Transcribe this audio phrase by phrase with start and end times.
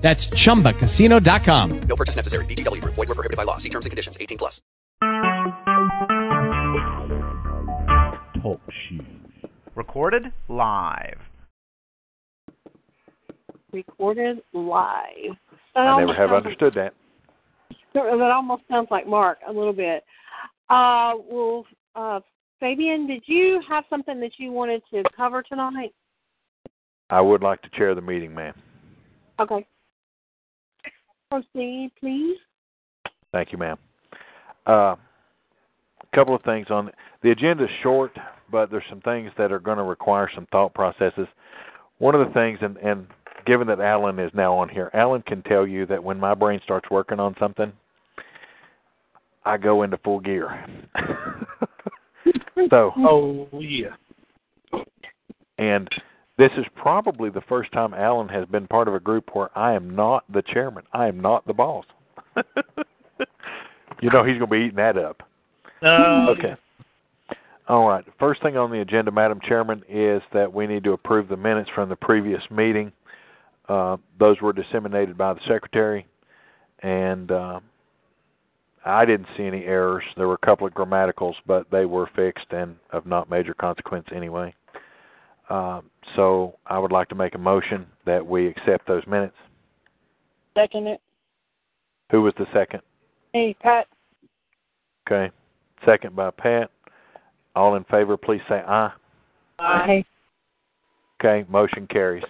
[0.00, 1.80] That's chumbacasino.com.
[1.82, 2.44] No purchase necessary.
[2.46, 2.94] VGW Group.
[2.94, 3.58] Void were prohibited by law.
[3.58, 4.16] See terms and conditions.
[4.20, 4.62] 18 plus.
[8.42, 9.02] Talk shoes.
[9.74, 11.18] Recorded live.
[13.72, 15.36] recorded live.
[15.74, 16.94] That I never have sounds- understood that.
[17.94, 20.04] That almost sounds like Mark a little bit.
[20.68, 22.20] Uh, well, uh,
[22.58, 25.92] Fabian, did you have something that you wanted to cover tonight?
[27.10, 28.54] I would like to chair the meeting, ma'am.
[29.38, 29.66] Okay.
[31.30, 32.36] Proceed, please.
[33.32, 33.78] Thank you, ma'am.
[34.66, 34.96] Uh, a
[36.14, 36.90] couple of things on
[37.22, 38.12] the agenda is short,
[38.50, 41.28] but there's some things that are going to require some thought processes.
[41.98, 43.06] One of the things, and, and
[43.46, 46.60] given that Alan is now on here, Alan can tell you that when my brain
[46.64, 47.72] starts working on something,
[49.44, 50.66] I go into full gear.
[52.70, 53.94] so, Oh yeah.
[55.58, 55.88] and
[56.40, 59.74] this is probably the first time Alan has been part of a group where I
[59.74, 60.84] am not the chairman.
[60.94, 61.84] I am not the boss.
[64.00, 65.22] you know he's going to be eating that up.
[65.82, 66.56] Uh, Okay.
[67.68, 68.04] All right.
[68.18, 71.70] First thing on the agenda, Madam Chairman, is that we need to approve the minutes
[71.74, 72.90] from the previous meeting.
[73.68, 76.04] Uh, those were disseminated by the secretary,
[76.82, 77.60] and uh,
[78.84, 80.02] I didn't see any errors.
[80.16, 84.06] There were a couple of grammaticals, but they were fixed and of not major consequence
[84.12, 84.54] anyway.
[85.50, 85.80] Uh,
[86.16, 89.36] so I would like to make a motion that we accept those minutes.
[90.56, 91.00] Second it.
[92.10, 92.80] Who was the second?
[93.32, 93.86] Hey, Pat.
[95.06, 95.32] Okay.
[95.84, 96.70] Second by Pat.
[97.56, 98.92] All in favor, please say aye.
[99.58, 100.04] Aye.
[101.20, 102.24] Okay, motion carries.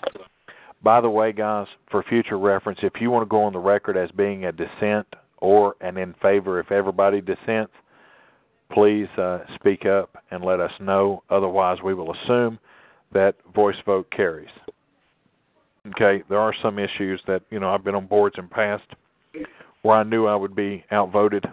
[0.82, 3.96] By the way, guys, for future reference, if you want to go on the record
[3.96, 5.06] as being a dissent
[5.38, 7.72] or an in favor, if everybody dissents,
[8.72, 11.22] please uh, speak up and let us know.
[11.28, 12.58] Otherwise, we will assume
[13.12, 14.48] that voice vote carries.
[15.94, 18.84] Okay, there are some issues that, you know, I've been on boards in past
[19.82, 21.44] where I knew I would be outvoted,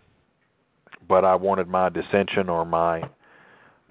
[1.08, 3.04] but I wanted my dissension or my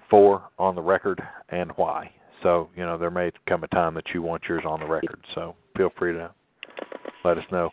[0.09, 2.11] for on the record and why.
[2.43, 5.19] So, you know, there may come a time that you want yours on the record.
[5.33, 6.31] So feel free to
[7.25, 7.71] let us know.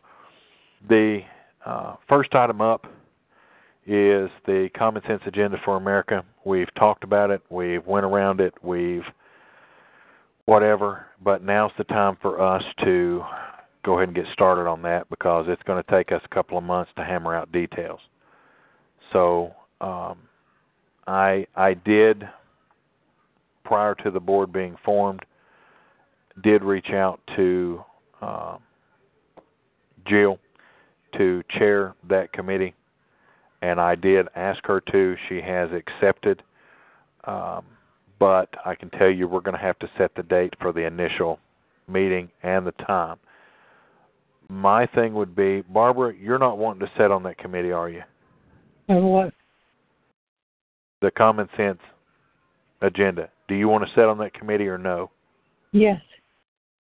[0.89, 1.21] The
[1.67, 2.87] uh, first item up
[3.87, 6.25] is the Common Sense Agenda for America.
[6.47, 7.43] We've talked about it.
[7.51, 8.55] We've went around it.
[8.63, 9.05] We've
[10.47, 11.07] whatever.
[11.23, 13.23] But now's the time for us to
[13.85, 16.57] go ahead and get started on that because it's going to take us a couple
[16.59, 18.01] of months to hammer out details.
[19.13, 20.19] So um,
[21.07, 22.25] I I did
[23.65, 25.25] prior to the board being formed
[26.43, 27.85] did reach out to
[28.21, 28.59] um,
[30.07, 30.39] Jill
[31.17, 32.75] to chair that committee,
[33.63, 35.17] and I did ask her to.
[35.29, 36.43] She has accepted,
[37.25, 37.65] um,
[38.25, 40.87] but I can tell you we're going to have to set the date for the
[40.87, 41.39] initial
[41.87, 43.19] meeting and the time.
[44.49, 48.03] My thing would be, Barbara, you're not wanting to sit on that committee, are you?
[48.89, 49.35] And what?
[51.03, 51.81] The common sense
[52.81, 53.29] agenda.
[53.47, 55.11] Do you want to sit on that committee or no?
[55.73, 56.01] Yes.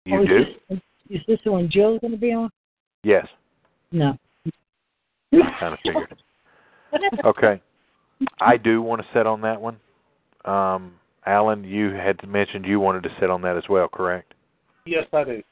[0.06, 0.44] You Oh, is do?
[0.70, 2.48] This, is this the one Jill's going to be on?
[3.02, 3.26] Yes,
[3.92, 4.16] No.
[5.30, 6.16] kind of figured.
[7.26, 7.60] Okay.
[8.40, 9.76] I do want to sit on that one.
[10.46, 10.94] Um,
[11.26, 14.34] Alan, you had mentioned you wanted to sit on that as well, correct?
[14.86, 15.42] yes, I do.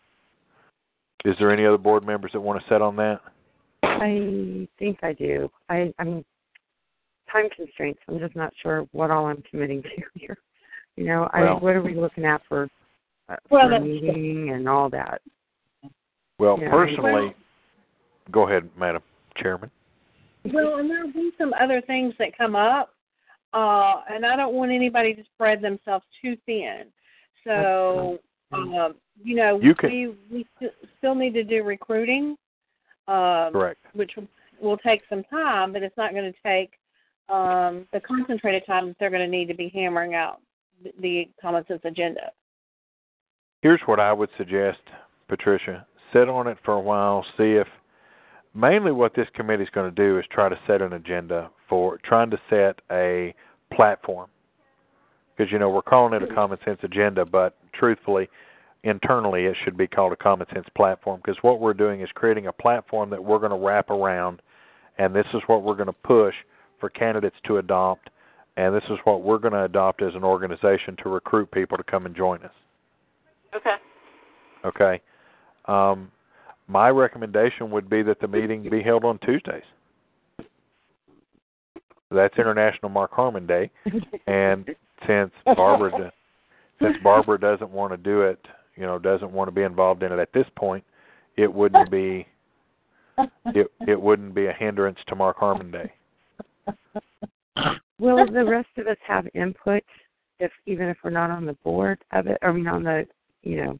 [1.24, 3.20] Is there any other board members that want to sit on that?
[3.84, 5.48] I think I do.
[5.70, 6.24] I, I'm
[7.30, 8.00] time constraints.
[8.08, 10.36] I'm just not sure what all I'm committing to here.
[10.96, 12.68] You know, Well- I what are we looking at for,
[13.28, 15.22] uh, Well, for meeting and all that?
[16.38, 16.70] Well, Yeah.
[16.70, 17.34] personally,
[18.30, 19.02] go ahead, Madam
[19.36, 19.70] Chairman.
[20.52, 22.91] Well, and there'll be some other things that come up,
[23.52, 26.84] uh, and I don't want anybody to spread themselves too thin.
[27.44, 28.18] So,
[28.52, 32.36] um, you know, You can- we we st- still need to do recruiting,
[33.08, 33.84] um, Correct.
[33.94, 34.28] which will-
[34.78, 36.78] take some time, but it's not going to take
[37.28, 40.40] um, the concentrated time that they're going to need to be hammering out
[40.82, 42.30] the, the common sense agenda.
[43.62, 44.80] Here's what I would suggest,
[45.28, 45.86] Patricia.
[46.12, 47.66] Sit on it for a while, see if
[48.54, 51.98] mainly what this committee is going to do is try to set an agenda for
[52.04, 53.34] trying to set a
[53.72, 54.28] platform.
[55.36, 58.28] Because you know, we're calling it a common sense agenda, but truthfully,
[58.84, 62.48] internally it should be called a common sense platform because what we're doing is creating
[62.48, 64.42] a platform that we're going to wrap around
[64.98, 66.34] and this is what we're going to push
[66.80, 68.10] for candidates to adopt,
[68.56, 71.84] and this is what we're going to adopt as an organization to recruit people to
[71.84, 72.52] come and join us.
[73.54, 73.76] Okay.
[74.64, 75.00] Okay.
[75.66, 76.10] Um,
[76.68, 79.62] my recommendation would be that the meeting be held on Tuesdays.
[82.10, 83.70] That's International Mark Harmon Day,
[84.26, 84.68] and
[85.06, 86.12] since Barbara,
[86.80, 88.38] since Barbara doesn't want to do it,
[88.76, 90.84] you know, doesn't want to be involved in it at this point,
[91.36, 92.26] it wouldn't be
[93.46, 95.92] it it wouldn't be a hindrance to Mark Harmon Day.
[97.98, 99.82] Will the rest of us have input
[100.40, 102.38] if even if we're not on the board of it?
[102.42, 103.06] I mean, on the
[103.42, 103.78] you know.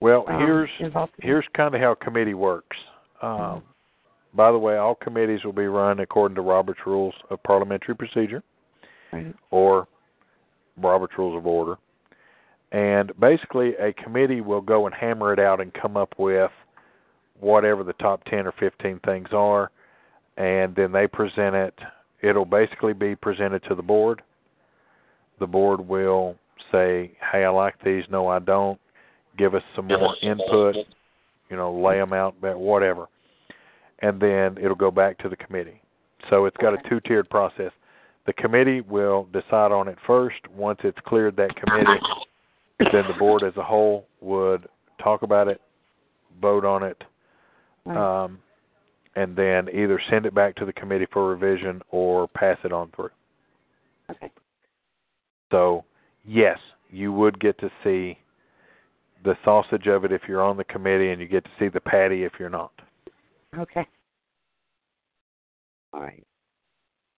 [0.00, 0.70] Well, um, here's
[1.18, 2.76] here's kind of how a committee works.
[3.22, 3.62] Um,
[4.34, 8.42] by the way, all committees will be run according to Robert's Rules of Parliamentary Procedure
[9.12, 9.34] Right.
[9.50, 9.88] or
[10.76, 11.76] Robert's Rules of Order.
[12.70, 16.50] And basically, a committee will go and hammer it out and come up with
[17.40, 19.70] whatever the top 10 or 15 things are,
[20.36, 21.74] and then they present it.
[22.20, 24.22] It'll basically be presented to the board.
[25.40, 26.36] The board will
[26.70, 28.78] say, hey, I like these, no, I don't.
[29.38, 30.76] Give us some more input,
[31.48, 33.06] you know, lay them out, whatever.
[34.00, 35.80] And then it'll go back to the committee.
[36.30, 37.72] So it's got a two tiered process.
[38.26, 40.36] The committee will decide on it first.
[40.54, 42.00] Once it's cleared that committee,
[42.92, 44.68] then the board as a whole would
[45.02, 45.60] talk about it,
[46.40, 47.02] vote on it,
[47.86, 48.38] um,
[49.16, 52.90] and then either send it back to the committee for revision or pass it on
[52.94, 53.10] through.
[54.10, 54.30] okay.
[55.50, 55.84] So,
[56.26, 56.58] yes,
[56.90, 58.18] you would get to see
[59.24, 61.80] the sausage of it if you're on the committee, and you get to see the
[61.80, 62.72] patty if you're not.
[63.58, 63.86] Okay.
[65.92, 66.24] All right.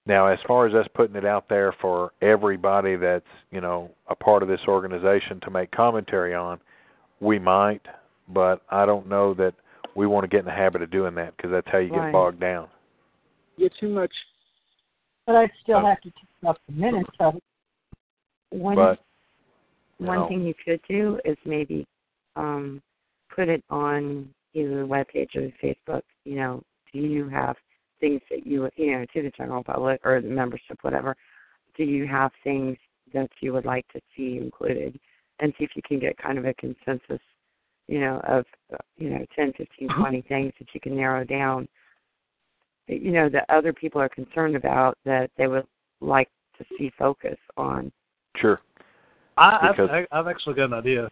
[0.06, 4.14] Now, as far as us putting it out there for everybody that's you know a
[4.14, 6.58] part of this organization to make commentary on,
[7.20, 7.82] we might,
[8.28, 9.54] but I don't know that
[9.94, 12.12] we want to get in the habit of doing that because that's how you get
[12.12, 12.68] bogged down.
[13.58, 14.12] Get too much.
[15.26, 15.86] But I still Oh.
[15.86, 17.42] have to take up the minutes of it.
[18.50, 18.98] One But
[20.06, 21.86] one thing you could do is maybe
[22.36, 22.82] um
[23.34, 26.02] put it on either the webpage or Facebook.
[26.24, 26.62] You know,
[26.92, 27.56] do you have
[28.00, 31.16] things that you would- you know to the general public or the membership, whatever?
[31.76, 32.76] Do you have things
[33.12, 34.98] that you would like to see included,
[35.38, 37.20] and see if you can get kind of a consensus,
[37.88, 38.44] you know, of
[38.98, 41.68] you know ten, fifteen, twenty things that you can narrow down.
[42.88, 45.66] that, You know, that other people are concerned about that they would
[46.00, 47.92] like to see focus on.
[48.36, 48.60] sure,
[49.40, 51.10] I, I've, I- I've actually got an idea.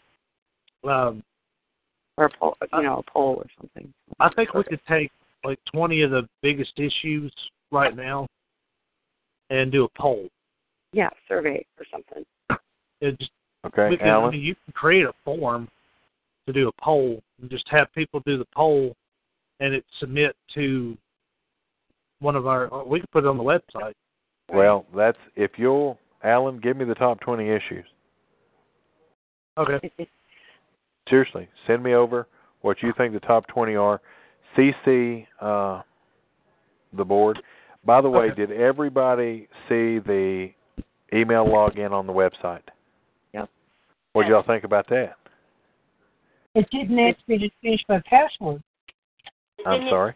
[0.85, 1.23] Um,
[2.17, 3.93] or a poll, you know, a poll or something.
[4.21, 5.11] I think we could take
[5.45, 7.33] like 20 of the biggest issues
[7.71, 8.27] right now
[9.51, 10.29] and do a poll.
[10.93, 12.25] Yeah, survey or something.
[13.01, 13.31] It just,
[13.67, 14.33] okay, we can, I Alan.
[14.33, 15.69] mean, you can create a form
[16.47, 18.97] to do a poll and just have people do the poll
[19.61, 20.97] and it submit to
[22.21, 22.69] one of our.
[22.85, 23.93] We could put it on the website.
[24.53, 27.85] Well, that's if you'll, Alan, give me the top twenty issues.
[29.59, 29.91] Okay.
[31.09, 32.27] Seriously, send me over
[32.61, 34.01] what you think the top 20 are.
[34.57, 35.83] CC uh,
[36.97, 37.39] the board.
[37.85, 38.47] By the way, Okay.
[38.47, 40.51] did everybody see the
[41.13, 42.63] email login on the website?
[43.35, 43.49] Yep.
[44.13, 45.17] What do y'all think about that?
[46.55, 48.63] It didn't ask me to change my password.
[49.67, 50.15] I'm sorry.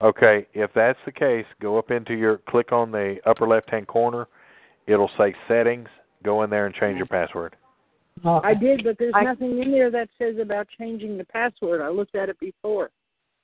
[0.00, 4.28] Okay, if that's the case, go up into your click on the upper left-hand corner.
[4.86, 5.88] It'll say settings.
[6.24, 7.56] Go in there and change your password.
[8.24, 11.80] Oh, I did, but there's I- nothing in there that says about changing the password.
[11.80, 12.90] I looked at it before.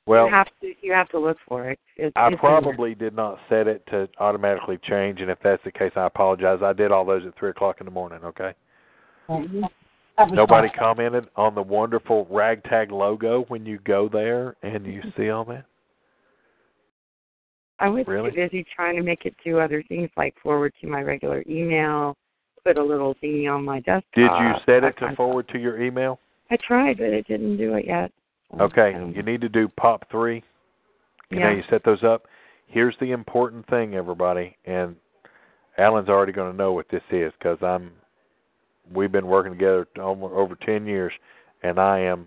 [0.06, 1.78] Well, you have to you have to look for it.
[1.96, 5.72] It's, I it's probably did not set it to automatically change, and if that's the
[5.72, 6.58] case, I apologize.
[6.62, 8.18] I did all those at three o'clock in the morning.
[8.22, 8.52] Okay.
[9.28, 9.66] Mhm.
[10.30, 10.78] Nobody fine.
[10.78, 15.64] commented on the wonderful ragtag logo when you go there and you see all that.
[17.80, 18.30] I was Really?
[18.30, 22.16] too busy trying to make it do other things like forward to my regular email,
[22.64, 24.14] put a little thingy on my desktop.
[24.14, 26.18] Did you set it to forward to your email?
[26.50, 28.10] I tried, but it didn't do it yet.
[28.60, 30.42] Okay, um, you need to do pop three.
[31.30, 32.24] You know, you set those up.
[32.68, 34.94] Here's the important thing, everybody, and
[35.78, 37.90] Alan's already going to know what this is because I'm.
[38.94, 41.12] We've been working together over, over ten years,
[41.62, 42.26] and I am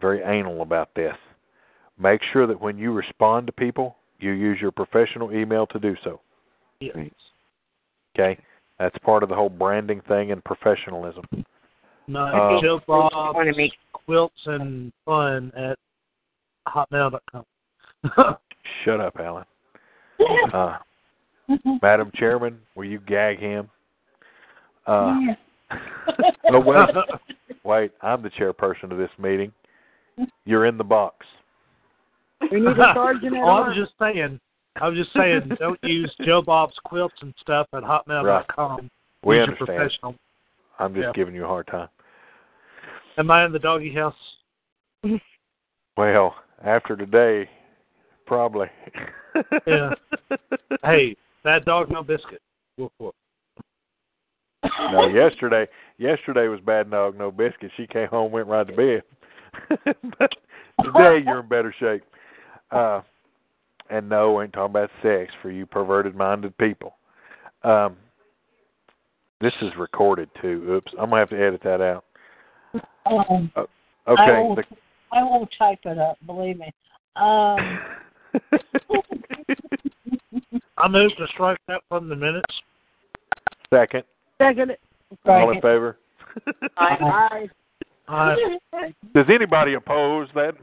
[0.00, 1.14] very anal about this.
[1.98, 5.94] Make sure that when you respond to people, you use your professional email to do
[6.04, 6.20] so.
[6.80, 6.96] Yes.
[8.14, 8.38] Okay,
[8.78, 11.24] that's part of the whole branding thing and professionalism.
[12.06, 15.78] Not Uh, Joe Bob to make quilts and fun at
[16.66, 17.44] hotmail.com.
[18.84, 19.44] Shut up, Alan.
[20.52, 20.76] Uh,
[21.80, 23.70] Madam Chairman, will you gag him?
[24.86, 25.14] Uh,
[26.50, 26.88] oh wait,
[27.62, 27.92] wait!
[28.02, 29.52] I'm the chairperson of this meeting.
[30.44, 31.24] You're in the box.
[32.50, 33.76] We need a sergeant at oh, I was arms.
[33.78, 34.40] just saying.
[34.80, 38.90] I was just saying, don't use Joe Bob's quilts and stuff at hotmail.com.
[39.24, 39.66] We Use your understand.
[39.66, 40.14] professional.
[40.78, 41.12] I'm just Yeah.
[41.14, 41.88] giving you a hard time.
[43.16, 44.14] Am I in the doggy house?
[45.96, 47.50] Well, after today,
[48.24, 48.68] probably.
[49.66, 49.90] Yeah.
[50.84, 52.40] hey, bad dog, no biscuit.
[52.76, 53.14] Woof woof.
[54.92, 55.66] no, yesterday,
[55.98, 57.72] yesterday was bad dog, no biscuit.
[57.76, 59.02] She came home, went right to bed.
[60.20, 60.30] but
[60.84, 62.04] today you're in better shape.
[62.70, 63.00] Uh,
[63.90, 66.94] and no, we ain't talking about sex for you perverted-minded people.
[67.62, 67.96] Um,
[69.40, 70.64] this is recorded too.
[70.68, 72.04] Oops, I'm gonna have to edit that out.
[73.06, 73.66] Um, I
[74.10, 74.42] Okay.
[74.42, 74.58] won't,
[75.12, 76.18] I won't type it up.
[76.26, 76.72] Believe me.
[77.16, 77.80] Um,
[80.78, 82.62] I moved to strike that from the minutes.
[83.70, 84.04] Second,
[84.40, 84.76] Second.
[85.26, 85.98] all in favor?
[86.76, 87.48] Aye.
[88.08, 88.34] Uh,
[89.14, 90.54] Does anybody oppose that?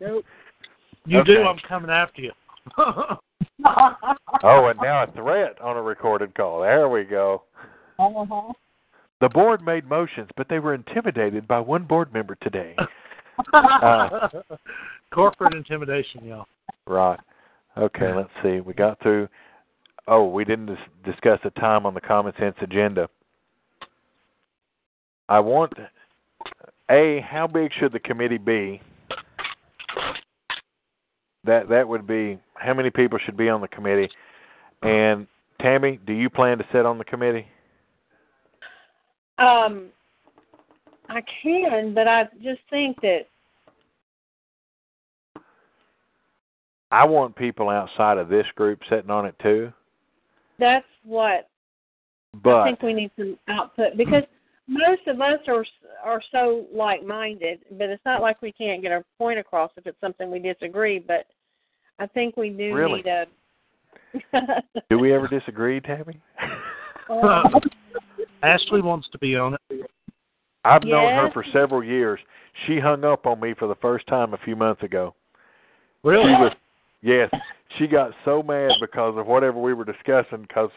[0.00, 0.24] Nope.
[1.08, 2.32] You do, I'm coming after you.
[2.78, 3.18] oh,
[3.64, 6.62] and now a threat on a recorded call.
[6.62, 7.42] There we go.
[7.98, 8.52] uh-huh.
[9.20, 12.76] The board made motions, but they were intimidated by one board member today.
[13.52, 14.28] Uh,
[15.12, 16.46] Corporate intimidation, y'all.
[16.86, 17.18] Right.
[17.76, 18.60] Okay, let's see.
[18.60, 19.28] We got through.
[20.06, 23.08] Oh, we didn't dis- discuss the time on the common sense agenda.
[25.28, 25.72] I want
[26.90, 27.20] a.
[27.28, 28.80] How big should the committee be?
[31.44, 34.08] That that would be how many people should be on the committee.
[34.82, 35.26] And
[35.60, 37.46] Tammy, do you plan to sit on the committee?
[39.38, 39.88] Um,
[41.08, 43.26] I can, but I just think that
[46.90, 49.72] I want people outside of this group sitting on it too.
[50.58, 51.48] that's what
[52.42, 54.24] But I think we need some output because
[54.68, 55.64] most of us are
[56.04, 59.86] are so like minded, but it's not like we can't get our point across if
[59.86, 60.98] it's something we disagree.
[60.98, 61.26] But
[61.98, 63.02] I think we do Really?
[63.02, 63.26] need a.
[64.90, 66.20] do we ever disagree, Tammy?
[68.42, 69.90] Ashley wants to be on it.
[70.64, 72.20] I've known her for several years.
[72.66, 75.14] She hung up on me for the first time a few months ago.
[76.02, 76.24] Really?
[76.24, 76.52] She was,
[77.02, 77.30] yes,
[77.78, 80.42] she got so mad because of whatever we were discussing.
[80.42, 80.70] Because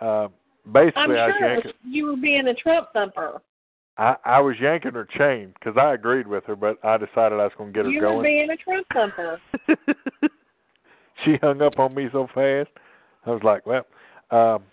[0.00, 0.28] uh,
[0.72, 3.40] basically, I'm I was sure yanking, was, you were being a Trump thumper.
[3.96, 7.44] I, I was yanking her chain because I agreed with her, but I decided I
[7.44, 9.40] was going to get her You were being a Trump thumper.
[11.24, 12.70] she hung up on me so fast.
[13.26, 13.86] I was like, well,
[14.30, 14.64] um,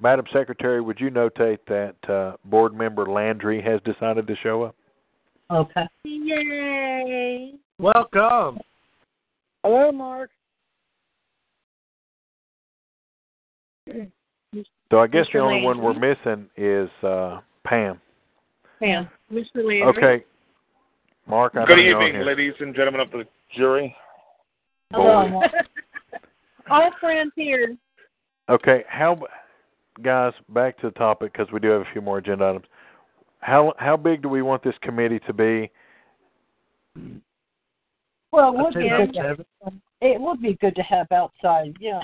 [0.00, 4.74] Madam Secretary, would you notate that uh, board member Landry has decided to show up?
[5.50, 5.86] Okay.
[6.04, 7.52] Yay!
[7.78, 8.58] Welcome.
[9.62, 10.30] Hello, Mark.
[14.90, 15.42] So I guess the Mr.
[15.42, 18.00] only one we're missing is uh, Pam.
[18.80, 19.56] Pam, Mr.
[19.56, 19.82] Landry.
[19.82, 20.24] Okay,
[21.26, 21.54] Mark.
[21.56, 23.24] I Good know you're evening, ladies and gentlemen of the
[23.56, 23.96] jury.
[24.92, 25.42] Hello,
[26.70, 27.76] All friends here.
[28.48, 29.18] Okay, how,
[30.02, 30.32] guys?
[30.50, 32.66] Back to the topic because we do have a few more agenda items.
[33.40, 35.70] How how big do we want this committee to be?
[38.32, 39.12] Well, it I'd be good.
[39.14, 39.46] To,
[40.00, 41.76] it would be good to have outside.
[41.80, 42.00] Yeah.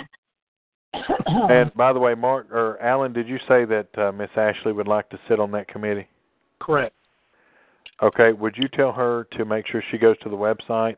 [0.95, 4.89] And by the way, Mark or Alan, did you say that uh, Miss Ashley would
[4.89, 6.07] like to sit on that committee?
[6.61, 6.95] Correct.
[8.03, 10.97] Okay, would you tell her to make sure she goes to the website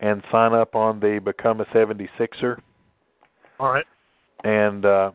[0.00, 2.58] and sign up on the Become a 76er?
[3.60, 3.84] All right.
[4.42, 5.12] And uh,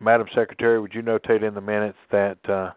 [0.00, 2.70] Madam Secretary, would you notate in the minutes that uh,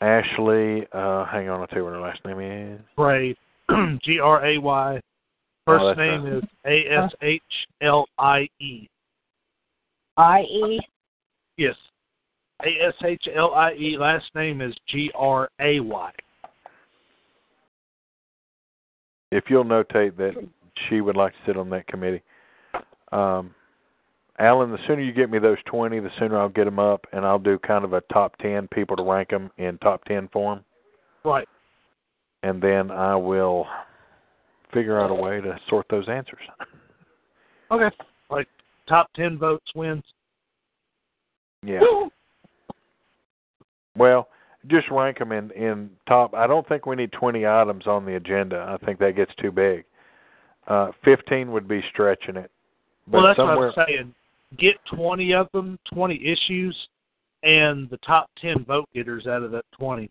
[0.00, 2.80] Ashley, uh, hang on, I'll tell you what her last name is.
[2.96, 3.36] Gray.
[4.04, 5.00] G R A Y.
[5.66, 6.34] First Oh, name right.
[6.34, 7.42] is A S H
[7.82, 8.88] L I E.
[10.16, 10.80] I.E.
[11.56, 11.76] Yes.
[12.62, 13.96] A S H L I E.
[13.98, 16.12] Last name is G R A Y.
[19.30, 20.34] If you'll notate that
[20.88, 22.22] she would like to sit on that committee.
[23.12, 23.54] Um,
[24.38, 27.24] Alan, the sooner you get me those 20, the sooner I'll get them up, and
[27.24, 30.64] I'll do kind of a top 10 people to rank them in top 10 form.
[31.24, 31.46] Right.
[32.42, 33.66] and then I will
[34.72, 36.40] figure out a way to sort those answers.
[37.70, 37.94] Okay.
[38.92, 40.04] Like top ten votes wins.
[41.64, 41.80] Yeah.
[43.96, 44.28] Well,
[44.68, 46.34] just rank them in in top.
[46.34, 48.66] I don't think we need 20 items on the agenda.
[48.68, 49.84] I think that gets too big.
[50.66, 52.50] Uh 15 would be stretching it.
[53.06, 54.14] But well, that's somewhere, what I'm saying.
[54.58, 56.76] Get twenty of them, twenty issues,
[57.42, 60.10] and the top ten vote getters out of that twenty.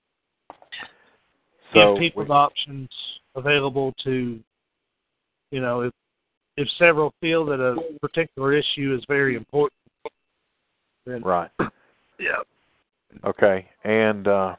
[1.73, 2.89] so Give people we- the options
[3.35, 4.39] available to,
[5.51, 5.93] you know, if
[6.62, 9.74] if several feel that a particular issue is very important,
[11.06, 11.50] then right.
[12.20, 12.41] yeah.
[13.25, 13.68] Okay.
[13.84, 14.56] And uh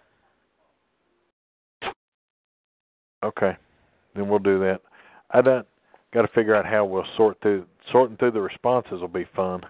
[3.24, 3.56] okay.
[4.14, 4.80] Then we'll do that.
[5.30, 5.66] I don't
[6.12, 9.62] got to figure out how we'll sort through sorting through the responses will be fun.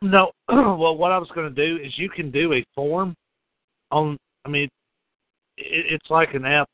[0.00, 3.14] No, well, what I was going to do is you can do a form
[3.90, 4.16] on.
[4.44, 4.68] I mean,
[5.56, 6.68] it, it's like an app.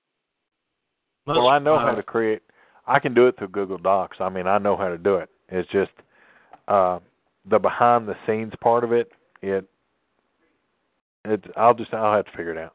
[1.27, 2.43] Most, well, I know uh, how to create.
[2.87, 4.19] I can do it through Google Docs.
[4.21, 5.31] I mean, I know how to do it.
[5.49, 5.93] It's just
[6.69, 6.99] uh,
[7.49, 9.11] the behind the scenes part of it.
[9.43, 9.65] It.
[11.25, 11.45] It.
[11.57, 11.93] I'll just.
[11.95, 12.75] I'll have to figure it out.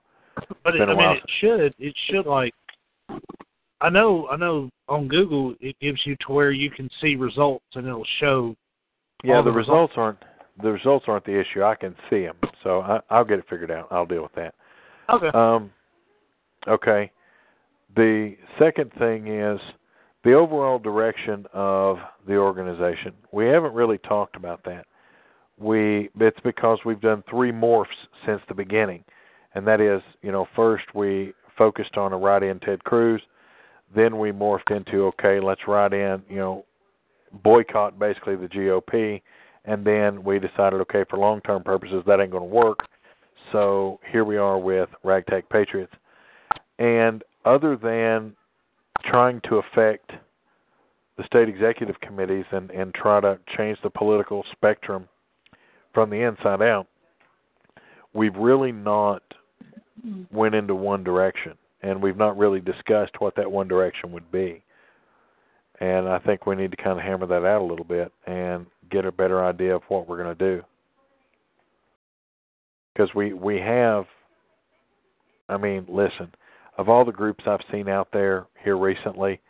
[0.63, 1.75] But it, I mean, it should.
[1.79, 2.53] It should like.
[3.81, 4.27] I know.
[4.29, 4.69] I know.
[4.87, 8.55] On Google, it gives you to where you can see results, and it'll show.
[9.23, 10.17] Yeah, the results aren't
[10.61, 11.63] the results aren't the issue.
[11.63, 13.87] I can see them, so I, I'll get it figured out.
[13.91, 14.55] I'll deal with that.
[15.09, 15.29] Okay.
[15.33, 15.71] Um,
[16.67, 17.11] okay.
[17.95, 19.59] The second thing is
[20.29, 23.13] the overall direction of the organization.
[23.31, 24.85] We haven't really talked about that.
[25.57, 27.87] We it's because we've done three morphs
[28.27, 29.03] since the beginning,
[29.55, 33.21] and that is, you know, first we focused on a write-in Ted Cruz,
[33.95, 36.63] then we morphed into okay, let's write in, you know,
[37.43, 39.23] boycott basically the GOP,
[39.65, 42.77] and then we decided okay, for long-term purposes that ain't going to work.
[43.51, 45.93] So here we are with Ragtag Patriots.
[46.77, 48.35] And other than
[49.09, 50.11] trying to affect
[51.17, 55.07] the state executive committees and, and try to change the political spectrum
[55.93, 56.87] from the inside out,
[58.13, 59.21] we've really not
[60.31, 64.63] went into one direction and we've not really discussed what that one direction would be.
[65.81, 68.65] And I think we need to kind of hammer that out a little bit and
[68.91, 70.63] get a better idea of what we're going to do.
[72.93, 74.05] Because we we have
[75.47, 76.31] I mean, listen,
[76.79, 79.41] of all the groups I've seen out there here recently,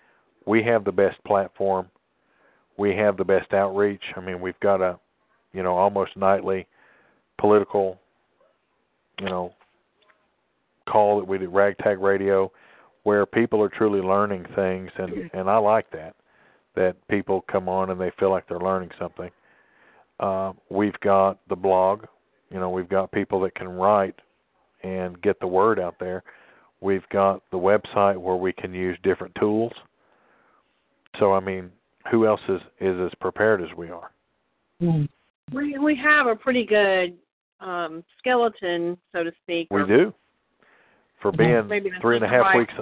[0.47, 1.87] we have the best platform.
[2.75, 4.01] We have the best outreach.
[4.15, 4.97] I mean, we've got a,
[5.53, 6.65] you know, almost nightly
[7.37, 7.99] political,
[9.19, 9.53] you know,
[10.89, 12.51] call that we do ragtag radio
[13.03, 16.15] where people are truly learning things and and I like that
[16.75, 19.29] that people come on and they feel like they're learning something.
[20.19, 22.05] Uh, we've got the blog,
[22.49, 24.15] you know, we've got people that can write
[24.81, 26.23] and get the word out there.
[26.81, 29.73] We've got the website where we can use different tools.
[31.19, 31.71] So I mean,
[32.11, 34.11] who else is is as prepared as we are?
[34.79, 37.17] We we have a pretty good
[37.59, 39.67] um skeleton, so to speak.
[39.71, 40.13] We or- do.
[41.21, 42.59] For being Maybe that's three and a not half right.
[42.59, 42.73] weeks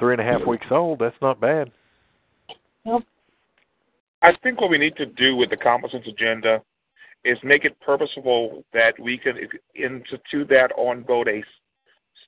[0.00, 1.70] three and a half weeks old, that's not bad.
[4.22, 6.62] I think what we need to do with the common sense agenda
[7.24, 9.36] is make it purposeful that we can
[9.74, 11.42] institute that on both a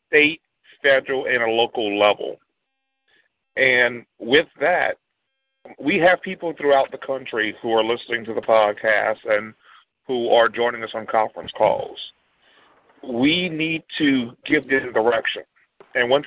[0.07, 0.40] state,
[0.87, 2.37] federal, and a local level.
[3.57, 4.96] And with that,
[5.81, 9.55] we have people throughout the country who are listening to the podcast and
[10.07, 11.99] who are joining us on conference calls.
[13.03, 15.42] We need to give them direction.
[15.94, 16.27] And once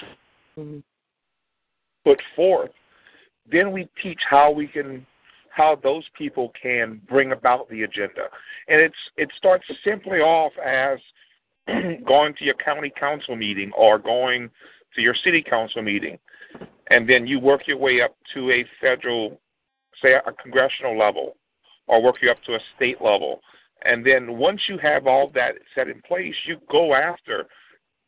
[2.03, 2.71] put forth,
[3.51, 5.05] then we teach how we can
[5.51, 8.25] how those people can bring about the agenda.
[8.67, 10.99] And it's it starts simply off as
[12.05, 14.49] going to your county council meeting or going
[14.95, 16.17] to your city council meeting.
[16.89, 19.39] And then you work your way up to a federal
[20.01, 21.35] say a congressional level
[21.87, 23.41] or work you up to a state level.
[23.83, 27.47] And then once you have all that set in place, you go after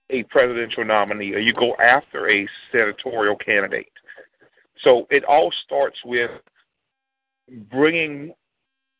[0.10, 3.92] a presidential nominee or you go after a senatorial candidate.
[4.84, 6.32] So it all starts with
[7.70, 8.34] bringing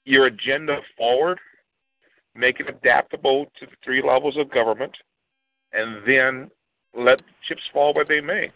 [0.06, 1.40] your agenda forward,
[2.36, 4.96] make it adaptable to the three levels of government,
[5.74, 6.52] and then
[6.94, 8.52] let the chips fall where they may.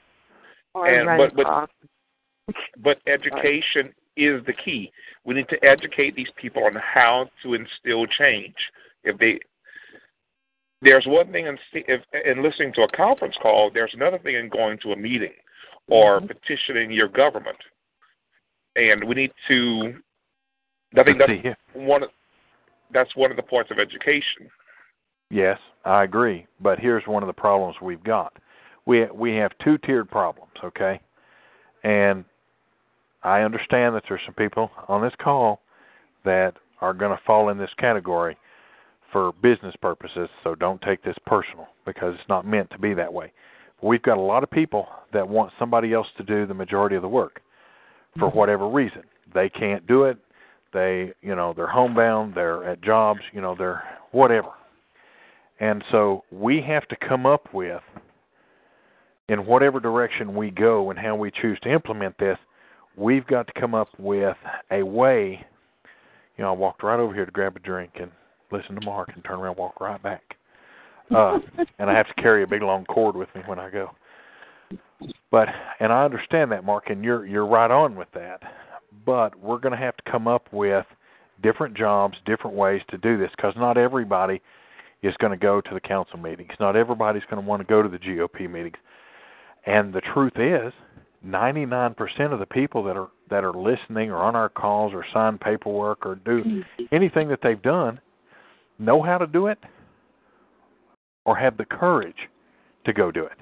[0.74, 1.70] Or And- but- but-
[2.78, 4.92] But education is the key.
[5.24, 8.56] We need to educate these people on how to instill change.
[9.04, 9.40] If they
[10.82, 14.50] there's one thing in, if, in listening to a conference call, there's another thing in
[14.50, 15.34] going to a meeting
[15.88, 16.28] or mm-hmm.
[16.28, 17.58] petitioning your government.
[18.76, 19.96] And we need to.
[20.98, 22.04] I think that's one.
[22.96, 24.50] Of, that's one of the points of education.
[25.30, 26.46] Yes, I agree.
[26.62, 28.34] But here's one of the problems we've got.
[28.86, 31.00] We we have two tiered problems, okay?
[31.84, 32.24] And
[33.24, 35.62] I understand that there's some people on this call
[36.24, 38.38] that are going to fall in this category
[39.12, 43.12] for business purposes, so don't take this personal because it's not meant to be that
[43.12, 43.32] way.
[43.82, 47.02] We've got a lot of people that want somebody else to do the majority of
[47.02, 47.42] the work
[48.18, 48.38] for mm-hmm.
[48.38, 49.04] whatever reason.
[49.34, 50.18] They can't do it.
[50.76, 54.50] They, you know, they're homebound, they're at jobs, you know, they're whatever.
[55.62, 57.82] And so we have to come up with,
[59.30, 62.38] in whatever direction we go and how we choose to implement this,
[62.98, 64.36] we've got to come up with
[64.70, 65.40] a way.
[66.38, 68.12] You know, I walked right over here to grab a drink and
[68.52, 70.24] listen to Mark and turn around and walk right back.
[71.10, 71.40] Uh,
[71.80, 73.92] and I have to carry a big long cord with me when I go.
[75.32, 75.48] But
[75.80, 78.42] and I understand that, Mark, and you're you're right on with that.
[79.06, 80.86] But we're going to have to come up with
[81.42, 84.42] different jobs, different ways to do this because not everybody
[85.04, 86.52] is going to go to the council meetings.
[86.60, 88.78] Not everybody's going to want to go to the GOP meetings.
[89.66, 90.74] And the truth is,
[91.26, 91.96] 99%
[92.32, 96.06] of the people that are that are listening or on our calls or sign paperwork
[96.06, 96.84] or do mm-hmm.
[96.92, 98.00] anything that they've done
[98.78, 99.58] know how to do it
[101.26, 102.30] or have the courage
[102.86, 103.38] to go do it.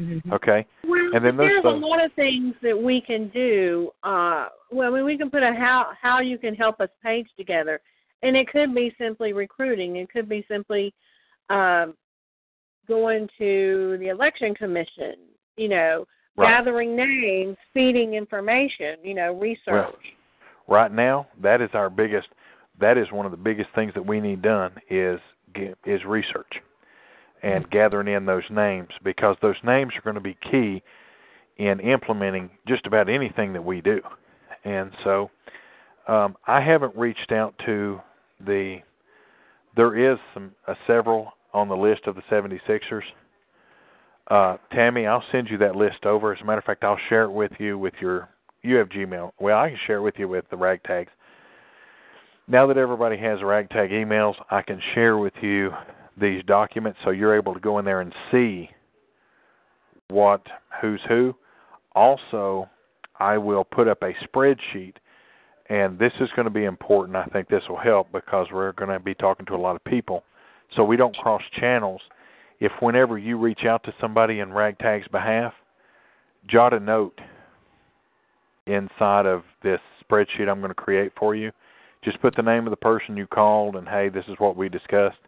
[0.00, 0.32] Mm-hmm.
[0.32, 0.66] Okay?
[0.84, 3.90] Well, and then there's a lot of things that we can do.
[4.02, 7.28] Uh, well, I mean, we can put a how how you can help us page
[7.36, 7.80] together,
[8.22, 9.96] and it could be simply recruiting.
[9.96, 10.94] It could be simply
[11.50, 11.94] um,
[12.88, 15.16] going to the election commission.
[15.56, 16.56] You know, Right.
[16.56, 18.96] gathering names, feeding information.
[19.02, 19.66] You know, research.
[19.66, 19.94] Well,
[20.68, 22.28] right now that is our biggest
[22.78, 25.20] that is one of the biggest things that we need done is
[25.84, 26.62] is research
[27.42, 30.82] and gathering in those names because those names are going to be key
[31.58, 34.00] in implementing just about anything that we do
[34.64, 35.30] and so
[36.08, 38.00] um, I haven't reached out to
[38.44, 38.78] the
[39.76, 43.02] there is some uh, several on the list of the 76ers
[44.30, 46.32] uh, Tammy, I'll send you that list over.
[46.32, 48.28] As a matter of fact, I'll share it with you with your
[48.62, 49.32] you have Gmail.
[49.40, 51.08] Well, I can share it with you with the ragtags.
[52.46, 55.70] Now that everybody has ragtag emails, I can share with you
[56.20, 58.70] these documents so you're able to go in there and see
[60.08, 60.42] what
[60.80, 61.34] who's who.
[61.94, 62.68] Also,
[63.18, 64.94] I will put up a spreadsheet
[65.68, 67.16] and this is going to be important.
[67.16, 69.84] I think this will help because we're going to be talking to a lot of
[69.84, 70.24] people.
[70.74, 72.00] So we don't cross channels
[72.58, 75.52] if whenever you reach out to somebody in Ragtag's behalf,
[76.48, 77.18] jot a note
[78.66, 81.52] inside of this spreadsheet I'm going to create for you.
[82.04, 84.68] Just put the name of the person you called and hey, this is what we
[84.68, 85.18] discussed.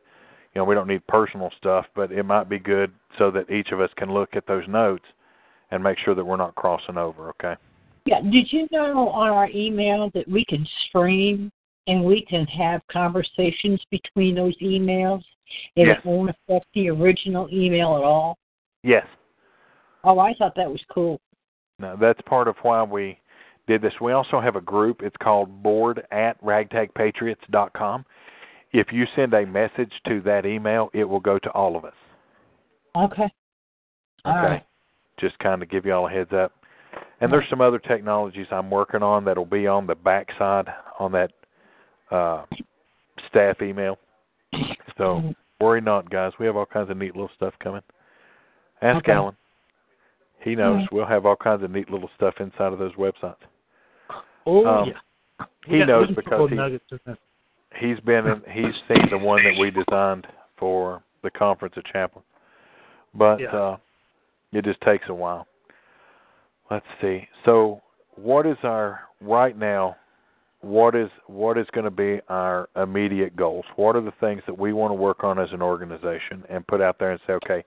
[0.54, 3.72] You know, we don't need personal stuff, but it might be good so that each
[3.72, 5.04] of us can look at those notes
[5.70, 7.54] and make sure that we're not crossing over, okay?
[8.04, 8.20] Yeah.
[8.20, 11.50] Did you know on our email that we can stream
[11.86, 15.22] and we can have conversations between those emails?
[15.76, 15.98] And Yes.
[15.98, 18.36] it won't affect the original email at all.
[18.82, 19.06] Yes.
[20.04, 21.20] Oh, I thought that was cool.
[21.78, 23.18] No, that's part of why we
[23.66, 23.92] did this.
[24.00, 25.02] We also have a group.
[25.02, 28.04] It's called board at ragtagpatriots.com.
[28.72, 31.92] If you send a message to that email, it will go to all of us.
[32.96, 33.30] Okay.
[34.24, 34.46] All Okay.
[34.46, 34.66] right.
[35.18, 36.52] Just kind of give you all a heads up.
[37.20, 40.66] And there's some other technologies I'm working on that'll be on the backside
[40.98, 41.30] on that
[42.10, 42.44] uh,
[43.28, 43.98] staff email.
[44.98, 46.32] So worry not, guys.
[46.40, 47.82] We have all kinds of neat little stuff coming.
[48.80, 49.12] Ask Okay.
[49.12, 49.36] Alan.
[50.40, 50.84] He knows.
[50.90, 53.36] We'll have all kinds of neat little stuff inside of those websites.
[54.44, 55.46] Oh Um, yeah.
[55.66, 57.18] He knows because he nuggets in there.
[57.78, 62.24] He's been in, he's seen the one that we designed for the conference at Chaplin.
[63.14, 63.56] But Yeah.
[63.56, 63.76] uh
[64.52, 65.46] it just takes a while.
[66.70, 67.26] Let's see.
[67.44, 67.80] So
[68.16, 69.96] what is our right now
[70.62, 73.64] what is what is going to be our immediate goals?
[73.76, 76.80] What are the things that we want to work on as an organization and put
[76.80, 77.64] out there and say, okay,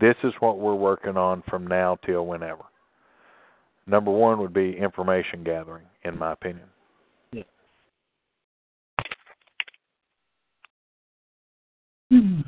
[0.00, 2.62] this is what we're working on from now till whenever.
[3.86, 6.66] Number one would be information gathering, in my opinion.
[12.10, 12.40] Hmm.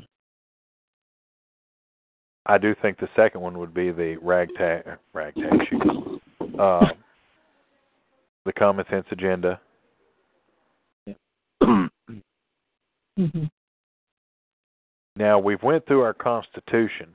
[2.49, 4.83] I do think the second one would be the ragtag
[5.13, 6.19] ragtag shoot.
[6.59, 6.87] Uh,
[8.43, 9.61] the common sense agenda.
[11.63, 11.85] hmm
[15.15, 17.09] Now we've went through our constitution.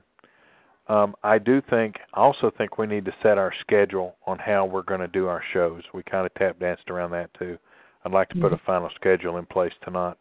[0.87, 4.65] Um, I do think, I also think we need to set our schedule on how
[4.65, 5.81] we're going to do our shows.
[5.93, 7.57] We kind of tap danced around that too.
[8.05, 10.15] I'd like to put a final schedule in place tonight,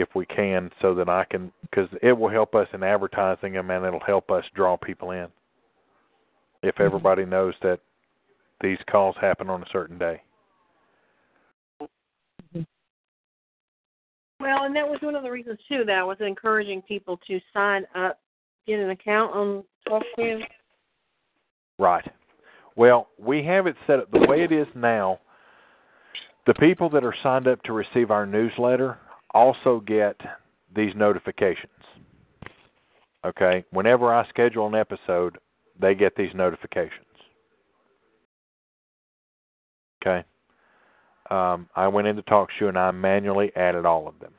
[0.00, 3.70] if we can, so that I can, because it will help us in advertising them
[3.70, 5.26] and it'll help us draw people in.
[6.62, 6.84] If mm-hmm.
[6.84, 7.80] everybody knows that
[8.60, 10.20] these calls happen on a certain day.
[11.82, 12.62] Mm-hmm.
[14.40, 17.40] Well, and that was one of the reasons too that I was encouraging people to
[17.52, 18.18] sign up,
[18.66, 20.40] get an account on TalkShoe.
[21.78, 22.04] Right.
[22.76, 25.20] Well, we have it set up the way it is now.
[26.46, 28.98] The people that are signed up to receive our newsletter
[29.34, 30.16] also get
[30.74, 31.70] these notifications.
[33.24, 33.64] Okay?
[33.70, 35.38] Whenever I schedule an episode,
[35.80, 37.04] they get these notifications.
[40.02, 40.24] Okay?
[41.30, 44.32] Um, I went into TalkShoe and I manually added all of them.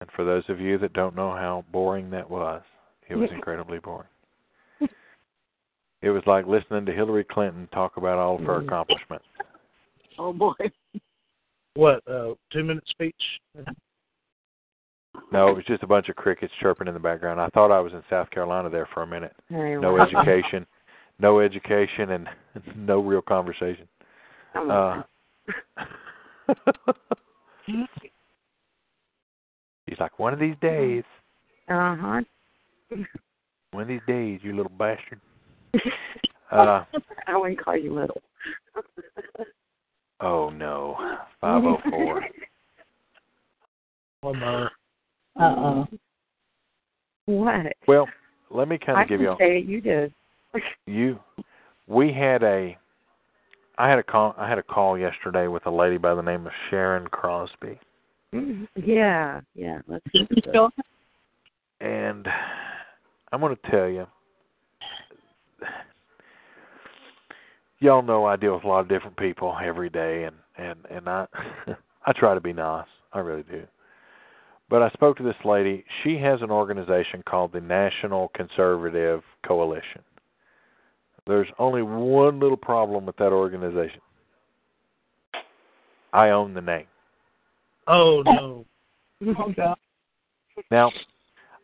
[0.00, 2.62] And for those of you that don't know how boring that was,
[3.08, 4.08] it was incredibly boring.
[6.00, 9.24] It was like listening to Hillary Clinton talk about all of her accomplishments.
[10.18, 10.52] Oh boy.
[11.74, 13.14] What, uh two minute speech?
[15.32, 17.40] No, it was just a bunch of crickets chirping in the background.
[17.40, 19.34] I thought I was in South Carolina there for a minute.
[19.50, 20.06] Very No well.
[20.06, 20.66] education,
[21.18, 22.28] no education, and
[22.76, 23.88] no real conversation.
[24.54, 25.02] Uh,
[29.86, 31.04] he's like, one of these days,
[31.68, 32.20] Uh huh.
[33.72, 35.20] one of these days, you little bastard.
[36.50, 36.82] Uh,
[37.26, 38.22] I wouldn't call you little.
[40.20, 40.96] Oh no,
[41.40, 42.24] five oh four.
[44.20, 44.70] One more.
[45.38, 45.86] Uh oh.
[47.26, 47.72] What?
[47.86, 48.08] Well,
[48.50, 49.66] let me kind I of give can you say it.
[49.66, 50.12] You did.
[50.86, 51.18] you.
[51.86, 52.76] We had a,
[53.78, 54.34] I had a call.
[54.38, 57.78] I had a call yesterday with a lady by the name of Sharon Crosby,
[58.34, 59.78] Mm, yeah, yeah.
[59.86, 60.70] Let's get to Go
[61.80, 62.26] and
[63.32, 64.06] I'm going to tell you.
[67.80, 71.08] Y'all know I deal with a lot of different people every day, and and and
[71.08, 71.26] I
[72.06, 72.86] I try to be nice.
[73.12, 73.62] I really do.
[74.70, 75.84] But I spoke to this lady.
[76.02, 80.02] She has an organization called the National Conservative Coalition.
[81.26, 84.00] There's only one little problem with that organization.
[86.12, 86.86] I own the name.
[87.86, 88.66] Oh no.
[89.26, 89.76] Oh, God.
[90.70, 90.90] Now,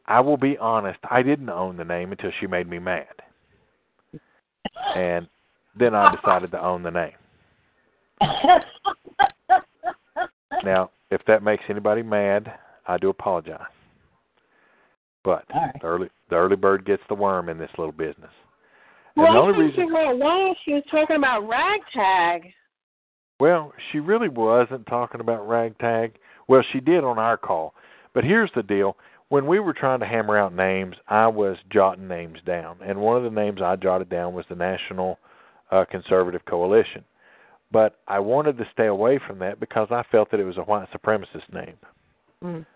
[0.07, 3.07] I will be honest, I didn't own the name until she made me mad.
[4.94, 5.29] And
[5.78, 7.12] then I decided to own the name.
[10.64, 12.52] Now, if that makes anybody mad,
[12.87, 13.60] I do apologize.
[15.22, 15.72] But right.
[15.80, 18.30] the early the early bird gets the worm in this little business.
[19.16, 20.58] And Well, the only think reason she went.
[20.64, 22.52] She was talking about ragtag.
[23.40, 26.16] Well, she really wasn't talking about ragtag.
[26.48, 27.74] Well, she did on our call.
[28.12, 28.96] But here's the deal.
[29.28, 32.76] When we were trying to hammer out names, I was jotting names down.
[32.84, 35.18] And one of the names I jotted down was the National
[35.74, 37.04] uh, Conservative Coalition.
[37.72, 40.62] But I wanted to stay away from that because I felt that it was a
[40.62, 41.74] white supremacist name.
[42.42, 42.66] Mm.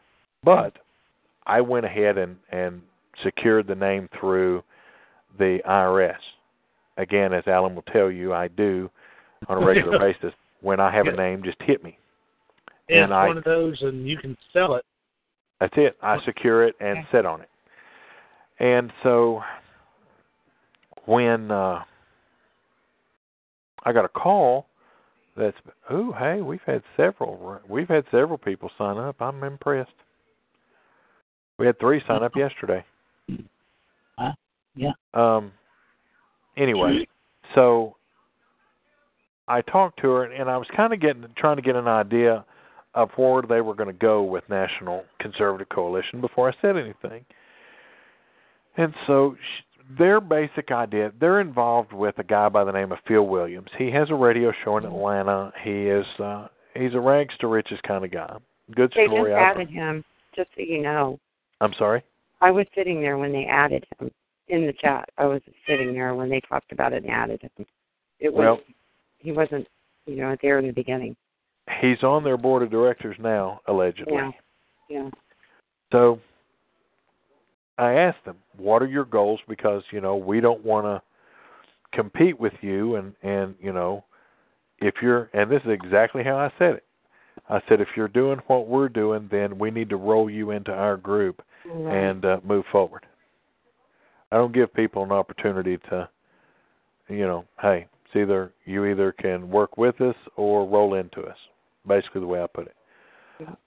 [0.43, 0.77] But
[1.47, 2.83] I went ahead and, and
[3.23, 4.63] secured the name through
[5.39, 6.17] the IRS.
[6.97, 8.91] Again, as Alan will tell you, I do
[9.49, 10.35] on a regular basis.
[10.61, 11.97] When I have a name, just hit me.
[12.89, 14.85] And I- one of those, and you can sell it.
[15.61, 15.97] That's it.
[16.03, 17.09] I secure it and Okay.
[17.13, 17.49] sit on it.
[18.61, 19.43] And so
[21.05, 21.83] when uh
[23.85, 24.67] I got a call
[25.37, 25.57] that's
[25.91, 29.21] oh hey we've had several we've had several people sign up.
[29.21, 29.91] I'm impressed.
[31.59, 32.85] We had three sign up yesterday.
[34.19, 34.33] Uh,
[34.75, 34.93] yeah.
[35.15, 35.53] Um
[36.57, 37.07] anyway,
[37.55, 37.97] so
[39.47, 42.45] I talked to her and I was kind of getting trying to get an idea
[42.95, 47.25] of where they were going to go with National Conservative Coalition before I said anything.
[48.77, 49.63] And so sh-
[49.97, 53.69] their basic idea, they're involved with a guy by the name of Phil Williams.
[53.79, 55.53] He has a radio show in Atlanta.
[55.63, 58.37] He is uh he's a rags to riches kind of guy.
[58.75, 59.31] Good They story.
[59.31, 60.05] just I- added him,
[60.37, 61.19] just so you know.
[61.61, 62.03] I'm sorry.
[62.41, 64.11] I was sitting there when they added him
[64.49, 65.09] in the chat.
[65.19, 67.67] I was sitting there when they talked about it and added him.
[68.21, 68.61] It was Well,
[69.19, 69.67] he wasn't,
[70.07, 71.17] you know, there in the beginning.
[71.81, 74.15] he's on their board of directors now, allegedly.
[74.15, 74.31] Yeah,
[74.89, 75.11] yeah.
[75.93, 76.21] So
[77.79, 81.03] I asked them, "What are your goals?" Because you know we don't want to
[81.97, 84.05] compete with you, and and you know
[84.79, 86.85] if you're and this is exactly how I said it.
[87.49, 90.73] I said if you're doing what we're doing, then we need to roll you into
[90.73, 91.95] our group Right.
[91.95, 93.05] and uh, move forward.
[94.31, 96.09] I don't give people an opportunity to,
[97.09, 101.37] you know, hey, it's either you either can work with us or roll into us.
[101.87, 102.77] Basically, the way I put it.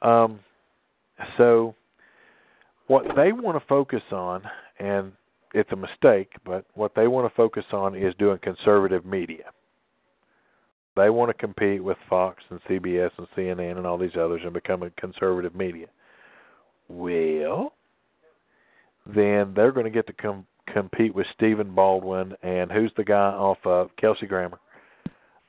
[0.02, 0.40] Um,
[1.38, 1.76] so,
[2.92, 4.44] what they want to focus on,
[4.78, 5.14] and
[5.54, 9.46] it's a mistake, but what they want to focus on is doing conservative media.
[10.98, 14.54] They want to compete with Fox and CBS and CNN and all these others and
[14.54, 15.88] become a conservative media.
[16.90, 17.72] Well,
[19.06, 23.30] then they're going to get to com- compete with Stephen Baldwin and who's the guy
[23.30, 24.60] off of Kelsey Grammer.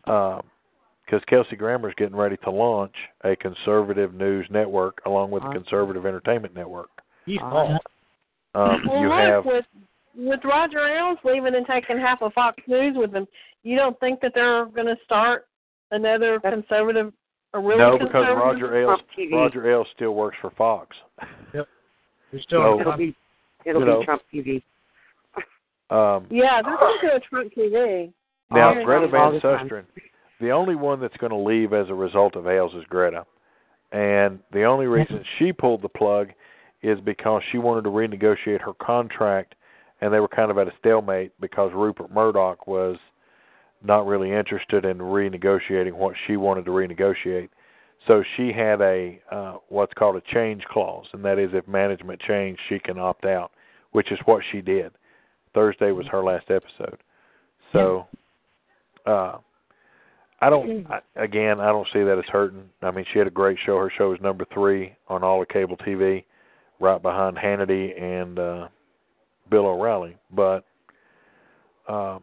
[0.05, 0.42] Um,
[1.05, 5.52] because Kelsey Grammer is getting ready to launch a conservative news network along with a
[5.52, 7.02] conservative entertainment network.
[7.27, 7.83] You Uh, thought.
[8.55, 9.67] Um, Well, you look, have with
[10.15, 13.27] with Roger Ailes leaving and taking half of Fox News with him,
[13.63, 15.47] you don't think that they're going to start
[15.91, 17.13] another conservative,
[17.55, 18.27] a really no because?
[18.29, 19.01] Roger Ailes
[19.33, 20.95] Roger Ailes still works for Fox.
[21.55, 21.67] You're
[22.43, 23.15] still So- It'll be
[23.65, 24.05] it'll You be.
[24.05, 24.63] Trump TV.
[25.91, 28.13] Um, Yeah, they're going to do a Trump TV.
[28.51, 29.69] Now, All Greta Van all the time.
[29.69, 29.85] Susteren,
[30.41, 33.25] the only one that's going to leave as a result of Ailes is Greta.
[33.93, 36.29] And the only reason she pulled the plug
[36.83, 39.55] is because she wanted to renegotiate her contract,
[40.01, 42.97] and they were kind of at a stalemate because Rupert Murdoch was
[43.85, 47.49] not really interested in renegotiating what she wanted to renegotiate.
[48.07, 52.21] So she had a uh, what's called a change clause, and that is if management
[52.21, 53.53] changed, she can opt out,
[53.92, 54.92] which is what she did.
[55.55, 56.99] Thursday was her last episode.
[57.73, 58.07] So,
[59.07, 59.38] uh,
[60.40, 60.87] I don't.
[60.90, 62.64] I, again, I don't see that as hurting.
[62.83, 63.79] I mean, she had a great show.
[63.79, 66.25] Her show was number three on all of cable TV,
[66.83, 68.68] right behind Hannity and uh,
[69.49, 70.16] Bill O'Reilly.
[70.33, 70.64] But
[71.88, 72.23] um,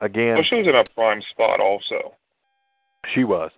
[0.00, 2.14] again, Well, she was in a prime spot also.
[3.14, 3.50] she was.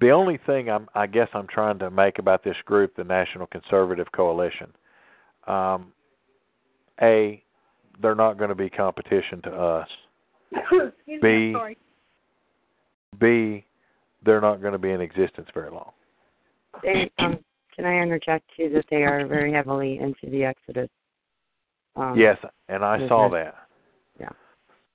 [0.00, 3.46] The only thing I'm, I guess I'm trying to make about this group, the National
[3.48, 4.68] Conservative Coalition,
[5.48, 5.92] um,
[7.02, 7.42] a,
[8.00, 9.88] they're not going to be competition to us.
[10.52, 11.78] Excuse me, B, I'm sorry.
[13.18, 13.64] B,
[14.24, 15.90] they're not going to be in existence very long.
[16.82, 17.38] They, um,
[17.78, 20.88] can I interject too that they are very heavily into the Exodus?
[21.94, 22.36] Um, yes,
[22.68, 23.54] and I saw that.
[24.18, 24.30] Yeah.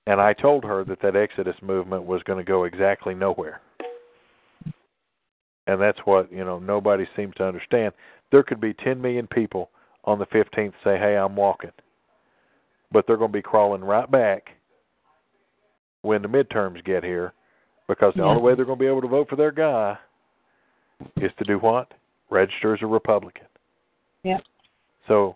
[0.06, 3.62] And I told her that that Exodus movement was going to go exactly nowhere.
[5.66, 7.94] And that's what, you know, nobody seems to understand.
[8.34, 9.70] There could be 10 million people
[10.04, 11.72] on the 15th say, "Hey, I'm walking."
[12.92, 14.50] But they're going to be crawling right back
[16.02, 17.32] when the midterms get here
[17.88, 18.28] because the Yeah.
[18.28, 19.98] only way they're going to be able to vote for their guy
[21.16, 21.94] is to do what?
[22.30, 23.48] Register as a Republican.
[24.24, 24.40] Yeah.
[25.08, 25.36] So,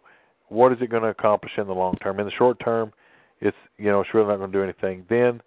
[0.50, 2.20] what is it going to accomplish in the long term?
[2.20, 2.92] In the short term,
[3.42, 5.06] it's you know it's really not going to do anything.
[5.10, 5.42] Then,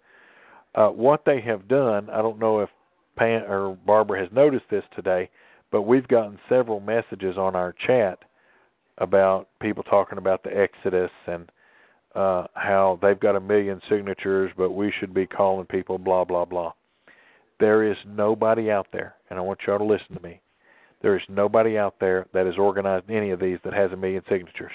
[0.75, 2.69] uh, what they have done, I don't know if
[3.17, 5.29] Pan or Barbara has noticed this today,
[5.71, 8.19] but we've gotten several messages on our chat
[8.97, 11.51] about people talking about the Exodus and
[12.15, 16.45] uh, how they've got a million signatures, but we should be calling people blah blah
[16.45, 16.71] blah.
[17.59, 20.41] There is nobody out there, and I want y'all to listen to me.
[21.01, 24.21] There is nobody out there that has organized any of these that has a million
[24.29, 24.71] signatures.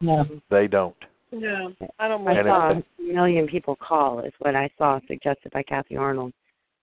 [0.00, 0.24] No.
[0.50, 0.96] They don't.
[1.32, 5.52] No, I don't I And saw a million people call is what I saw suggested
[5.52, 6.32] by Kathy Arnold,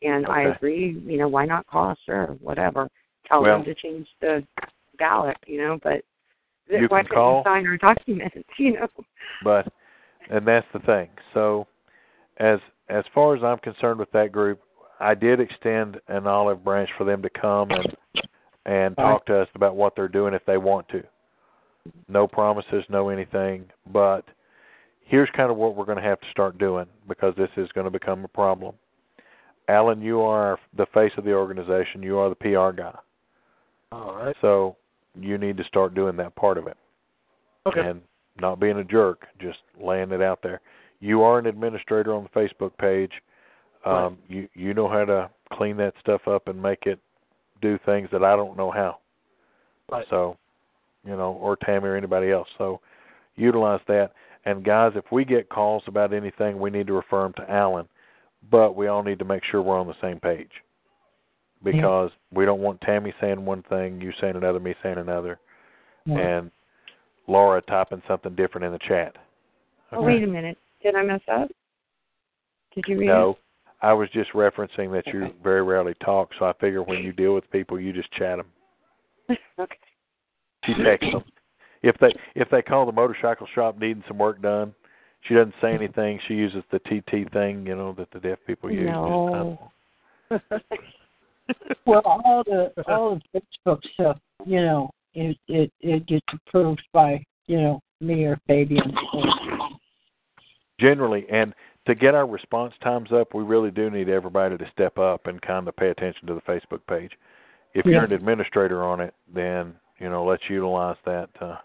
[0.01, 1.01] and I agree.
[1.05, 1.95] You know, why not call?
[2.05, 2.89] Sure, whatever.
[3.25, 4.45] Tell Well- them to change the
[4.99, 5.37] ballot.
[5.47, 6.03] You know, but
[6.67, 7.37] You why can couldn't call.
[7.39, 8.35] you sign our documents?
[8.57, 8.87] You know.
[9.43, 9.67] but
[10.29, 11.09] and that's the thing.
[11.33, 11.65] So
[12.37, 14.59] as as far as I'm concerned with that group,
[14.99, 17.95] I did extend an olive branch for them to come and
[18.65, 21.03] and talk to us about what they're doing if they want to.
[22.07, 24.23] No promises, no anything, but
[25.05, 27.85] here's kind of what we're going to have to start doing because this is going
[27.85, 28.73] to become a problem.
[29.67, 32.01] Alan, you are the face of the organization.
[32.01, 32.97] You are the PR guy.
[33.91, 34.35] All right.
[34.41, 34.75] So
[35.19, 36.77] you need to start doing that part of it
[37.65, 37.81] Okay.
[37.81, 38.01] and
[38.39, 40.61] not being a jerk, just laying it out there.
[40.99, 43.11] You are an administrator on the Facebook page.
[43.85, 46.99] Um, You you know how to clean that stuff up and make it
[47.63, 48.99] do things that I don't know how.
[49.89, 50.05] Right.
[50.09, 50.37] So,
[51.05, 52.47] you know, or Tammy or anybody else.
[52.57, 52.79] So,
[53.35, 54.11] utilize that.
[54.45, 57.87] And guys, if we get calls about anything, we need to refer them to Alan.
[58.51, 60.51] But we all need to make sure we're on the same page
[61.63, 65.39] because we don't want Tammy saying one thing, you saying another, me saying another
[66.05, 66.17] Yeah.
[66.17, 66.51] and
[67.27, 69.15] Laura typing something different in the chat.
[69.93, 70.57] Oh, wait a minute.
[70.81, 71.49] Did I mess up?
[72.75, 73.37] Did you read No,
[73.83, 75.35] I was just referencing that you Okay.
[75.43, 79.37] very rarely talk, so I figure when you deal with people, you just chat them.
[79.59, 79.77] okay.
[80.63, 81.23] She texts them.
[81.81, 84.73] If they if they call the motorcycle shop needing some work done,
[85.27, 86.19] she doesn't say anything.
[86.27, 88.85] She uses the TT thing, you know, that the deaf people use.
[88.85, 89.71] No.
[91.85, 97.21] Well, all the all the Facebook stuff, you know, it it it gets approved by
[97.47, 98.95] you know me or Fabian.
[100.79, 101.53] Generally, and
[101.85, 105.41] to get our response times up, we really do need everybody to step up and
[105.41, 107.11] kind of pay attention to the Facebook page.
[107.73, 111.29] If you're an administrator on it, then you know let's utilize that.
[111.41, 111.57] Uh,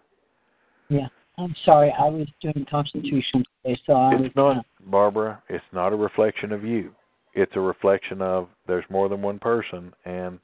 [0.89, 5.43] Yeah, I'm sorry, I was doing Constitution today, so I was It's not, Barbara.
[5.49, 6.93] It's not a reflection of you.
[7.35, 10.39] It's a reflection of there's more than one person, and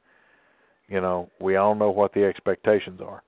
[0.89, 3.23] you know we all know what the expectations are.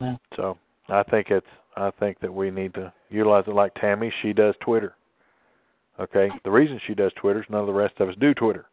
[0.00, 0.16] Yeah.
[0.36, 4.12] So I think it's I think that we need to utilize it like Tammy.
[4.22, 4.94] She does Twitter.
[5.98, 6.28] Okay.
[6.44, 8.66] The reason she does Twitter is none of the rest of us do Twitter.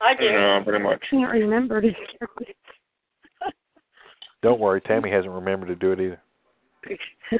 [0.00, 0.24] I do.
[0.24, 1.02] Yeah, pretty much.
[1.04, 2.56] I can't remember to count it.
[4.42, 6.20] Don't worry, Tammy hasn't remembered to do it either.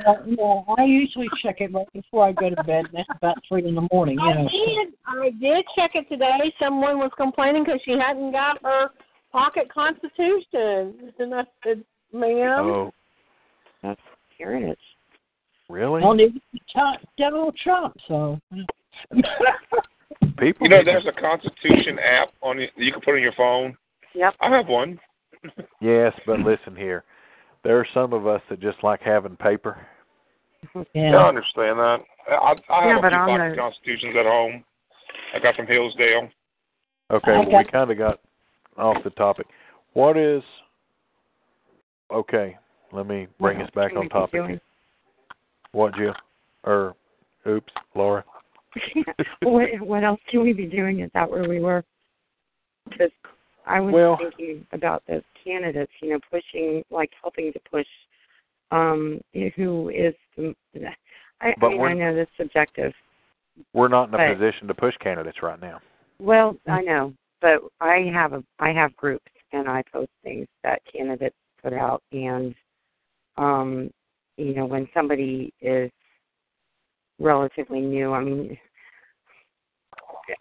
[0.05, 2.87] Well, no, I usually check it right before I go to bed.
[2.87, 4.19] and That's about three in the morning.
[4.19, 4.94] You I did.
[5.07, 6.52] I did check it today.
[6.59, 8.88] Someone was complaining because she hadn't got her
[9.31, 12.92] pocket constitution, and I said, "Ma'am, Oh,
[13.85, 14.00] That's
[14.37, 14.79] here it is.
[15.69, 16.02] really?
[16.02, 16.33] Well, it
[16.75, 18.40] was Donald Trump, so.
[20.38, 23.77] People You know, there's a Constitution app on it you can put on your phone.
[24.15, 24.35] Yep.
[24.40, 24.99] I have one.
[25.81, 27.05] Yes, but listen here.
[27.65, 29.79] There are some of us that just like having paper.
[30.94, 31.99] Yeah, I understand that.
[32.29, 34.65] I, I Yeah, have but a few on pocket the- constitutions at home.
[35.35, 36.29] I got from Hillsdale.
[37.11, 38.21] Okay, well, we kind of got
[38.77, 39.47] off the topic.
[39.92, 40.42] What is
[42.13, 42.57] okay?
[42.92, 44.33] Let me bring What us back on can we be topic.
[44.40, 44.61] doing?
[45.73, 46.15] What, Jill?
[46.65, 46.94] Or,
[47.47, 48.25] oops, Laura.
[49.42, 51.00] what what else can we be doing?
[51.00, 51.85] Is that where we were?
[52.88, 53.10] Because
[53.66, 55.92] I was Well- thinking about those candidates.
[56.00, 57.87] You know, pushing like helping to push.
[58.72, 59.20] Um,
[59.54, 60.54] who is the?
[61.40, 62.92] I, I mean, I know that's subjective.
[63.72, 65.81] We're not in a But- position to push candidates right now.
[66.18, 70.83] Well, I know, but I have a I have groups and I post things that
[70.92, 72.54] candidates put out, and
[73.37, 73.90] um,
[74.37, 75.90] you know, when somebody is
[77.19, 78.58] relatively new, I mean,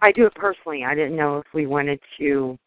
[0.01, 0.83] I do it personally.
[0.83, 2.57] I didn't know if we wanted to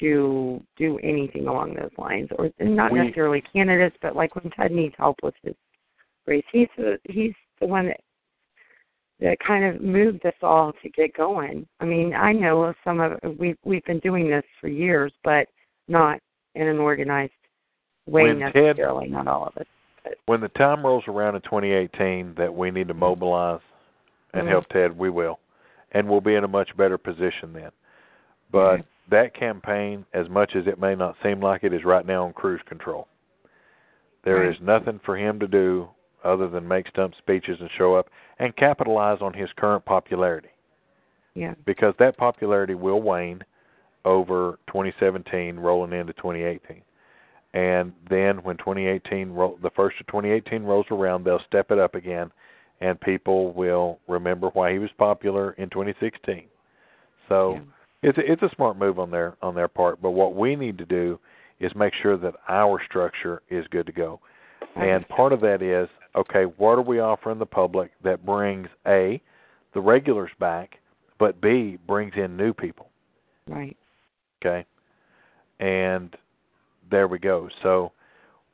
[0.00, 4.70] to do anything along those lines, or not We- necessarily candidates, but like when Ted
[4.70, 5.54] needs help with his
[6.26, 8.00] race, he's the he's the one that
[9.20, 11.66] that kind of moved us all to get going.
[11.80, 15.48] I mean, I know some of we've we've been doing this for years, but
[15.88, 16.20] not
[16.54, 17.32] in an organized
[18.06, 19.08] way When Ted- necessarily.
[19.08, 19.66] not all of it.
[20.26, 23.60] When the time rolls around in 2018 that we need to mobilize
[24.32, 24.50] and Mhm.
[24.50, 25.38] help Ted, we will,
[25.92, 27.70] and we'll be in a much better position then.
[28.50, 32.24] But that campaign, as much as it may not seem like it, is right now
[32.24, 33.08] on cruise control.
[34.22, 34.48] There Right.
[34.48, 35.88] is nothing for him to do
[36.24, 40.50] other than make stump speeches and show up and capitalize on his current popularity
[41.34, 41.54] Yeah.
[41.64, 43.42] because that popularity will wane
[44.04, 46.82] over 2017 rolling into 2018.
[47.54, 51.94] And then when 2018 roll, the first of 2018 rolls around, they'll step it up
[51.94, 52.30] again
[52.80, 56.44] and people will remember why he was popular in 2016.
[57.28, 57.60] So Yeah.
[58.02, 60.78] it's a, it's a smart move on their on their part, but what we need
[60.78, 61.18] to do
[61.60, 64.20] is make sure that our structure is good to go.
[64.76, 69.20] And part of that is okay, what are we offering the public that brings A,
[69.74, 70.78] the regulars back,
[71.18, 72.88] but B, brings in new people.
[73.48, 73.76] Right.
[74.40, 74.64] Okay?
[75.58, 76.16] And
[76.90, 77.48] there we go.
[77.62, 77.92] So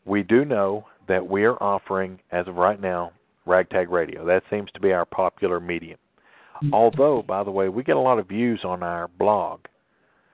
[0.04, 3.12] we do know that we are offering, as of right now,
[3.46, 4.24] ragtag radio.
[4.24, 5.98] That seems to be our popular medium.
[6.72, 9.60] Although, by the way, we get a lot of views on our blog.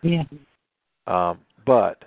[0.03, 0.25] Yeah.
[1.07, 2.05] Um, but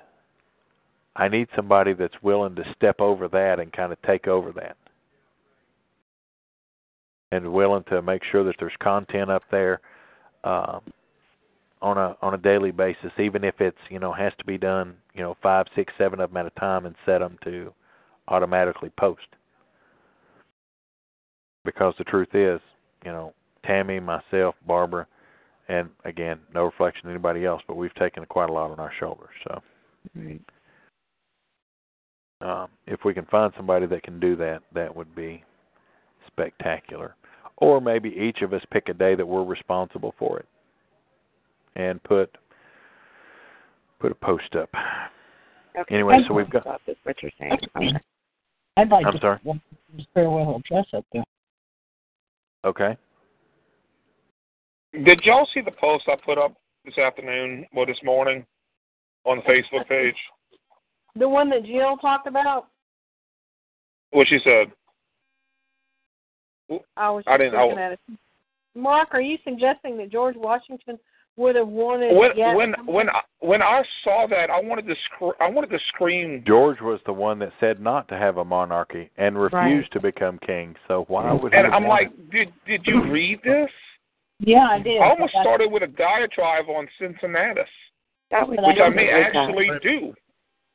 [1.15, 4.77] I need somebody that's willing to step over that and kind of take over that.
[7.31, 9.81] And willing to make sure that there's content up there
[10.43, 10.81] um,
[11.81, 14.95] on a on a daily basis, even if it's you know has to be done
[15.13, 17.73] you know five, six, seven of them at a time and set them to
[18.27, 19.27] automatically post.
[21.65, 22.59] Because the truth is,
[23.05, 23.33] you know,
[23.65, 25.07] Tammy, myself, Barbara,
[25.69, 28.91] and again, no reflection on anybody else, but we've taken quite a lot on our
[28.99, 29.29] shoulders.
[29.47, 29.61] So
[30.15, 30.41] Right.
[32.41, 35.43] um, if we can find somebody that can do that, that would be
[36.27, 37.15] spectacular.
[37.57, 40.47] Or maybe each of us pick a day that we're responsible for it,
[41.75, 42.35] and put
[44.03, 44.69] put a post up.
[45.79, 45.95] Okay.
[45.95, 46.65] Anyway, so we've got.
[46.85, 47.53] That's what you're saying.
[47.75, 47.93] Okay.
[48.75, 49.39] I'd like I'm to sorry?
[50.13, 51.23] farewell address up there.
[52.65, 52.97] Okay.
[55.05, 56.53] Did y'all see the post I put up
[56.85, 58.45] this afternoon or this morning
[59.25, 60.15] on the Facebook page?
[61.15, 62.67] The one that Jill talked about.
[64.11, 64.71] What she said.
[66.97, 67.99] I was I didn't- I- at it.
[68.75, 70.99] Mark, are you suggesting that George Washington
[71.35, 74.93] would have wanted When yet when when I, when I saw that, I wanted to
[74.93, 76.43] sc- I wanted to scream.
[76.45, 80.39] George was the one that said not to have a monarchy and refused to become
[80.45, 80.75] king.
[80.87, 81.57] So why would he?
[81.57, 83.69] And I'm like, wanted- did did you read this?
[84.39, 85.01] Yeah, I did.
[85.01, 87.69] I almost started with a diatribe on Cincinnatus,
[88.31, 89.39] That was I which I may agree with that.
[89.39, 90.13] actually do.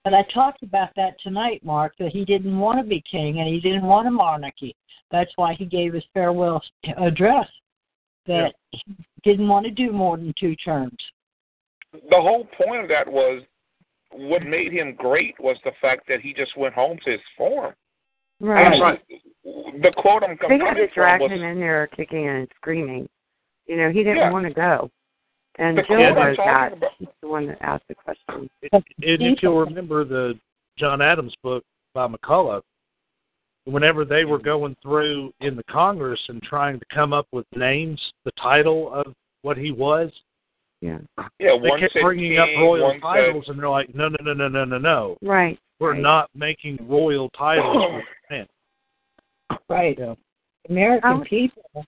[0.05, 3.49] But I talked about that tonight, Mark, that he didn't want to be king and
[3.49, 4.75] he didn't want a monarchy.
[5.11, 6.63] That's why he gave his farewell
[6.97, 7.47] address.
[8.29, 10.97] That he didn't want to do more than two terms.
[11.93, 13.43] The whole point of that was
[14.12, 17.74] what made him great was the fact that he just went home to his farm.
[18.41, 18.66] Right.
[18.66, 19.22] Actually,
[19.83, 22.49] the quote I'm They had coming to from drag was him in there kicking and
[22.57, 23.09] screaming.
[23.66, 24.31] You know, he didn't Yeah.
[24.31, 24.91] want to go.
[25.57, 26.72] And The Jill quote knows that.
[26.74, 28.49] about- She's the one that asked the question.
[28.72, 30.39] And if you'll remember the
[30.76, 31.64] John Adams book
[31.95, 32.62] by McCullough,
[33.69, 38.01] whenever they were going through in the Congress and trying to come up with names,
[38.25, 40.11] the title of what he was,
[40.81, 40.99] Yeah.
[41.39, 44.49] yeah, they one kept bringing up royal titles, and they're like, no, no, no, no,
[44.49, 45.16] no, no, no.
[45.23, 45.59] Right.
[45.81, 46.01] We're Right.
[46.01, 48.47] not making royal titles for men.
[49.69, 49.97] Right.
[49.99, 50.14] Yeah.
[50.69, 51.85] American people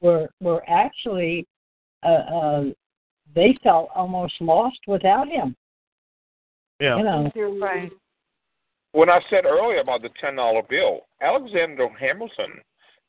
[0.00, 1.46] were were actually
[2.02, 2.64] uh, uh,
[3.34, 5.54] they felt almost lost without him.
[6.80, 6.96] Yeah.
[6.96, 7.30] You know.
[7.60, 7.90] Right.
[8.92, 12.60] When I said earlier about the ten dollar bill, Alexander Hamilton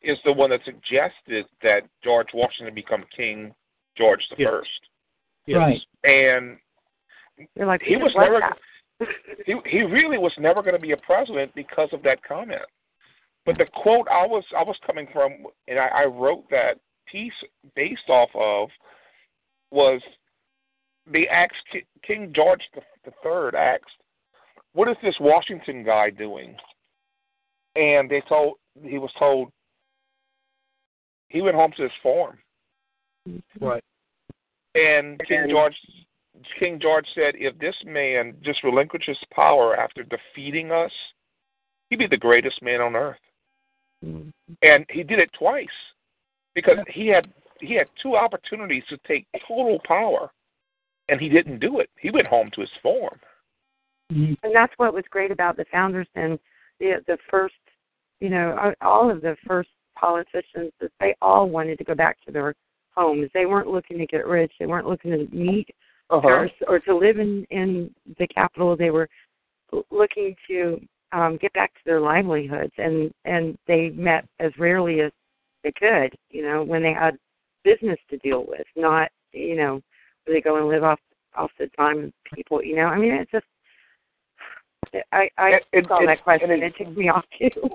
[0.01, 3.53] is the one that suggested that George Washington become King
[3.97, 4.49] George the Yes.
[4.49, 4.69] First.
[5.45, 5.57] Yes.
[5.57, 5.81] Right.
[6.03, 6.57] And
[7.55, 8.41] You're like he was never
[9.45, 12.61] he, he really was never going to be a president because of that comment.
[13.45, 15.33] But the quote I was I was coming from,
[15.67, 16.75] and I, I wrote that
[17.11, 17.33] piece
[17.75, 18.69] based off of
[19.71, 20.01] was
[21.11, 21.55] they asked
[22.05, 23.85] King George the, the Third asked,
[24.73, 26.55] "What is this Washington guy doing?"
[27.75, 29.51] And they told he was told
[31.29, 32.37] he went home to his farm.
[33.59, 33.83] Right.
[34.75, 35.75] And King George
[36.59, 40.91] King George said, if this man just relinquishes power after defeating us,
[41.89, 43.19] he'd be the greatest man on earth.
[44.03, 44.29] Mm-hmm.
[44.63, 45.67] And he did it twice
[46.55, 50.31] because he had he had two opportunities to take total power,
[51.09, 51.89] and he didn't do it.
[51.99, 53.19] He went home to his farm.
[54.43, 56.37] And that's what was great about the founders and
[56.79, 57.55] the the first
[58.19, 62.31] you know all of the first politicians that they all wanted to go back to
[62.31, 62.53] their
[62.95, 63.29] homes.
[63.33, 64.51] They weren't looking to get rich.
[64.59, 65.69] They weren't looking to meet
[66.09, 66.27] Uh-huh.
[66.27, 68.75] or, or to live in in the capital.
[68.75, 69.07] They were
[69.91, 70.81] looking to
[71.13, 72.73] um get back to their livelihoods.
[72.77, 75.11] And and they met as rarely as
[75.63, 77.17] they could you know when they had
[77.63, 79.81] business to deal with not you know
[80.25, 80.99] where they go and live off
[81.35, 82.87] off the dime of people you know.
[82.87, 83.45] I mean it's just
[85.11, 86.51] I I It- it- saw it- that question.
[86.51, 87.69] and It, it- took me off too.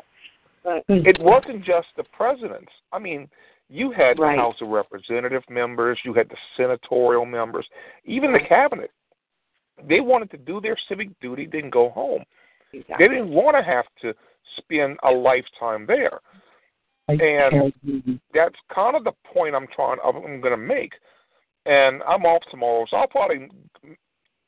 [0.62, 1.06] But hmm.
[1.06, 2.72] It wasn't just the presidents.
[2.92, 3.28] I mean,
[3.68, 4.34] you had Right.
[4.36, 7.66] the House of Representative members, you had the senatorial members,
[8.04, 8.90] even the cabinet.
[9.82, 12.24] They wanted to do their civic duty, then go home.
[12.72, 13.06] exactly.
[13.08, 14.14] They didn't want to have to
[14.56, 16.20] spend a lifetime there.
[17.08, 17.72] And
[18.34, 19.98] that's kind of the point I'm trying.
[20.04, 20.92] I'm going to make.
[21.66, 23.48] And I'm off tomorrow, so I'll probably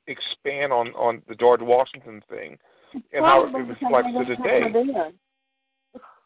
[0.08, 2.58] expand on on the George Washington thing
[3.12, 4.62] and how it reflects to today.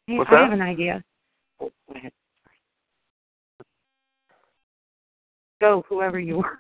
[0.07, 0.45] Hey, What's I that?
[0.45, 1.05] have an idea.
[1.61, 2.13] Oh, go ahead.
[5.61, 6.59] Go, whoever you are.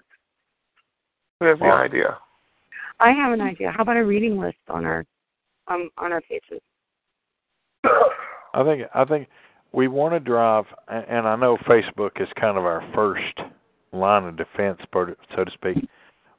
[1.40, 2.18] There's the idea.
[3.00, 3.72] I have an idea.
[3.72, 5.04] How about a reading list on our
[5.66, 6.60] um on our pages?
[7.84, 9.28] I think I think
[9.72, 13.40] we want to drive, and and I know Facebook is kind of our first
[13.92, 15.84] line of defense, so so to speak.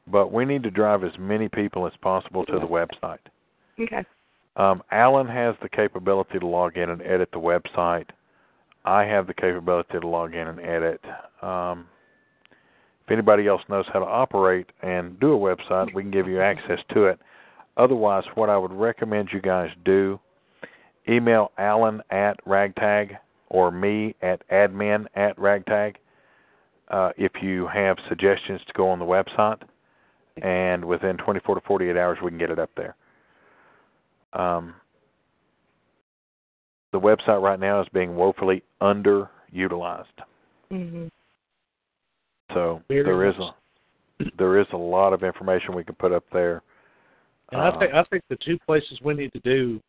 [0.08, 3.20] But we need to drive as many people as possible to the website.
[3.80, 4.04] Okay.
[4.56, 8.10] Um, Alan has the capability to log in and edit the website.
[8.86, 11.02] I have the capability to log in and edit.
[11.42, 11.88] Um,
[13.06, 16.42] if anybody else knows how to operate and do a website, we can give you
[16.42, 17.20] access to it.
[17.76, 20.20] Otherwise, what I would recommend you guys do,
[21.10, 23.16] email Alan at ragtag
[23.50, 25.98] or me at admin at ragtag
[26.90, 29.62] uh, if you have suggestions to go on the website.
[30.42, 32.96] And within 24 to 48 hours, we can get it up there.
[34.34, 34.74] Um,
[36.92, 40.06] the website right now is being woefully underutilized.
[40.72, 41.08] Mm-hmm.
[42.54, 43.50] So Very there is much.
[43.50, 43.56] a
[44.38, 46.62] there is a lot of information we can put up there.
[47.52, 49.82] And I Uh, think I think the two places we need to do,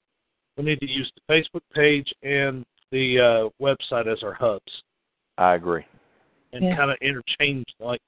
[0.57, 4.83] we need to use the Facebook page and the uh, website as our hubs,
[5.39, 5.85] I agree.
[6.53, 6.77] and Yeah.
[6.77, 8.01] kind of interchange, like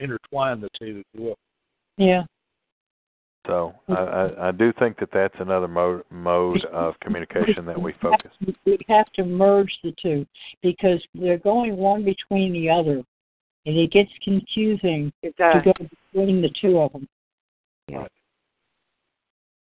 [0.00, 1.00] intertwine the two.
[1.00, 1.38] If you will.
[1.96, 2.22] Yeah.
[3.46, 7.92] So I, I, I do think that that's another mode mode of communication that we
[8.00, 8.30] focus.
[8.64, 10.24] We have to merge the two
[10.62, 13.02] because they're going one between the other,
[13.66, 15.72] and it gets confusing It to go
[16.12, 17.08] between the two of them.
[17.88, 18.06] Yeah.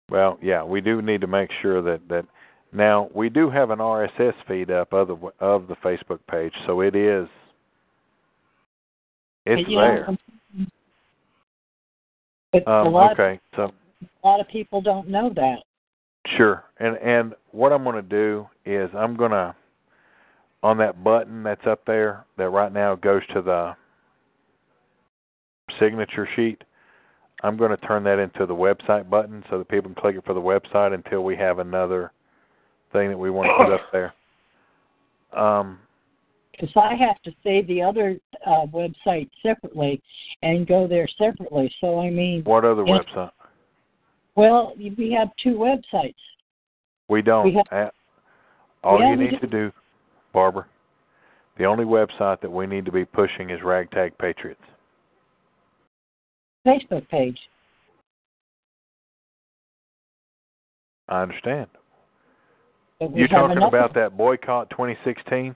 [0.09, 2.25] Well, yeah, we do need to make sure that that
[2.71, 6.79] now we do have an RSS feed up of the of the Facebook page, so
[6.79, 7.27] it is
[9.45, 10.17] it's And, you know,
[12.51, 13.71] But a Um, lot, okay, so
[14.01, 15.63] a lot of people don't know that.
[16.37, 16.63] Sure.
[16.79, 19.55] And and what I'm going to do is I'm going to
[20.63, 23.75] on that button that's up there that right now goes to the
[25.79, 26.63] signature sheet.
[27.43, 30.25] I'm going to turn that into the website button so that people can click it
[30.25, 32.11] for the website until we have another
[32.91, 34.13] thing that we want to put up there.
[35.39, 35.79] Um,
[36.57, 40.01] Because I have to save the other uh, website separately
[40.41, 41.71] and go there separately.
[41.79, 43.31] So I mean, what other website?
[44.35, 46.15] well, we have two websites.
[47.09, 47.45] We don't.
[47.45, 47.91] We have-
[48.83, 49.71] all Yeah, you need to do,
[50.33, 50.65] Barbara,
[51.57, 54.61] the only website that we need to be pushing is Ragtag Patriots.
[56.65, 57.37] Facebook page.
[61.09, 61.67] I understand.
[62.99, 65.55] You have talking about that boycott 2016?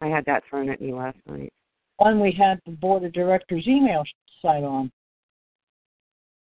[0.00, 1.52] I had that thrown at me last night.
[1.96, 4.04] one we had the board of directors email
[4.40, 4.90] site on.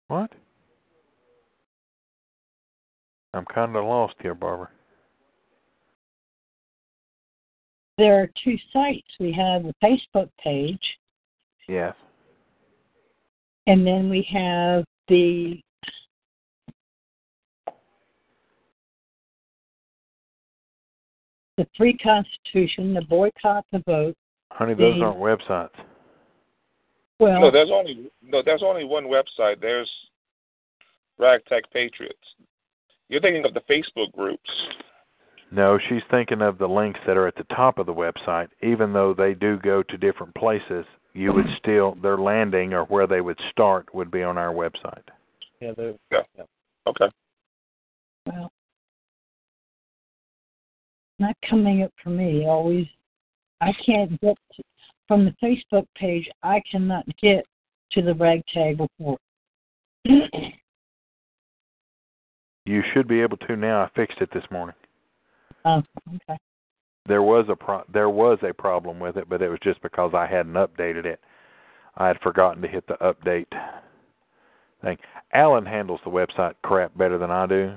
[0.07, 0.31] What?
[3.33, 4.69] I'm kind of lost here, Barbara.
[7.97, 9.07] There are two sites.
[9.19, 10.79] We have the Facebook page,
[11.67, 11.95] Yes.
[13.67, 15.59] And then we have the
[21.57, 24.15] the free constitution, the boycott the vote.
[24.51, 25.75] Honey, those The- aren't websites.
[27.19, 28.41] Well, No, there's only no.
[28.41, 29.61] There's only one website.
[29.61, 29.89] There's
[31.17, 32.35] Ragtag Patriots.
[33.07, 34.49] You're thinking of the Facebook groups.
[35.51, 38.49] No, she's thinking of the links that are at the top of the website.
[38.61, 43.07] Even though they do go to different places, you would still their landing or where
[43.07, 45.07] they would start would be on our website.
[45.61, 46.23] Yeah, they're, Yeah.
[46.87, 47.09] Okay.
[48.25, 48.51] well,
[51.19, 52.47] not coming up for me.
[52.47, 52.87] Always,
[53.61, 54.63] I can't get to,
[55.07, 56.29] from the Facebook page.
[56.43, 57.45] I cannot get
[57.91, 59.21] to the ragtag report.
[62.67, 63.83] You should be able to now.
[63.83, 64.75] I fixed it this morning.
[65.65, 65.83] oh,
[66.15, 66.37] okay.
[67.07, 70.13] There was a pro- there was a problem with it, but it was just because
[70.15, 71.19] I hadn't updated it.
[71.95, 73.45] I had forgotten to hit the update
[74.81, 74.97] thing.
[75.33, 77.75] Alan handles the website crap better than I do.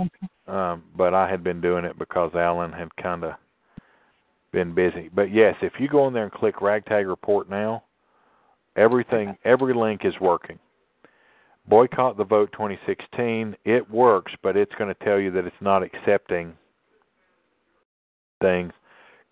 [0.00, 0.28] Okay.
[0.48, 3.34] um, but I had been doing it because Alan had kind of
[4.52, 5.10] been busy.
[5.14, 7.84] But yes, if you go in there and click Ragtag Report now,
[8.76, 10.58] everything, every link is working.
[11.66, 15.82] Boycott the Vote 2016, it works, but it's going to tell you that it's not
[15.82, 16.54] accepting
[18.40, 18.72] things.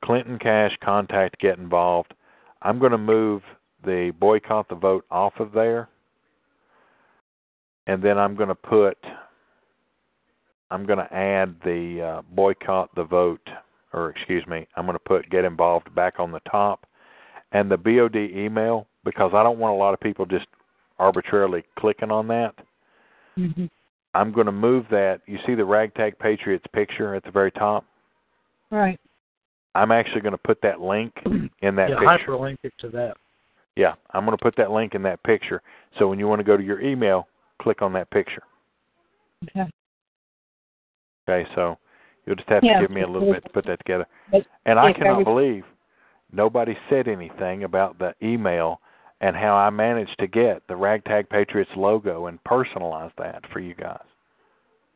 [0.04, 2.14] Clinton Cash contact get involved.
[2.62, 3.42] I'm going to move
[3.84, 5.88] the boycott the vote off of there.
[7.86, 8.96] And then I'm going to put
[10.72, 13.46] I'm going to add the uh, boycott the vote,
[13.92, 16.86] or excuse me, I'm going to put get involved back on the top,
[17.52, 20.46] and the BOD email because I don't want a lot of people just
[20.98, 22.54] arbitrarily clicking on that.
[23.36, 23.66] hmm
[24.14, 25.20] I'm going to move that.
[25.26, 27.86] You see the Ragtag Patriots picture at the very top.
[28.70, 29.00] Right.
[29.74, 31.14] I'm actually going to put that link
[31.62, 32.26] in that yeah, picture.
[32.28, 33.16] hyperlink it to that.
[33.74, 35.62] Yeah, I'm going to put that link in that picture.
[35.98, 37.26] So when you want to go to your email,
[37.60, 38.42] click on that picture.
[39.44, 39.70] Okay.
[41.28, 41.78] Okay, so
[42.26, 44.06] you'll just have Yeah, to give me a little bit to put that together.
[44.66, 45.64] And I cannot believe
[46.32, 48.80] nobody said anything about the email
[49.20, 53.74] and how I managed to get the Ragtag Patriots logo and personalize that for you
[53.74, 54.02] guys.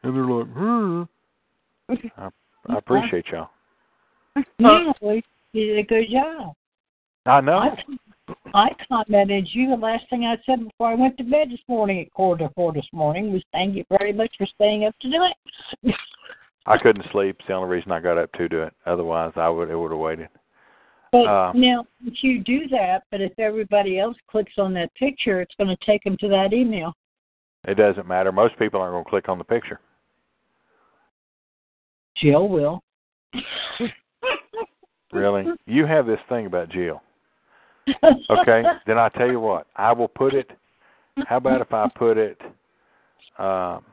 [0.03, 1.03] And they're like, hmm.
[2.19, 2.29] I,
[2.69, 3.51] I appreciate y'all.
[4.59, 5.15] Yeah, well,
[5.53, 6.55] you did a good job.
[7.25, 7.77] I know.
[8.55, 9.71] I, commented you.
[9.71, 12.55] The last thing I said before I went to bed this morning at quarter to
[12.55, 15.95] four this morning was thank you very much for staying up to do it.
[16.67, 17.37] I couldn't sleep.
[17.39, 18.75] It's the only reason I got up to do it.
[18.87, 20.29] Otherwise, I would it would have waited.
[21.13, 25.41] But Uh, now, if you do that, but if everybody else clicks on that picture,
[25.41, 26.93] it's going to take them to that email.
[27.67, 28.33] It doesn't matter.
[28.33, 29.81] Most people aren't going to click on the picture.
[32.17, 32.83] Jill will.
[35.13, 35.47] Really?
[35.67, 37.03] You have this thing about Jill.
[38.31, 38.63] Okay?
[38.87, 39.67] then I tell you what.
[39.77, 40.51] I will put it.
[41.27, 42.41] How about if I put it?
[43.39, 43.85] Um,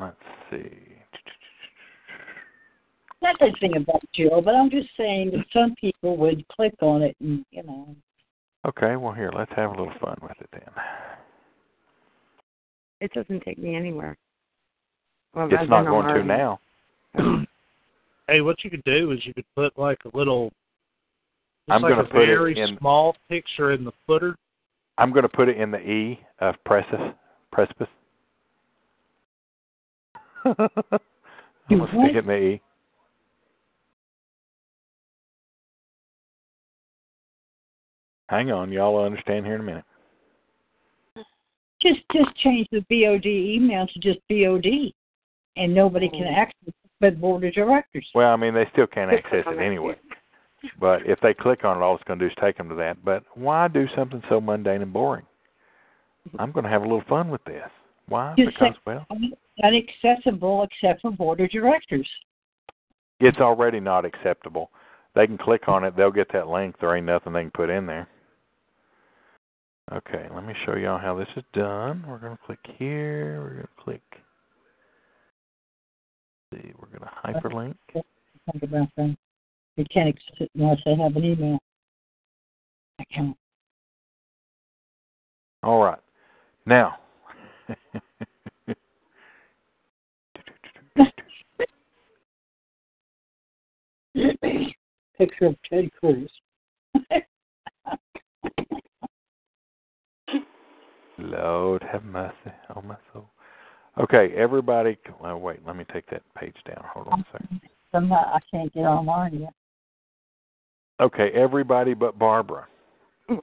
[0.00, 0.16] let's
[0.50, 0.70] see.
[3.22, 7.02] Not the thing about Jill, but I'm just saying that some people would click on
[7.02, 7.94] it and you know.
[8.66, 8.96] Okay.
[8.96, 9.30] Well, here.
[9.34, 10.62] Let's have a little fun with it then.
[13.00, 14.16] It doesn't take me anywhere.
[15.34, 16.60] Well, It's not going to now.
[18.28, 20.52] Hey, what you could do is you could put like a little.
[21.68, 24.36] Just I'm like gonna a put it in- small picture in the footer.
[24.98, 27.14] I'm going to put it in the E of precipice.
[27.50, 27.88] Precipice.
[30.44, 30.54] I'm
[31.68, 32.60] going to stick it in the E.
[38.28, 39.84] Hang on, y'all will understand here in a minute.
[41.82, 44.92] Just just change the BOD email to just BOD,
[45.56, 46.40] and nobody can oh.
[46.40, 48.06] access it but the board of directors.
[48.14, 49.96] Well, I mean, they still can't access it anyway.
[50.78, 52.74] But if they click on it, all it's going to do is take them to
[52.76, 53.04] that.
[53.04, 55.26] But why do something so mundane and boring?
[56.38, 57.68] I'm going to have a little fun with this.
[58.08, 58.34] Why?
[58.36, 59.06] Just Because, well,
[59.62, 62.08] Inaccessible except for board of directors.
[63.20, 64.70] it's already not acceptable.
[65.14, 66.76] They can click on it, they'll get that link.
[66.80, 68.08] There ain't nothing they can put in there.
[69.92, 72.04] Okay, let me show y'all how this is done.
[72.08, 73.40] We're going to click here.
[73.42, 74.02] We're going to click.
[76.54, 77.74] See, we're going to hyperlink.
[79.76, 81.58] They can't access it unless they have an email
[83.00, 83.36] account.
[85.62, 85.98] All right.
[86.66, 86.96] Now,
[95.18, 96.30] Picture of Ted Cruz.
[101.18, 102.34] Lord have mercy
[102.74, 103.28] on my soul.
[103.98, 104.96] Okay, everybody.
[105.22, 106.82] Oh, wait, let me take that page down.
[106.92, 107.60] Hold on a second.
[107.92, 109.54] Somehow I can't get online yet.
[111.00, 112.66] Okay, everybody but Barbara.
[113.30, 113.42] Isn't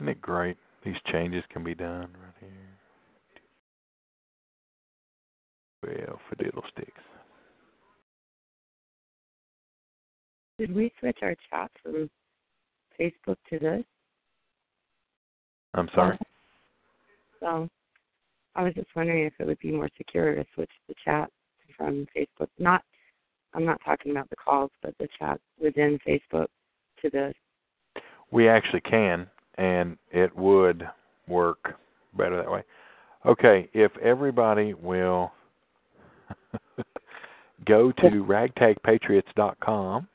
[0.00, 0.56] it great.
[0.84, 2.50] These changes can be done right here.
[6.06, 7.02] Well, fiddlesticks.
[10.58, 12.10] Did we switch our chat from
[12.98, 13.84] Facebook to this?
[15.74, 16.18] I'm sorry.
[17.40, 17.68] So
[18.56, 21.30] I was just wondering if it would be more secure to switch the chat
[21.76, 22.48] from Facebook.
[22.58, 22.82] Not,
[23.54, 26.46] I'm not talking about the calls, but the chat within Facebook
[27.02, 27.34] to this.
[28.30, 29.26] We actually can,
[29.56, 30.88] and it would
[31.26, 31.74] work
[32.16, 32.62] better that way.
[33.26, 35.32] Okay, if everybody will
[37.66, 40.08] go to ragtagpatriots.com.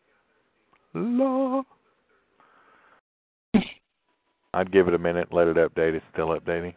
[0.95, 1.63] La.
[4.53, 5.95] I'd give it a minute, let it update.
[5.95, 6.75] It's still updating.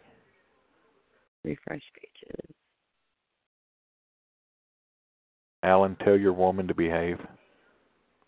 [1.44, 2.55] Refresh pages.
[5.66, 7.18] Alan, tell your woman to behave.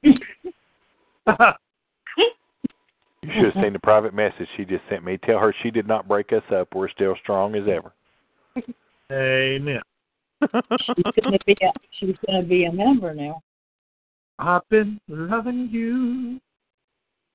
[0.02, 0.12] You
[3.22, 5.18] should have seen the private message she just sent me.
[5.18, 6.74] Tell her she did not break us up.
[6.74, 7.92] We're still strong as ever.
[9.12, 9.80] Amen.
[10.40, 13.40] She's gonna be a, she's gonna be a member now.
[14.38, 16.40] I've been loving you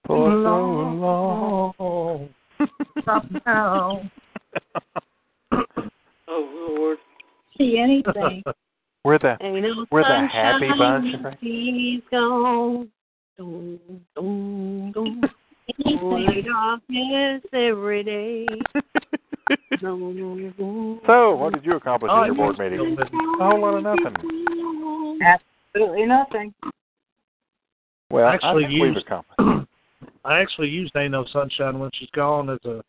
[0.05, 0.99] For so long.
[0.99, 2.29] long.
[3.01, 4.11] Stop now.
[6.25, 6.97] Oh Lord.
[7.57, 8.41] See anything?
[9.03, 11.15] We're the Ain't no we're the happy bunch.
[11.23, 11.37] right?
[11.41, 12.89] He's gone.
[13.37, 13.79] Dum,
[14.15, 15.21] dum, dum.
[16.45, 18.45] Darkness every day.
[19.81, 21.01] Dum, dum.
[21.05, 22.95] So, what did you accomplish Oh, in your board meeting?
[22.97, 25.17] Oh, a whole lot of nothing.
[25.21, 26.53] Absolutely nothing.
[28.09, 29.67] Well, Actually I think we've used- accomplished.
[30.25, 32.81] I actually used Ain't No Sunshine when she's gone as a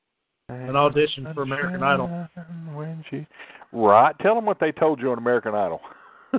[0.50, 2.28] an audition for American Idol.
[2.74, 3.26] When she,
[3.72, 4.14] right?
[4.20, 5.80] Tell them what they told you on American Idol.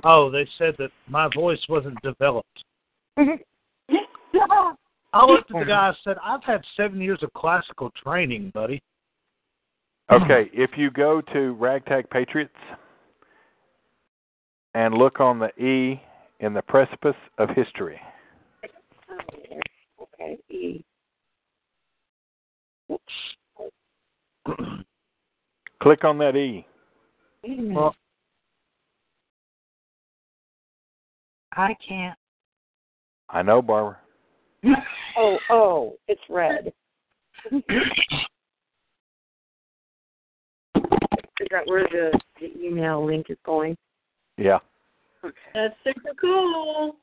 [0.04, 2.64] Oh, they said that my voice wasn't developed.
[3.16, 3.24] I
[5.24, 5.68] looked at the mm-hmm.
[5.68, 8.82] guy and said, I've had seven years of classical training, buddy.
[10.12, 12.54] Okay, if you go to Ragtag Patriots
[14.74, 16.00] and look on the E
[16.40, 18.00] in the precipice of history.
[20.00, 20.38] Okay.
[20.50, 20.84] E.
[25.82, 26.66] Click on that E.
[27.42, 27.74] Wait a minute.
[27.74, 27.94] Well,
[31.56, 32.18] I can't.
[33.30, 33.98] I know, Barbara.
[35.18, 36.72] oh, oh, it's red.
[37.52, 37.62] Is
[41.50, 43.76] that where the, the email link is going?
[44.36, 44.58] Yeah.
[45.54, 46.96] That's super cool.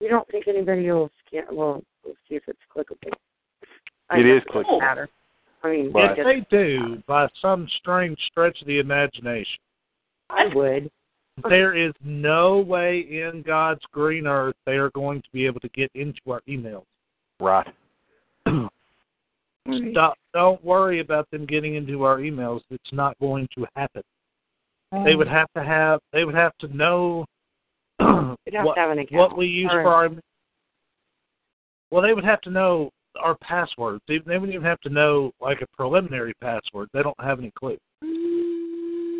[0.00, 1.44] You don't think anybody will scan?
[1.52, 3.12] Well, we'll see if it's clickable.
[4.08, 4.80] I It guess is doesn't clickable.
[4.80, 5.08] Matter.
[5.62, 6.18] I mean, Right.
[6.18, 9.58] if they do, by some strange stretch of the imagination,
[10.30, 10.90] I would.
[11.48, 15.68] There is no way in God's green earth they are going to be able to
[15.70, 16.84] get into our emails.
[17.40, 17.66] Right.
[19.92, 20.14] Stop.
[20.32, 22.60] Don't worry about them getting into our emails.
[22.70, 24.02] It's not going to happen.
[25.04, 26.00] They would um, have to have.
[26.12, 27.24] They would have to know
[28.00, 29.20] You'd have what, to have an account.
[29.20, 30.10] what we use Or- for our.
[31.90, 34.00] Well, they would have to know our passwords.
[34.06, 36.88] They, they wouldn't even have to know like a preliminary password.
[36.92, 37.78] They don't have any clue.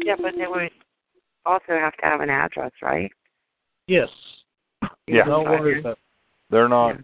[0.04, 0.70] Yeah, but they would
[1.46, 3.10] also have to have an address, right?
[3.86, 4.08] Yes.
[5.06, 5.24] Yeah.
[5.24, 5.98] Don't worry about.
[6.50, 6.96] They're not.
[6.96, 7.00] Yeah.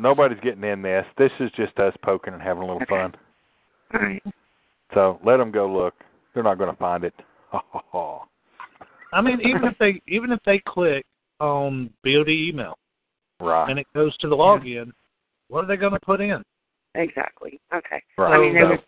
[0.00, 1.04] Nobody's getting in this.
[1.16, 2.88] This is just us poking and having a little Okay.
[2.88, 3.14] fun.
[3.94, 4.22] All right.
[4.94, 5.94] So let them go look.
[6.34, 7.14] They're not going to find it.
[9.12, 11.04] I mean, even if they even if they click
[11.40, 12.78] on BOD email
[13.40, 13.70] Right.
[13.70, 14.90] and it goes to the login,
[15.48, 16.42] what are they going to put in?
[16.94, 17.60] Exactly.
[17.74, 18.02] Okay.
[18.16, 18.34] Right.
[18.34, 18.82] I mean, they So, would.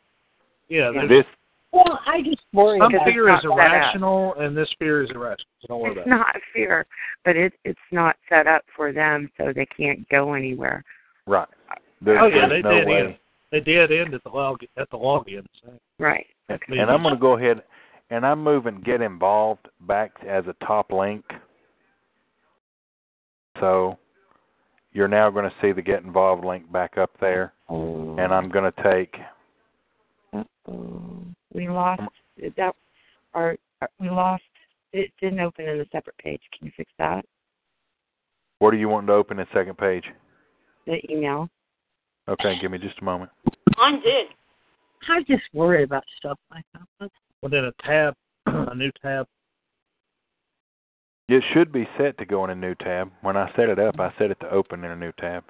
[0.68, 1.06] Yeah, Yeah.
[1.06, 1.26] this
[1.72, 3.72] Well, I just worry some about fear is not set up.
[3.72, 5.46] irrational and this fear is irrational.
[5.60, 6.18] So don't worry It's about it.
[6.18, 6.86] not fear,
[7.24, 10.82] but it it's not set up for them, so they can't go anywhere.
[11.26, 11.48] right.
[12.02, 13.00] There's, Oh yeah, they no did way.
[13.00, 13.16] end.
[13.52, 15.44] They did end at the log at the login.
[15.62, 15.72] So.
[15.98, 16.26] Right.
[16.48, 16.78] And, Okay.
[16.78, 17.62] and I'm going to go ahead
[18.10, 21.24] and I'm moving get involved back as a top link.
[23.60, 23.98] So
[24.92, 28.72] you're now going to see the get involved link back up there, and I'm going
[28.72, 29.14] to take.
[31.54, 31.58] Uh-oh.
[31.58, 32.08] We lost um,
[32.56, 32.74] that.
[33.34, 34.42] Our, our we lost.
[34.92, 36.40] It didn't open in a separate page.
[36.56, 37.24] Can you fix that?
[38.58, 40.04] What do you want to open the second page?
[40.86, 41.48] The email.
[42.28, 43.30] Okay, give me just a moment.
[43.76, 44.26] Mine did.
[45.08, 47.10] I just worry about stuff like that.
[47.40, 48.14] Well, then a tab,
[48.46, 49.26] a new tab.
[51.28, 53.10] It should be set to go in a new tab.
[53.22, 55.44] When I set it up, I set it to open in a new tab.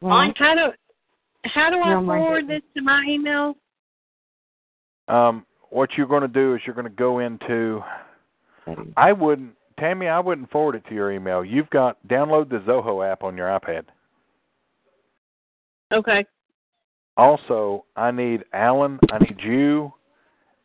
[0.00, 0.72] Well, How do
[1.44, 3.54] how do I No, forward this to my email?
[5.08, 7.82] Um, what you're going to do is you're going to go into.
[8.96, 10.08] I wouldn't, Tammy.
[10.08, 11.44] I wouldn't forward it to your email.
[11.44, 13.84] You've got download the Zoho app on your iPad.
[15.92, 16.24] Okay.
[17.16, 19.92] Also, I need Alan, I need you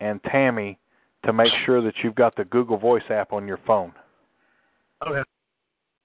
[0.02, 0.78] and Tammy
[1.24, 3.94] to make sure that you've got the Google Voice app on your phone.
[5.06, 5.22] Okay.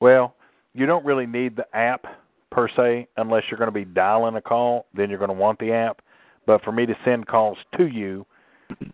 [0.00, 0.34] Well,
[0.74, 2.04] you don't really need the app
[2.50, 5.58] per se unless you're going to be dialing a call, then you're going to want
[5.58, 6.00] the app.
[6.46, 8.24] But for me to send calls to you,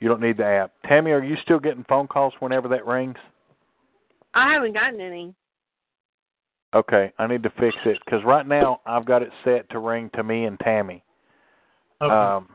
[0.00, 0.72] you don't need the app.
[0.86, 3.16] Tammy, are you still getting phone calls whenever that rings?
[4.34, 5.34] I haven't gotten any.
[6.74, 10.10] Okay, I need to fix it because right now I've got it set to ring
[10.14, 11.04] to me and Tammy.
[12.00, 12.14] Okay.
[12.14, 12.48] Um,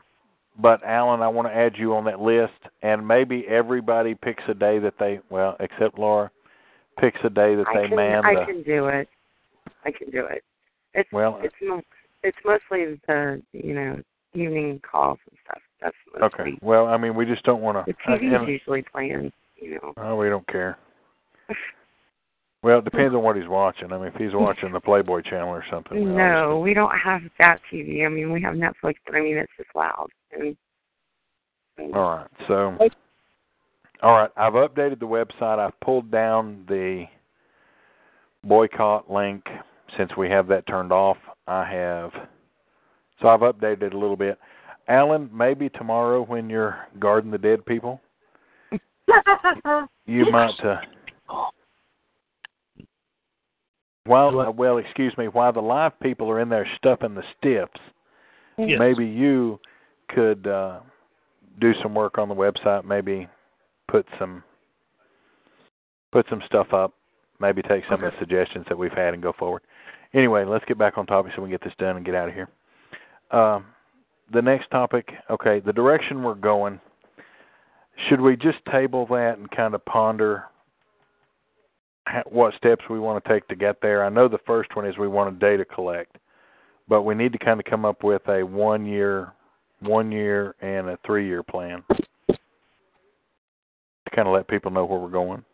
[0.60, 4.54] but Alan, I want to add you on that list, and maybe everybody picks a
[4.54, 6.32] day that they well, except Laura,
[6.98, 8.44] picks a day that I they can, man I the.
[8.44, 9.08] can do it.
[9.84, 10.42] I can do it.
[10.94, 11.82] It's Well, it's mo-
[12.24, 14.02] it's mostly the you know
[14.40, 15.62] evening calls and stuff.
[15.80, 16.58] That's Okay.
[16.60, 17.94] Well, I mean, we just don't want to.
[18.06, 18.24] the uh, to.
[18.24, 19.32] TV's usually playing.
[19.60, 19.92] You know.
[19.96, 20.78] Oh, we don't care.
[22.62, 23.92] Well, it depends on what he's watching.
[23.92, 25.96] I mean, if he's watching the Playboy channel or something.
[25.96, 28.04] we No, we don't have that TV.
[28.04, 30.08] I mean, we have Netflix, but I mean, it's just loud.
[30.32, 30.56] And,
[31.78, 32.26] and All right.
[32.48, 32.76] So,
[34.02, 34.30] all right.
[34.36, 35.60] I've updated the website.
[35.60, 37.04] I've pulled down the
[38.42, 39.44] boycott link
[39.96, 41.16] since we have that turned off.
[41.46, 42.10] I have.
[43.20, 44.38] So I've updated it a little bit.
[44.88, 48.00] Alan, maybe tomorrow when you're guarding the dead people,
[50.06, 50.58] you might.
[50.64, 50.80] Uh,
[54.04, 57.80] while uh, well, excuse me, while the live people are in there stuffing the stiffs,
[58.56, 58.78] Yes.
[58.78, 59.60] maybe you
[60.08, 60.80] could uh,
[61.60, 62.84] do some work on the website.
[62.84, 63.28] Maybe
[63.88, 64.42] put some
[66.12, 66.94] put some stuff up.
[67.40, 69.62] Maybe take some of the suggestions that we've had and go forward.
[70.12, 72.28] Anyway, let's get back on topic so we can get this done and get out
[72.28, 72.48] of here.
[73.30, 73.66] Um,
[74.32, 76.80] the next topic, okay, the direction we're going.
[78.08, 80.44] Should we just table that and kind of ponder
[82.26, 84.04] what steps we want to take to get there?
[84.04, 86.16] I know the first one is we want to data collect,
[86.88, 89.32] but we need to kind of come up with a one year,
[89.80, 92.36] one year, and a three year plan to
[94.14, 95.44] kind of let people know where we're going.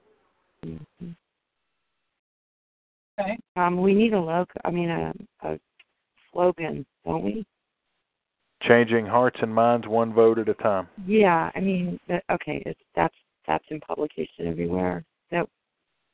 [3.21, 3.39] Okay.
[3.57, 4.51] Um, we need a logo.
[4.65, 5.13] I mean, a,
[5.43, 5.59] a
[6.33, 7.47] slogan, don't we?
[8.69, 10.89] Changing hearts and minds one vote at a time.
[11.07, 11.51] Yeah.
[11.55, 12.63] I mean, that, okay.
[12.67, 13.15] It's that's
[13.47, 15.05] that's in publication everywhere.
[15.31, 15.47] That.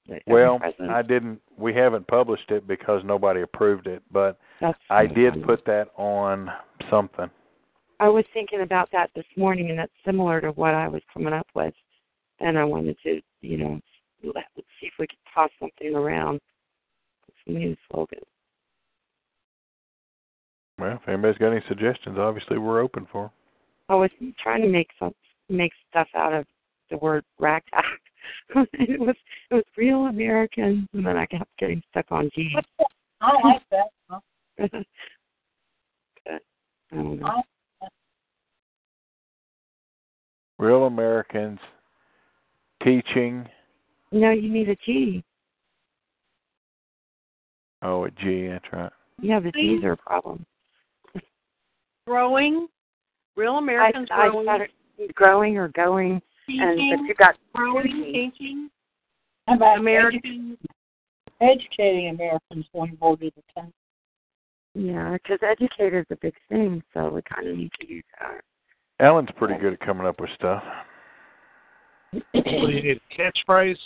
[0.09, 1.41] that Well, I didn't.
[1.57, 6.51] We haven't published it because nobody approved it, but That's I did put that on
[6.91, 7.31] something.
[8.01, 11.35] I was thinking about that this morning, and that's similar to what I was coming
[11.35, 11.75] up with.
[12.41, 13.81] And I wanted to, you know,
[14.25, 16.41] let, let's see if we could toss something around.
[17.45, 18.21] Some new slogan.
[20.81, 23.25] Well, if anybody's got any suggestions, obviously we're open for.
[23.25, 23.31] 'em.
[23.91, 25.15] I was trying to make some
[25.49, 26.47] make stuff out of
[26.91, 27.85] the word ragtag.
[28.55, 29.17] it was
[29.51, 32.57] it was real Americans, and then I kept getting stuck on G.
[33.21, 33.89] I like that.
[34.09, 34.21] Huh?
[36.93, 37.43] I don't know.
[40.59, 41.59] Real Americans
[42.83, 43.49] teaching.
[44.13, 45.23] No, you need a G.
[47.83, 48.49] Oh, a G.
[48.49, 48.93] That's right.
[49.21, 50.47] Yeah, the G's are a problem.
[52.11, 52.67] Growing,
[53.37, 54.71] real Americans I, I growing, started
[55.15, 58.69] growing or going, and teaching, but you got growing, teaching,
[59.47, 60.59] How about American.
[61.41, 63.73] educating Americans one vote at a time?
[64.75, 68.41] Yeah, because educate is a big thing, so we kind of need to use that.
[68.99, 70.65] Alan's pretty good at coming up with stuff.
[72.11, 73.01] What do you need?
[73.17, 73.79] A catchphrase?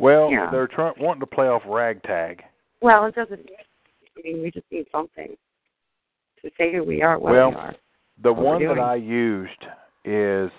[0.00, 0.50] Well, Yeah.
[0.50, 2.42] they're trying wanting to play off ragtag.
[2.82, 3.48] Well, it doesn't.
[3.48, 5.36] I mean, we just need something
[6.42, 7.74] to say who we are, what Well, we are.
[8.22, 8.78] The one that.
[8.78, 9.64] I used
[10.04, 10.50] is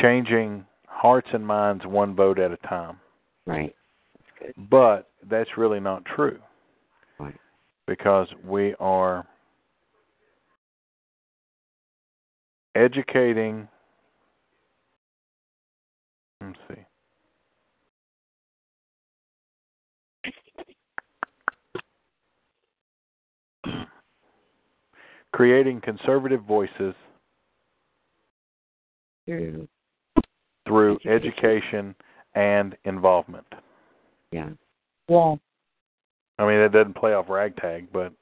[0.00, 2.98] changing hearts and minds one vote at a time.
[3.46, 3.74] Right.
[4.18, 4.68] That's good.
[4.70, 6.38] But that's really not true.
[7.18, 7.34] Right.
[7.86, 9.26] Because we are
[12.74, 13.68] educating
[16.40, 16.82] let's see.
[25.32, 26.94] Creating conservative voices
[29.26, 29.66] True.
[30.66, 31.12] through Education.
[31.12, 31.94] education
[32.34, 33.46] and involvement.
[34.30, 34.50] Yeah.
[35.08, 35.40] Well,
[36.38, 38.12] I mean, it doesn't play off ragtag, but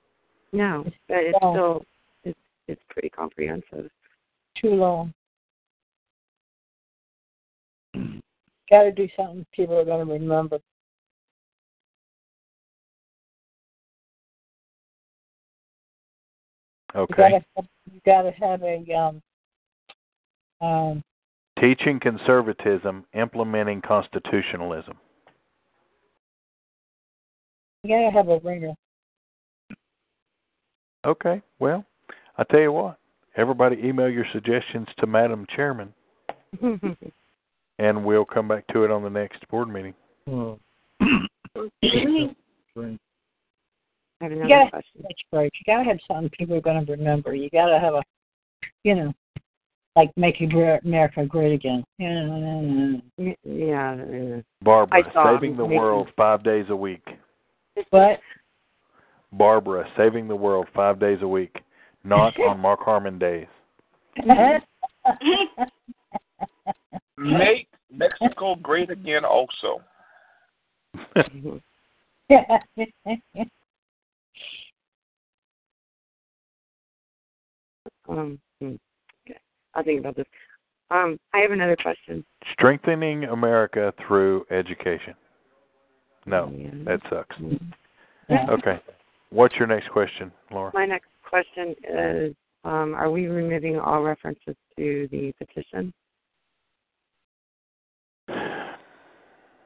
[0.53, 1.87] No, but it's Well- still
[2.25, 2.39] it's
[2.69, 3.91] it's pretty comprehensive.
[4.57, 5.15] too long.
[8.69, 10.61] Got to do something people are going to remember.
[16.95, 17.41] Okay.
[17.57, 19.23] you gotta have a um
[20.61, 21.03] um
[21.61, 24.97] Teaching conservatism, implementing constitutionalism.
[27.83, 28.73] you gotta have a ringer.
[31.05, 31.43] Okay.
[31.59, 31.85] Well,
[32.39, 32.99] I tell you what,
[33.37, 35.93] everybody email your suggestions to Madam Chairman,
[37.79, 39.93] and we'll come back to it on the next board meeting.
[40.31, 40.59] Oh.
[44.21, 45.03] You I have another gotta question.
[45.03, 45.53] that's great.
[45.55, 47.35] You gotta have something people are gonna remember.
[47.35, 48.03] You gotta have a
[48.85, 49.13] you know,
[49.97, 50.53] like making
[50.85, 51.85] America great again.
[51.99, 52.97] Yeah.
[53.45, 54.41] Yeah.
[54.63, 57.07] Barbara, I saving the world five days a week.
[57.91, 58.21] What?
[59.33, 61.61] Barbara, saving the world five days a week,
[62.05, 63.47] not on Mark Harmon days.
[67.17, 69.83] Make Mexico great again also.
[78.11, 78.75] um, hmm,
[79.27, 79.39] okay.
[79.75, 80.27] I'll think about this.
[80.91, 82.25] Um, I have another question.
[82.53, 85.15] Strengthening America through education.
[86.27, 86.71] No, Yeah.
[86.85, 87.37] that sucks.
[88.29, 88.47] Yeah.
[88.51, 88.81] Okay.
[89.31, 90.71] What's your next question, Laura?
[90.75, 92.35] My next question is:
[92.65, 95.93] um, Are we removing all references to the petition?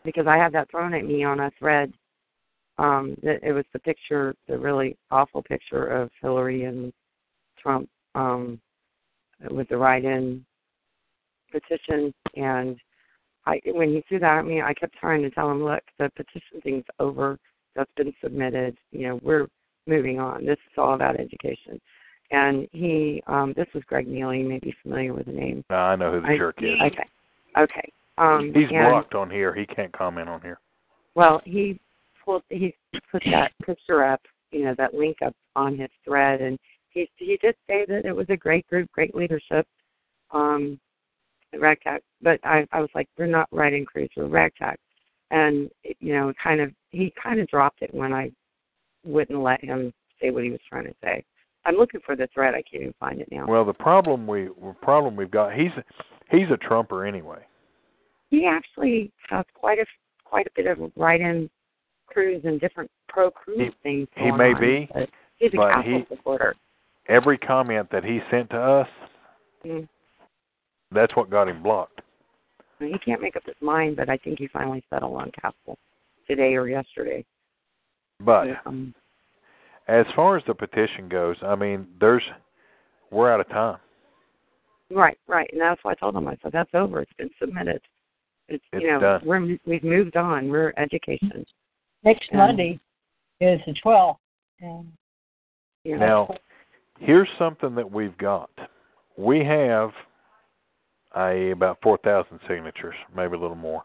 [0.05, 1.93] Because I had that thrown at me on a thread.
[2.79, 6.93] Um, it was the picture, the really awful picture of Hillary and
[7.59, 8.61] Trump um,
[9.51, 10.45] with the write-in
[11.51, 12.77] petition, and
[13.47, 16.11] I when he threw that at me, I kept trying to tell him, look, the
[16.17, 17.39] petition thing's over.
[17.77, 18.77] That's been submitted.
[18.93, 19.47] You know, we're
[19.87, 20.45] moving on.
[20.45, 21.81] This is all about education.
[22.31, 24.41] And he, um, this was Greg Neely.
[24.41, 25.65] You may be familiar with the name.
[25.71, 26.81] No, I know who the I- jerk is.
[26.81, 27.09] Okay.
[27.59, 27.93] Okay.
[28.17, 29.55] Um, He's and, blocked on here.
[29.55, 30.59] He can't comment on here.
[31.15, 31.79] Well, he
[32.25, 32.75] pulled, he
[33.11, 36.59] put that picture up, you know, that link up on his thread, and
[36.95, 39.67] he he did say that it was a great group, great leadership.
[40.31, 40.81] Um,
[41.57, 44.77] Ragtag, but I I was like, we're not writing Cruz, we're Ragtag,
[45.31, 45.71] and
[46.01, 48.33] you know, kind of he kind of dropped it when I
[49.05, 51.25] wouldn't let him say what he was trying to say.
[51.67, 52.55] I'm looking for the thread.
[52.55, 53.47] I can't even find it now.
[53.47, 55.71] Well, the problem we the problem we've got he's
[56.31, 57.41] he's a trumper anyway.
[58.31, 59.87] he actually has quite a
[60.25, 61.49] quite a bit of write-in
[62.07, 64.09] Cruz and different pro He- things.
[64.17, 66.57] he may on, be, but he's a but Castle he- supporter.
[67.09, 68.89] Every comment that he sent to us,
[69.65, 69.89] Mm.
[70.91, 72.01] that's what got him blocked.
[72.79, 75.79] He can't make up his mind, but I think he finally settled on Castle
[76.27, 77.25] today or yesterday.
[78.21, 78.95] But um,
[79.89, 82.23] as far as the petition goes, I mean, there's
[83.11, 83.79] we're out of time.
[84.91, 86.27] right, right, and that's why I told him.
[86.29, 87.01] I said that's over.
[87.01, 87.81] It's been submitted.
[88.49, 89.23] It's, It's you know done.
[89.25, 90.49] we're we've moved on.
[90.49, 91.45] We're education.
[92.03, 92.79] Next Um, Monday
[93.41, 94.21] is the twelfth.
[94.61, 94.93] And
[95.85, 96.37] You know, Now,
[96.99, 98.51] here's something that we've got.
[99.17, 99.91] We have
[101.15, 101.51] i.e.
[101.51, 103.85] about 4,000 signatures, maybe a little more.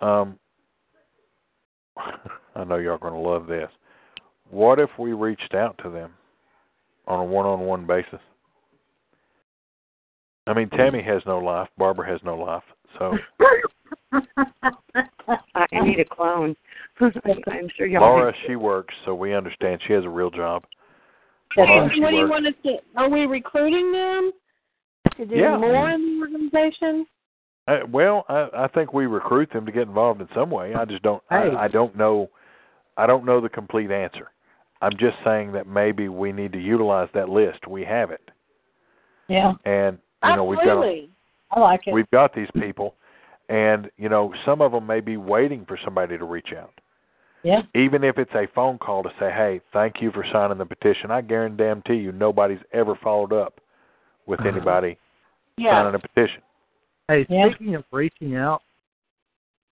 [0.00, 0.38] Um,
[2.54, 3.70] I know y'all are going to love this.
[4.50, 6.12] What if we reached out to them
[7.06, 8.20] on a one-on-one basis?
[10.46, 11.68] I mean, Tammy has no life.
[11.76, 12.62] Barbara has no life.
[12.98, 13.12] So
[14.12, 14.22] I,
[15.54, 16.56] I need a clone.
[17.00, 18.00] I'm sure y'all.
[18.00, 20.64] Laura, she works, so we understand she has a real job.
[21.58, 22.76] What do you want us to?
[22.96, 24.32] Are we recruiting them
[25.16, 25.56] to do Yeah.
[25.56, 27.06] more in the organization?
[27.66, 30.74] Uh, well, I, I think we recruit them to get involved in some way.
[30.74, 31.22] I just don't.
[31.28, 31.50] Hey.
[31.50, 32.30] I, I don't know.
[32.96, 34.30] I don't know the complete answer.
[34.80, 37.66] I'm just saying that maybe we need to utilize that list.
[37.66, 38.30] We have it,
[39.28, 41.10] yeah, and you know we've got Absolutely.
[41.50, 41.92] I like it.
[41.92, 42.94] we've got these people,
[43.48, 46.72] and you know some of them may be waiting for somebody to reach out.
[47.42, 47.62] Yeah.
[47.74, 51.10] Even if it's a phone call to say, "Hey, thank you for signing the petition,"
[51.10, 53.60] I guarantee you nobody's ever followed up
[54.26, 54.98] with anybody
[55.56, 55.82] Yeah.
[55.82, 56.42] signing a petition.
[57.08, 57.48] Hey, Yeah.
[57.50, 58.62] speaking of reaching out,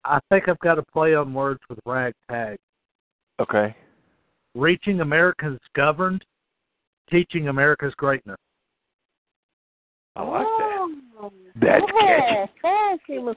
[0.03, 2.59] I think I've got to play on words with ragtag.
[3.39, 3.75] Okay.
[4.53, 6.23] Reaching America's governed,
[7.09, 8.37] teaching America's greatness.
[10.15, 11.01] I like that.
[11.19, 11.33] Oh.
[11.55, 12.51] That's catchy.
[12.63, 13.35] Yes, he was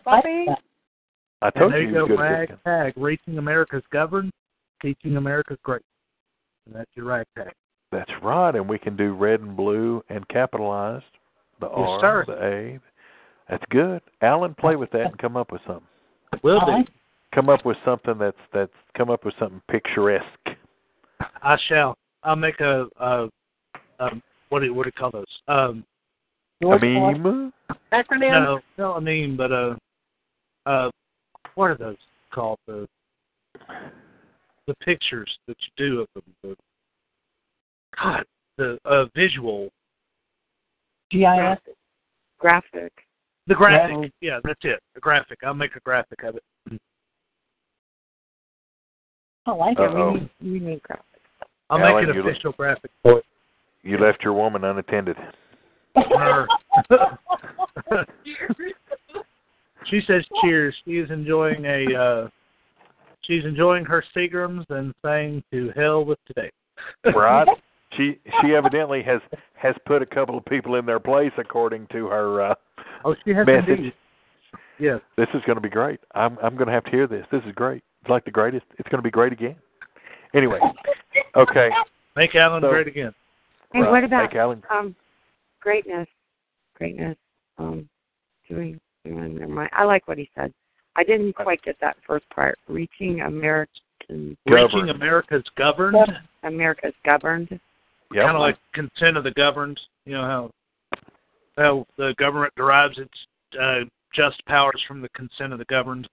[1.43, 1.61] I like happy.
[1.61, 1.61] that.
[1.61, 2.93] I And told there you you go, was good at ragtag.
[2.97, 4.33] Reaching America's governed,
[4.83, 5.85] teaching America's greatness.
[6.67, 7.53] And that's your ragtag.
[7.91, 11.05] That's right, and we can do red and blue and capitalized.
[11.61, 12.25] The Yes, R, sir.
[12.27, 12.81] the A.
[13.49, 14.03] That's good.
[14.21, 15.87] Alan, play with that and come up with something.
[16.43, 16.85] Will do.
[17.35, 20.27] Come up with something that's that's come up with something picturesque.
[21.43, 21.97] I shall.
[22.23, 23.29] I'll make a, a,
[24.01, 24.11] a
[24.51, 25.25] what do you, what do you call those?
[25.49, 25.85] Um,
[26.63, 27.53] I mean,
[27.93, 28.31] Acronym.
[28.45, 29.75] no, no, I mean, but uh,
[30.67, 30.91] uh,
[31.59, 31.97] what are those
[32.33, 32.61] called?
[32.69, 32.87] The
[34.69, 36.23] the pictures that you do of them.
[36.45, 36.57] The,
[38.01, 38.25] God,
[38.59, 39.69] the uh, visual,
[41.11, 41.59] GIF.
[42.39, 42.93] graphic.
[43.49, 44.13] the graphic.
[44.21, 44.35] Yeah.
[44.35, 44.81] Yeah, that's it.
[44.95, 45.41] The graphic.
[45.45, 46.45] I'll make a graphic of it.
[49.47, 49.83] I like it.
[49.83, 50.13] Uh-oh.
[50.13, 51.05] we need we need graphic.
[51.71, 53.25] I'll Alan, make an you look- official graphic for it.
[53.83, 55.17] You left your woman unattended.
[59.91, 60.01] Her.
[60.01, 60.75] she says cheers.
[60.85, 62.29] She is enjoying a uh
[63.23, 66.51] she's enjoying her Seagrams and saying to hell with today.
[67.05, 67.47] Right?
[67.97, 69.21] she she evidently has
[69.55, 72.55] has put a couple of people in their place according to her uh
[73.05, 73.69] Oh, she has message.
[73.69, 73.93] indeed.
[74.81, 75.01] Yes.
[75.17, 76.01] This is going to be great.
[76.15, 77.27] I'm I'm going to have to hear this.
[77.33, 77.83] This is great.
[78.03, 78.65] It's like the greatest.
[78.79, 79.57] It's going to be great again.
[80.35, 80.59] Anyway,
[81.37, 81.71] okay.
[82.17, 83.13] Make Alan So- great again.
[83.73, 83.91] Hey, Right.
[83.91, 84.95] what about Make Alan- um
[85.61, 86.07] greatness?
[86.75, 87.17] Greatness.
[87.59, 87.89] Um
[88.49, 88.81] doing doing
[89.11, 89.71] never mind.
[89.73, 90.53] I like what he said.
[90.97, 92.59] I didn't quite get that first part.
[92.69, 95.97] Reaching American Reaching America's governed.
[96.43, 97.49] America's governed.
[97.51, 98.25] Yep.
[98.25, 99.79] Kind of like consent of the governed.
[100.07, 100.51] You know how
[101.57, 103.13] how the government derives its
[103.61, 103.81] uh,
[104.15, 106.09] just powers from the consent of the governed.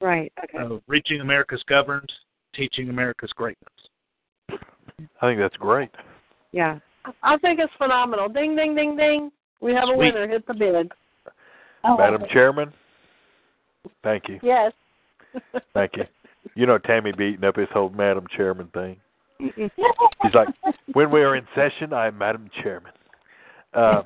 [0.00, 0.32] Right.
[0.44, 0.58] Okay.
[0.58, 2.12] Uh, reaching America's governed,
[2.54, 3.72] teaching America's greatness.
[4.50, 5.90] I think that's great.
[6.52, 6.78] Yeah.
[7.22, 8.28] I think it's phenomenal.
[8.28, 9.30] Ding, ding, ding, ding.
[9.60, 10.28] We have a winner.
[10.28, 10.92] Hit the bid.
[11.84, 12.72] Madam Chairman,
[14.02, 14.38] thank you.
[14.42, 14.72] Yes.
[15.72, 16.04] Thank you.
[16.54, 18.96] You know Tammy beating up his whole Madam Chairman thing.
[19.38, 20.48] He's like,
[20.92, 22.92] when we are in session, I am Madam Chairman.
[23.72, 24.02] Uh,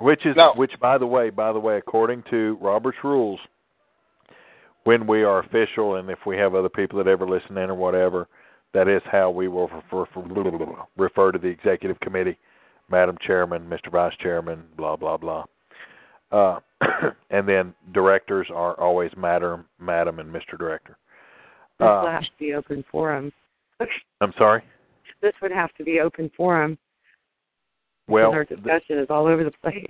[0.00, 0.52] which is, No.
[0.54, 3.40] which by the way, by the way, according to Robert's rules,
[4.84, 7.74] when we are official and if we have other people that ever listen in or
[7.74, 8.28] whatever,
[8.72, 10.06] that is how we will refer,
[10.96, 12.38] refer to the executive committee,
[12.90, 13.90] Madam Chairman, Mr.
[13.90, 15.44] Vice Chairman, blah blah blah.
[16.32, 16.58] Uh,
[17.30, 20.58] and then directors are always Madam, Madam, and Mr.
[20.58, 20.96] Director.
[21.78, 23.32] This will Uh, have to be open forum.
[24.20, 24.62] I'm sorry.
[25.22, 26.78] This would have to be open forum.
[28.08, 29.84] Well, our th- discussion is all over the place.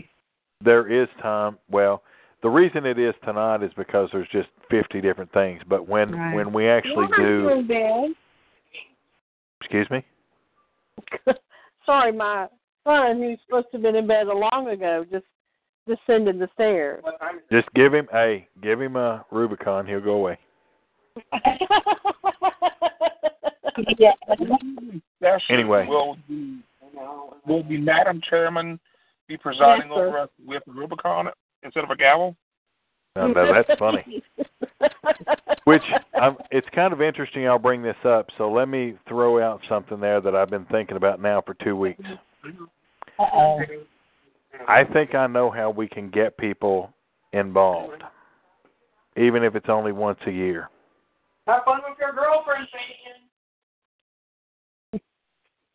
[0.63, 1.59] there is time.
[1.71, 2.03] Well,
[2.43, 5.63] the reason it is tonight is because there's just 50 different things.
[5.69, 6.35] But when Right.
[6.35, 8.15] when we actually do,
[9.61, 10.03] excuse me.
[11.87, 12.49] Sorry, my
[12.85, 15.25] son, who's supposed to have been in bed a long ago, just
[15.87, 17.03] descended the stairs.
[17.51, 19.87] Just give him, hey, give him a Rubicon.
[19.87, 20.39] He'll go away.
[23.99, 24.13] yeah.
[25.21, 25.87] That's Anyway.
[25.89, 26.61] will the
[27.47, 28.79] will the Madam Chairman
[29.29, 31.29] be presiding Yes, over us with a Rubicon
[31.63, 32.37] instead of a gavel?
[33.15, 34.23] Now, now that's funny.
[35.65, 35.83] Which
[36.21, 37.49] I'm, it's kind of interesting.
[37.49, 38.29] I'll bring this up.
[38.39, 41.75] So let me throw out something there that I've been thinking about now for two
[41.75, 42.05] weeks.
[43.19, 43.61] Uh-oh.
[44.69, 46.93] I think I know how we can get people
[47.33, 48.03] involved,
[49.17, 50.69] even if it's only once a year.
[51.47, 52.67] Have fun with your girlfriend,
[54.93, 55.01] Shane.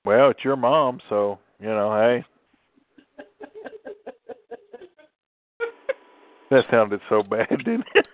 [0.06, 2.26] Well, it's your mom, so you know, hey.
[6.50, 8.06] That sounded so bad, didn't it?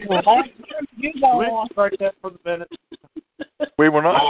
[0.00, 0.08] you
[1.20, 1.68] go We on.
[1.70, 2.68] strike for the minute.
[3.78, 4.20] we were not.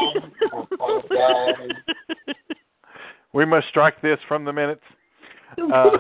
[0.53, 1.57] Oh,
[3.33, 4.83] we must strike this from the minutes.
[5.59, 5.99] Uh,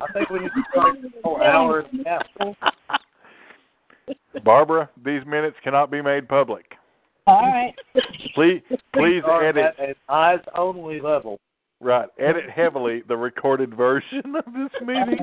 [0.00, 2.56] I think we need to strike the whole hour and a half.
[4.44, 6.72] Barbara, these minutes cannot be made public.
[7.26, 7.74] All right.
[8.34, 8.62] Please,
[8.94, 9.74] please Are edit.
[9.78, 11.38] at eyes only level.
[11.80, 15.18] Right, edit heavily the recorded version of this meeting,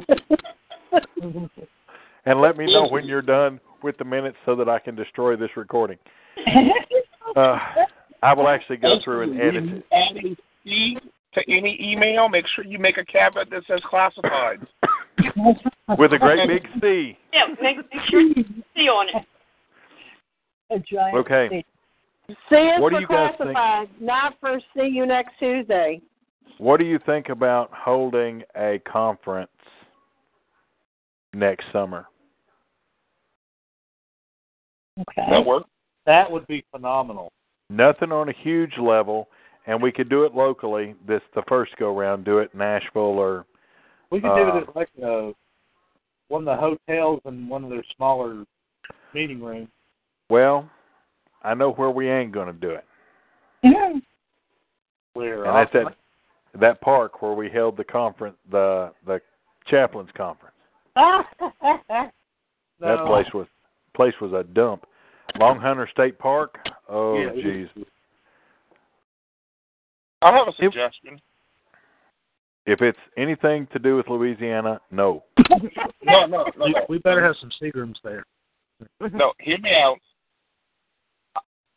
[2.26, 5.36] and let me know when you're done with the minutes so that I can destroy
[5.36, 5.98] this recording.
[7.36, 7.58] Uh,
[8.24, 11.04] I will actually go through and edit it.
[11.36, 14.60] Adding C to any email, make sure you make a caveat that says classified.
[15.98, 17.18] with a great big C.
[17.34, 18.44] Yeah, make, make sure you
[18.76, 19.26] see on it.
[20.72, 21.50] A giant Okay.
[21.50, 21.64] thing.
[22.50, 23.52] See is What do for you guys think?
[23.52, 26.02] classified, not for see you next Tuesday.
[26.58, 29.52] What do you think about holding a conference
[31.34, 32.08] next summer?
[35.02, 35.28] Okay.
[35.30, 35.66] That work?
[36.06, 37.32] That would be phenomenal.
[37.70, 39.28] Nothing on a huge level,
[39.68, 40.96] and we could do it locally.
[41.08, 42.26] This the first go round.
[42.26, 43.46] Do it in Nashville or
[44.12, 45.32] We could do Uh, it at like uh,
[46.28, 48.46] one of the hotels and one of their smaller
[49.14, 49.70] meeting rooms.
[50.30, 50.70] well,
[51.44, 52.86] I know where we ain't going to do it,
[55.14, 55.96] Where and that's at
[56.60, 59.22] that park where we held the conference, the the
[59.68, 60.56] chaplains conference.
[62.82, 63.48] That place was
[63.96, 64.86] place was a dump.
[65.40, 66.58] Long Hunter State Park.
[66.90, 67.64] Oh, Yeah, jeez.
[67.64, 67.86] is.
[70.22, 71.20] I have a suggestion.
[72.66, 75.24] If it's anything to do with Louisiana, no.
[76.04, 76.86] No, no, no, We, no.
[76.90, 78.24] we better have some Seagrams there.
[79.14, 79.98] No, hear me out.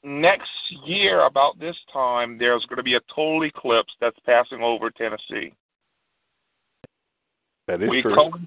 [0.05, 0.49] Next
[0.87, 5.53] year, about this time, there's going to be a total eclipse that's passing over Tennessee.
[7.67, 8.15] That is we true.
[8.15, 8.39] co-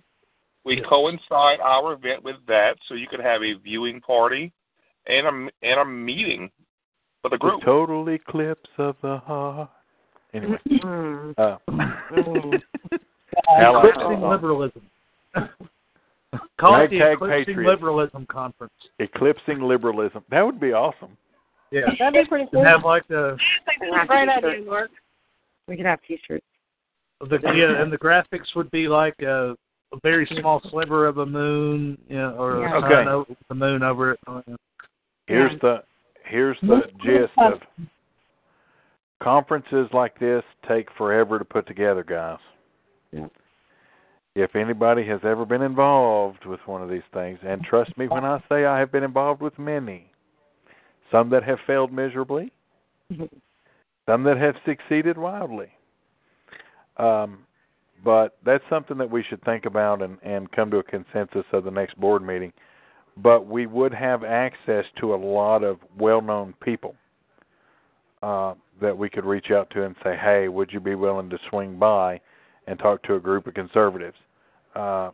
[0.64, 4.52] we coincide our event with that, so you could have a viewing party
[5.08, 6.50] and a and a meeting
[7.22, 7.62] For the The group.
[7.64, 9.70] total eclipse of the heart.
[10.34, 11.34] Anyway, Mm.
[11.38, 12.62] uh, Mm.
[13.60, 14.82] Eclipsing liberalism.
[16.60, 17.68] Call it the Eclipsing Patriots.
[17.70, 18.74] Liberalism Conference.
[19.00, 20.24] eclipsing liberalism.
[20.30, 21.18] That would be awesome.
[21.72, 21.82] Yeah.
[22.00, 22.64] That'd be pretty cool.
[22.64, 24.92] Have like the That's a great idea, Mark.
[25.68, 26.46] We could have T-shirts.
[27.22, 29.56] the yeah, and the graphics would be like a,
[29.94, 32.74] a very small sliver of a moon, you know, or Yeah.
[32.74, 32.90] a Okay.
[32.96, 34.20] sun over the moon over it.
[35.28, 35.84] Here's the
[36.26, 37.62] here's the gist of
[39.22, 42.40] conferences like this take forever to put together, guys.
[43.12, 43.28] Yeah.
[44.34, 48.24] If anybody has ever been involved with one of these things, and trust me when
[48.24, 50.10] I say I have been involved with many,
[51.12, 52.52] some that have failed miserably,
[54.06, 55.70] some that have succeeded wildly.
[56.98, 57.40] Um,
[58.04, 61.66] but that's something that we should think about and, and come to a consensus of
[61.66, 62.54] the next board meeting.
[63.18, 66.96] But we would have access to a lot of well known people
[68.22, 71.38] uh, that we could reach out to and say, hey, would you be willing to
[71.50, 72.20] swing by
[72.68, 74.18] and talk to a group of conservatives?
[74.76, 75.12] Uh,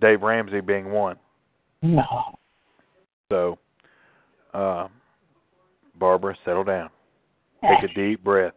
[0.00, 1.16] Dave Ramsey being one.
[1.82, 2.36] No.
[3.30, 3.58] So,
[4.52, 4.88] uh,
[5.98, 6.90] Barbara, settle down.
[7.62, 8.52] Take a deep breath.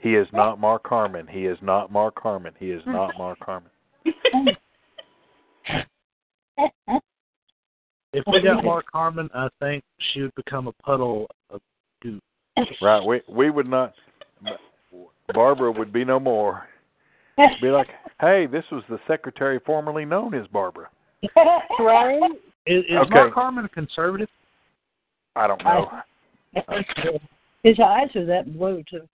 [0.00, 1.26] He is not Mark Harmon.
[1.26, 2.54] He is not Mark Harmon.
[2.58, 3.70] He is not Mark Harmon.
[8.12, 11.60] If we got Mark Harmon, I think she would become a puddle of
[12.02, 12.22] goop.
[12.82, 13.04] Right?
[13.04, 13.94] We we would not.
[15.34, 16.66] Barbara would be no more.
[17.62, 17.88] Be like,
[18.20, 20.88] hey, this was the secretary formerly known as Barbara.
[21.78, 22.20] Right?
[22.66, 23.08] Is, is Okay.
[23.14, 24.28] Mark Harmon a conservative?
[25.36, 25.90] I don't know,
[27.62, 29.08] His eyes are that blue too.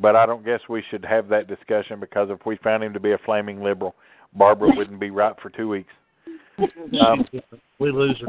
[0.00, 3.00] but I don't guess we should have that discussion because if we found him to
[3.00, 3.94] be a flaming liberal,
[4.34, 5.92] Barbara wouldn't be right for two weeks.
[7.00, 7.24] Um,
[7.78, 8.26] we lose her.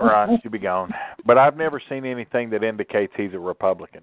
[0.00, 0.92] Right, she'd be gone.
[1.24, 4.02] But I've never seen anything that indicates he's a Republican.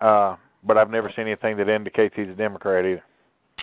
[0.00, 3.02] Uh, but I've never seen anything that indicates he's a Democrat either.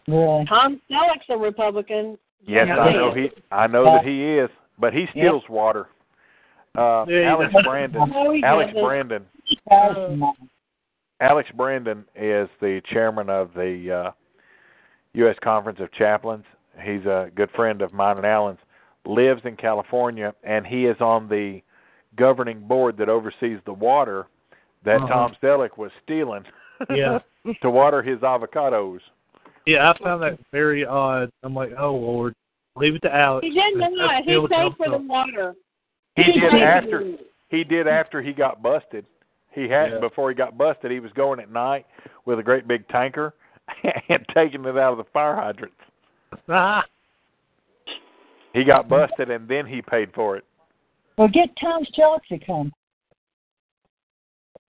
[0.07, 0.45] Really?
[0.45, 2.17] Tom Selleck's a Republican.
[2.45, 2.77] Yes, Yeah.
[2.77, 3.29] I know he.
[3.51, 4.49] I know that he is,
[4.79, 5.87] but he steals water.
[6.77, 7.63] Uh, Yeah, Alex does.
[7.65, 8.09] Brandon.
[8.09, 8.83] No, Alex doesn't.
[8.83, 9.25] Brandon.
[9.71, 10.33] Oh.
[11.21, 14.11] Alex Brandon is the chairman of the uh,
[15.13, 15.37] U.S.
[15.43, 16.43] Conference of Chaplains.
[16.83, 18.59] He's a good friend of mine and Alan's.
[19.05, 21.61] Lives in California, and he is on the
[22.17, 24.27] governing board that oversees the water
[24.83, 25.07] that Uh-huh.
[25.07, 26.43] Tom Selleck was stealing
[26.89, 27.19] Yeah.
[27.61, 28.99] to water his avocados.
[29.65, 31.29] Yeah, I found that very odd.
[31.43, 32.35] I'm like, oh Lord,
[32.75, 33.45] leave it to Alex.
[33.45, 34.23] He did That's not.
[34.23, 35.55] He deal with paid for the water.
[36.15, 39.05] He did after for- he did after he got busted.
[39.51, 39.99] He hadn't Yeah.
[40.07, 40.91] before he got busted.
[40.91, 41.85] He was going at night
[42.25, 43.33] with a great big tanker
[44.09, 45.75] and taking it out of the fire hydrants.
[48.55, 50.45] He got busted and then he paid for it.
[51.17, 52.71] Well, get Tom's Selleck to come.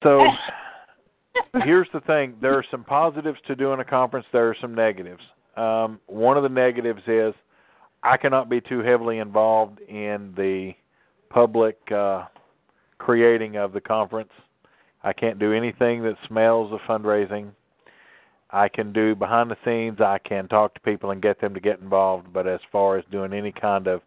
[0.04, 0.26] So
[1.64, 4.26] here's the thing: there are some positives to doing a conference.
[4.32, 5.22] There are some negatives.
[5.58, 7.34] Um, one of the negatives is
[8.04, 10.72] I cannot be too heavily involved in the
[11.30, 12.26] public uh,
[13.00, 14.32] creating of the conference.
[15.04, 17.52] I can't do anything that smells of fundraising.
[18.54, 20.00] I can do behind the scenes.
[20.00, 22.32] I can talk to people and get them to get involved.
[22.32, 24.02] But as far as doing any kind of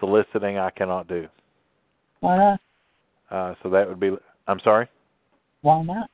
[0.00, 1.28] soliciting, I cannot do.
[2.20, 2.60] Why not?
[3.30, 4.12] Uh, so that would be.
[4.48, 4.88] I'm sorry.
[5.60, 6.08] Why not?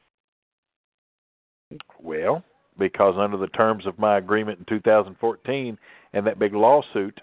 [2.03, 2.43] Well,
[2.79, 5.79] because under the terms of my agreement in 2014
[6.15, 7.21] and that big lawsuit,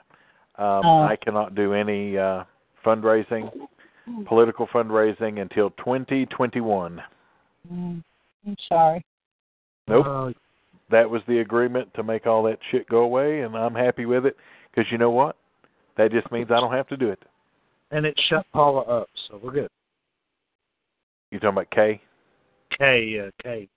[0.58, 1.02] um, Oh.
[1.02, 2.46] I cannot do any uh,
[2.86, 3.50] fundraising,
[4.26, 7.02] political fundraising until 2021.
[7.72, 8.04] Mm,
[8.48, 9.04] I'm sorry.
[9.88, 10.36] Nope.
[10.92, 14.26] That was the agreement to make all that shit go away, and I'm happy with
[14.26, 14.36] it
[14.74, 15.36] because you know what?
[15.98, 17.24] That just means I don't have to do it.
[17.92, 19.70] and it shut Paula up, so we're good.
[21.32, 22.02] You talking about Kay?
[22.78, 23.68] K, uh, K.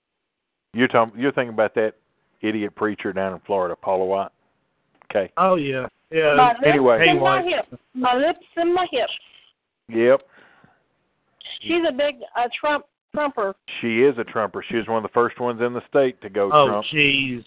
[0.73, 1.19] You're talking.
[1.19, 1.93] You're thinking about that
[2.41, 4.31] idiot preacher down in Florida, Paula White.
[5.11, 5.31] Okay.
[5.37, 6.35] Oh yeah, yeah.
[6.35, 7.07] My lips Anyway.
[7.07, 7.45] and my White.
[7.69, 7.81] hips.
[7.95, 9.11] My lips and my hips.
[9.87, 10.21] Yep.
[11.61, 13.55] She's a big uh, Trump Trumper.
[13.81, 14.63] She is a Trumper.
[14.67, 16.85] She was one of the first ones in the state to go Oh Trump.
[16.93, 17.43] jeez.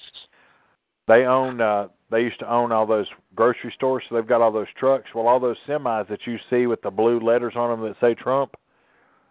[1.09, 4.53] They own uh they used to own all those grocery stores, so they've got all
[4.53, 5.07] those trucks.
[5.15, 8.15] Well all those semis that you see with the blue letters on them that say
[8.15, 8.55] Trump,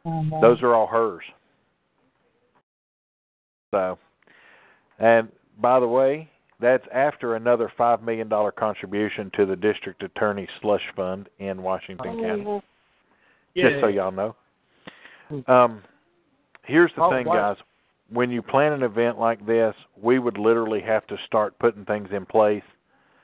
[0.06, 0.42] Oh, no.
[0.42, 1.24] those are all hers.
[3.72, 3.98] So
[5.00, 5.30] and
[5.60, 6.30] by the way,
[6.60, 12.22] that's after another five million dollar contribution to the district attorney slush fund in Washington
[12.22, 12.44] County.
[12.44, 12.64] Mhm.
[13.54, 13.70] Yeah.
[13.70, 14.36] Just so y'all know.
[15.48, 15.82] Um,
[16.64, 17.54] here's the Oh, thing, wow.
[17.54, 17.64] guys.
[18.10, 22.10] When you plan an event like this, we would literally have to start putting things
[22.12, 22.64] in place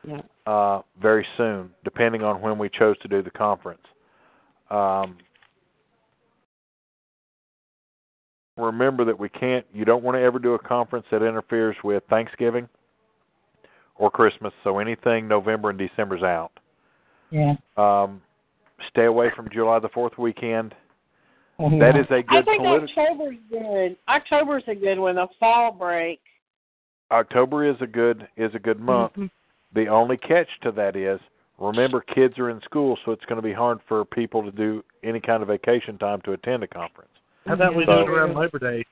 [0.04, 0.22] Yeah.
[0.46, 3.86] uh, very soon, depending on when we chose to do the conference.
[4.70, 5.18] Um,
[8.58, 9.66] remember that we can't.
[9.74, 12.68] You don't want to ever do a conference that interferes with Thanksgiving
[13.96, 14.54] or Christmas.
[14.64, 16.52] So anything November and December's out.
[17.30, 17.56] Yeah.
[17.76, 18.22] Um,
[18.90, 20.74] stay away from July the Fourth weekend.
[21.60, 21.80] Mhm.
[21.80, 23.04] That is a I good I think political.
[23.04, 23.98] October's good.
[24.08, 25.18] October's a good one.
[25.18, 26.22] A fall break.
[27.12, 29.14] October is a good is a good month.
[29.14, 29.30] Mhm.
[29.74, 31.20] The only catch to that is
[31.58, 34.84] remember kids are in school, so it's going to be hard for people to do
[35.04, 37.12] any kind of vacation time to attend a conference.
[37.46, 38.86] How about we do it around Labor Day?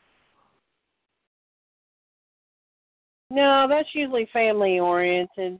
[3.29, 5.59] No, that's usually family oriented.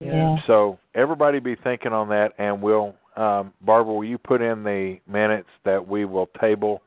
[0.00, 0.36] Yeah.
[0.46, 4.98] So everybody be thinking on that, and we'll um, Barbara, will you put in the
[5.08, 6.82] minutes that we will table?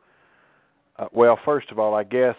[0.97, 2.35] Uh, well, first of all, I guess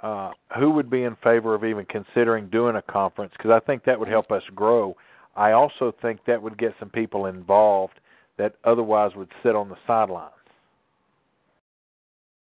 [0.00, 3.32] uh, who would be in favor of even considering doing a conference?
[3.36, 4.96] Because I think that would help us grow.
[5.36, 7.94] I also think that would get some people involved
[8.36, 10.30] that otherwise would sit on the sidelines.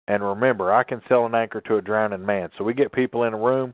[0.08, 2.50] And remember, I can sell an anchor to a drowning man.
[2.58, 3.74] So we get people in a room,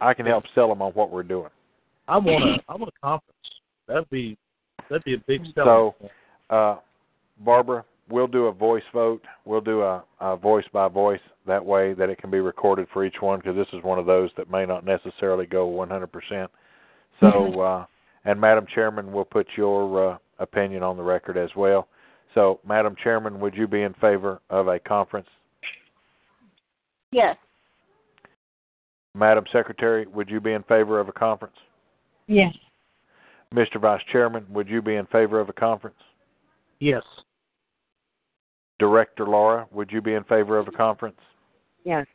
[0.00, 1.50] I can help sell them on what we're doing.
[2.06, 3.38] I want a I want a conference.
[3.88, 4.36] That'd be
[4.88, 5.94] that'd be a big So,
[6.50, 6.76] uh,
[7.40, 9.22] Barbara, we'll do a voice vote.
[9.44, 11.20] We'll do a, a voice by voice.
[11.46, 13.38] That way, that it can be recorded for each one.
[13.38, 16.48] Because this is one of those that may not necessarily go 100%.
[17.20, 17.86] So, uh,
[18.24, 21.88] and Madam Chairman, we'll put your uh, opinion on the record as well.
[22.34, 25.28] So, Madam Chairman, would you be in favor of a conference?
[27.12, 27.36] Yes.
[29.14, 31.54] Madam Secretary, would you be in favor of a conference?
[32.26, 32.52] Yes.
[33.54, 33.80] Mr.
[33.80, 35.96] Vice Chairman, would you be in favor of a conference?
[36.80, 37.02] Yes.
[38.78, 41.20] Director Laura, would you be in favor of a conference?
[41.84, 42.06] Yes.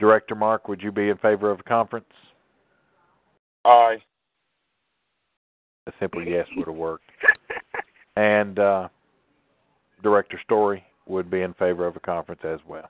[0.00, 2.06] Director Mark, would you be in favor of a conference?
[3.64, 3.98] Aye.
[5.86, 7.04] A simple yes would have worked.
[8.16, 8.88] And uh,
[10.02, 12.88] Director Story would be in favor of a conference as well.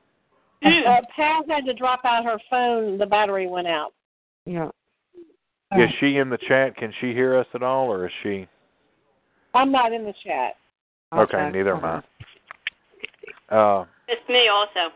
[0.65, 2.99] Uh, Paz had to drop out her phone.
[2.99, 3.93] The battery went out.
[4.47, 4.71] Yeah.
[5.77, 6.77] Is she in the chat?
[6.77, 8.47] Can she hear us at all, or is she?
[9.55, 10.55] I'm not in the chat.
[11.13, 13.55] Okay, neither am I.
[13.55, 14.93] Uh, It's me also.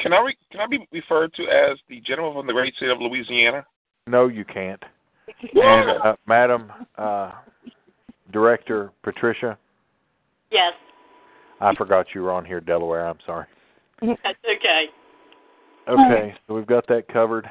[0.00, 2.90] Can I re- can I be referred to as the gentleman from the great state
[2.90, 3.64] of Louisiana?
[4.06, 4.82] no, you can't.
[5.54, 7.32] And uh, Madam uh,
[8.32, 9.56] Director Patricia,
[10.50, 10.72] Yes,
[11.60, 13.06] I forgot you were on here, Delaware.
[13.06, 13.46] I'm sorry.
[14.00, 14.86] that's okay.
[15.88, 17.50] Okay, so we've got that covered.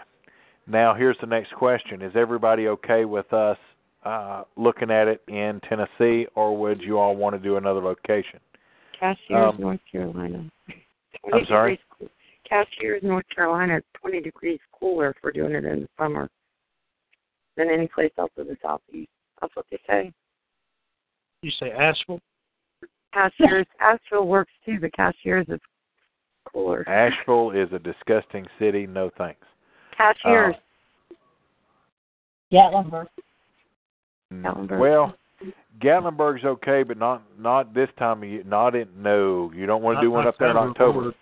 [0.68, 3.58] Now, here's the next question: Is everybody okay with us
[4.04, 8.40] uh, looking at it in Tennessee, or would you all want to do another location?
[9.00, 10.50] Cashiers, Um, North Carolina.
[11.34, 11.80] I'm sorry?
[12.00, 12.12] degrees
[12.48, 16.30] Cashiers, North Carolina, it's 20 degrees cooler if we're doing it in the summer
[17.56, 19.10] than any place else in the southeast.
[19.40, 20.12] That's what they say.
[21.42, 22.20] You say Asheville?
[23.14, 25.60] Cashiers, Asheville works too, but Cashiers is
[26.52, 26.88] cooler.
[26.90, 28.86] Asheville is a disgusting city.
[28.86, 29.46] No thanks.
[30.22, 30.56] Cashiers.
[32.52, 33.08] Gatlinburg.
[34.34, 34.80] Mm, Gatlinburg.
[34.80, 35.16] Well,
[35.82, 38.44] Gatlinburg's okay, but not not this time of year.
[38.46, 39.52] Not in no.
[39.56, 41.14] You don't want to do one up there in October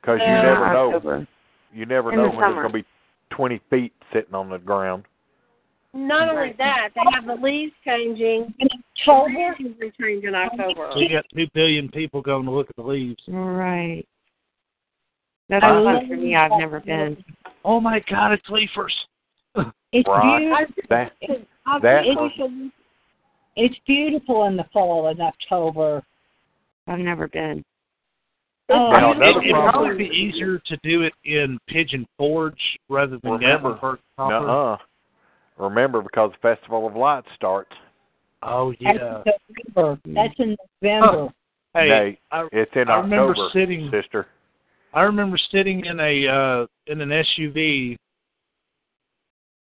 [0.00, 0.94] because you Yeah, never know.
[0.94, 1.28] October.
[1.72, 2.62] You never In know the when there's summer.
[2.62, 5.04] going to be 20 feet sitting on the ground.
[5.92, 8.52] Not only that, they have the leaves changing.
[9.08, 9.56] October?
[9.58, 10.90] Leaves change in October.
[10.92, 13.22] So you got two billion people going to look at the leaves.
[13.28, 14.04] Right.
[15.48, 16.34] That's I fun for me.
[16.36, 17.16] I've never been.
[17.66, 18.94] Oh my God, it's leafers.
[19.92, 20.38] It's Right.
[20.38, 20.86] beautiful.
[20.88, 21.44] That It's,
[21.82, 22.72] that it's,
[23.56, 26.02] it's beautiful in the fall in October.
[26.86, 27.64] I've never been.
[28.68, 33.18] Oh, Now, It, another it'd probably be easier to do it in Pigeon Forge rather
[33.22, 34.28] than Remember, Gatlinburg uh-uh.
[34.28, 34.46] proper.
[34.46, 34.76] nuh-uh.
[35.68, 37.72] Remember, because the Festival of Lights starts.
[38.42, 39.22] Oh That's yeah.
[39.22, 39.24] in
[39.74, 40.00] November.
[40.06, 41.32] That's in November.
[41.74, 44.26] Hey, Nay, I, it's in I remember sitting- sister.
[44.96, 47.96] I remember sitting in a uh in an SUV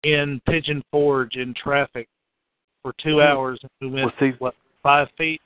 [0.05, 2.09] in Pigeon Forge in traffic
[2.83, 3.27] for two Mm.
[3.27, 5.43] hours and we went Well, see- what five feet.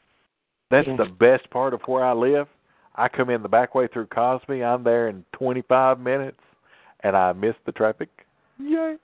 [0.71, 2.49] That's the best part of where I live.
[2.97, 4.63] I come in the back way through Cosby.
[4.63, 6.41] I'm there in 25 minutes,
[7.01, 8.11] and I miss the traffic.
[8.59, 8.97] Yay!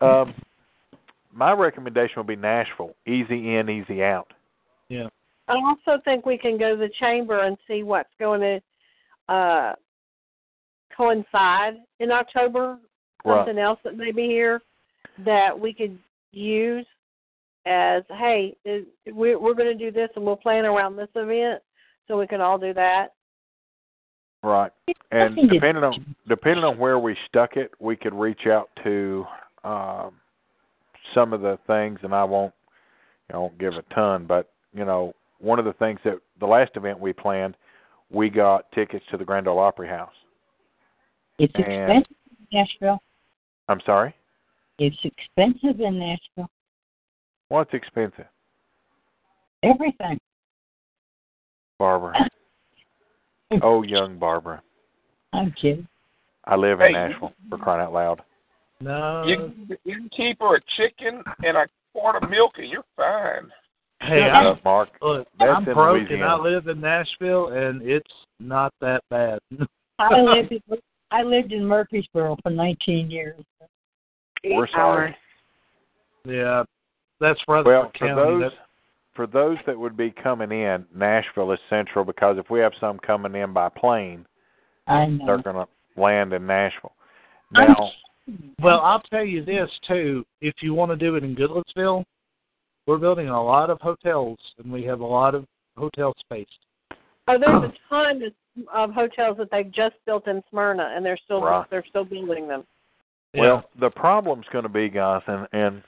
[0.00, 0.34] Um,
[1.32, 2.94] my recommendation would be Nashville.
[3.06, 4.32] Easy in, easy out.
[4.88, 5.08] Yeah.
[5.48, 8.60] I also think we can go to the chamber and see what's going to
[9.30, 9.72] uh,
[10.94, 12.78] coincide in October.
[13.24, 13.38] Right.
[13.38, 14.60] Something else that may be here
[15.24, 15.98] that we could
[16.32, 16.86] use
[17.66, 18.56] as, hey,
[19.06, 21.62] we're, we're going to do this and we'll plan around this event,
[22.08, 23.08] so we can all do that.
[24.42, 24.72] Right.
[25.10, 29.26] And depending on depending on where we stuck it, we could reach out to
[29.64, 30.12] um,
[31.14, 32.54] some of the things, and I won't
[33.32, 36.70] I won't give a ton, but you know, one of the things that the last
[36.76, 37.54] event we planned,
[38.10, 40.12] we got tickets to the Grand Ole Opry House.
[41.38, 43.02] It's And- expensive in Nashville.
[43.68, 44.14] I'm sorry.
[44.78, 46.50] It's expensive in Nashville.
[47.48, 48.26] What's expensive,
[49.62, 50.18] Everything.
[51.78, 52.14] Barbara?
[53.62, 54.62] oh, young Barbara.
[55.32, 55.86] I'm kidding.
[56.44, 57.32] I live Hey, in Nashville.
[57.48, 58.22] For crying out loud.
[58.80, 59.24] No.
[59.26, 59.52] You,
[59.84, 63.50] you can keep her a chicken and a quart of milk, and you're fine.
[64.00, 64.88] Hey, Shut I'm, Mark.
[65.02, 69.38] look, That's I'm in broke and I live in Nashville, and it's not that bad.
[69.98, 70.60] I lived in,
[71.10, 73.42] I lived in Murfreesboro for 19 years.
[74.44, 75.14] We're sorry.
[76.24, 76.62] yeah,
[77.20, 78.14] that's Well, for County.
[78.14, 78.52] those That-
[79.14, 82.98] for those that would be coming in, Nashville is central because if we have some
[83.00, 84.24] coming in by plane,
[84.86, 85.26] I know.
[85.26, 86.92] they're going to land in Nashville.
[87.50, 87.90] Now,
[88.62, 90.24] Well, I'll tell you this too.
[90.40, 92.04] If you want to do it in Goodlettsville,
[92.90, 95.46] we're building a lot of hotels, and we have a lot of
[95.76, 96.48] hotel space.
[97.28, 98.32] Oh, there's a ton of,
[98.74, 101.64] of hotels that they've just built in Smyrna, and they're still Right.
[101.70, 102.64] they're still building them.
[103.32, 105.82] well, the problem's going to be, guys, and and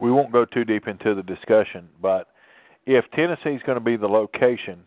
[0.00, 2.28] we won't go too deep into the discussion, but
[2.86, 4.86] if Tennessee's going to be the location,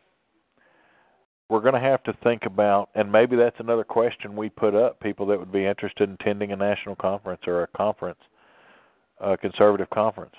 [1.50, 5.00] we're going to have to think about, and maybe that's another question we put up:
[5.02, 8.20] people that would be interested in attending a national conference or a conference,
[9.20, 10.36] a conservative conference,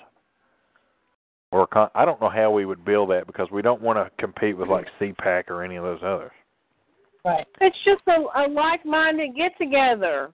[1.51, 4.09] or con- I don't know how we would build that because we don't want to
[4.23, 6.31] compete with like CPAC or any of those others.
[7.25, 7.45] Right.
[7.59, 10.31] It's just a, a like-minded get-together.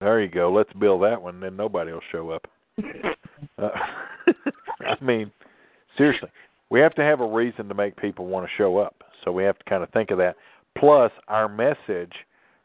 [0.00, 0.52] There you go.
[0.52, 2.46] Let's build that one, then nobody will show up.
[3.58, 3.68] Uh,
[4.80, 5.30] I mean,
[5.96, 6.30] seriously,
[6.70, 9.02] we have to have a reason to make people want to show up.
[9.24, 10.36] So we have to kind of think of that.
[10.78, 12.12] Plus, our message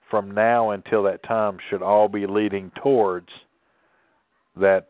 [0.10, 3.30] from now until that time should all be leading towards
[4.60, 4.88] that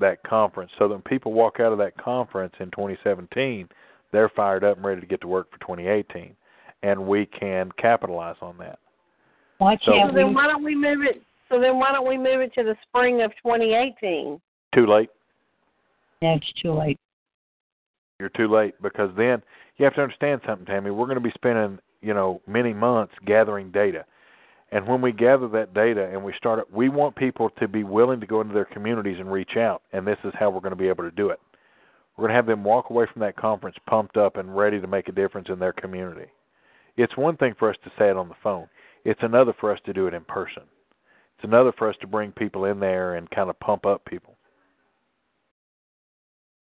[0.00, 0.70] that conference.
[0.78, 3.68] So that when people walk out of that conference in 2017,
[4.12, 6.34] they're fired up and ready to get to work for 2018,
[6.82, 8.78] and we can capitalize on that.
[9.58, 11.22] Why So- can't So then why don't we move it?
[11.48, 14.40] So then why don't we move it to the spring of 2018?
[14.72, 15.10] Too late.
[16.20, 16.98] That's too late.
[18.18, 19.42] you're too late because then
[19.78, 20.90] you have to understand something, Tammy.
[20.90, 24.04] We're going to be spending, you know, many months gathering data.
[24.72, 28.20] And when we gather that data and we start we want people to be willing
[28.20, 30.76] to go into their communities and reach out, and this is how we're going to
[30.76, 31.40] be able to do it.
[32.16, 34.86] We're going to have them walk away from that conference pumped up and ready to
[34.86, 36.30] make a difference in their community.
[36.96, 38.68] It's one thing for us to say it on the phone.
[39.04, 40.62] It's another for us to do it in person.
[41.36, 44.36] It's another for us to bring people in there and kind of pump up people.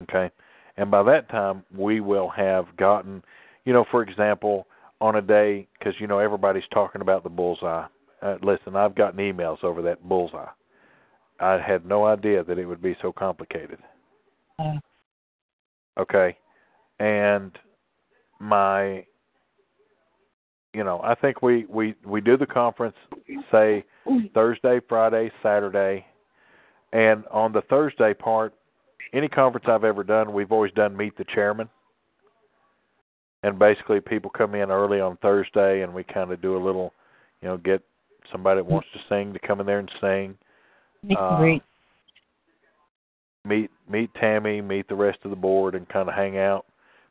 [0.03, 0.31] Okay?
[0.77, 3.21] And by that time, we will have gotten,
[3.65, 4.65] you know, for example,
[5.01, 7.85] on a day, because, you know, everybody's talking about the bullseye.
[8.21, 10.49] Uh, listen, I've gotten emails over that bullseye.
[11.39, 13.79] I had no idea that it would be so complicated.
[14.57, 14.79] Uh,
[15.97, 16.37] Okay?
[16.99, 17.57] And
[18.39, 19.05] my
[20.73, 22.95] you know, I think we we we do the conference
[23.51, 23.83] say
[24.33, 26.05] Thursday, Friday, Saturday,
[26.93, 28.53] and on the Thursday part,
[29.13, 31.69] any conference I've ever done, we've always done meet the chairman.
[33.41, 36.93] And basically, people come in early on Thursday, and we kind of do a little,
[37.41, 37.81] you know, get
[38.31, 40.37] somebody that wants to sing to come in there and sing.
[41.03, 41.63] meet Uh, and greet.
[43.45, 46.65] meet meet Tammy, meet the rest of the board, and kind of hang out.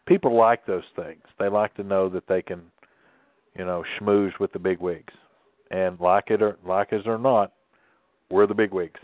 [0.06, 1.22] People like those things.
[1.38, 2.62] They like to know that they can,
[3.56, 5.12] you know, schmooze with the big wigs,
[5.70, 7.52] and like it or like us or not,
[8.30, 9.00] we're the big wigs.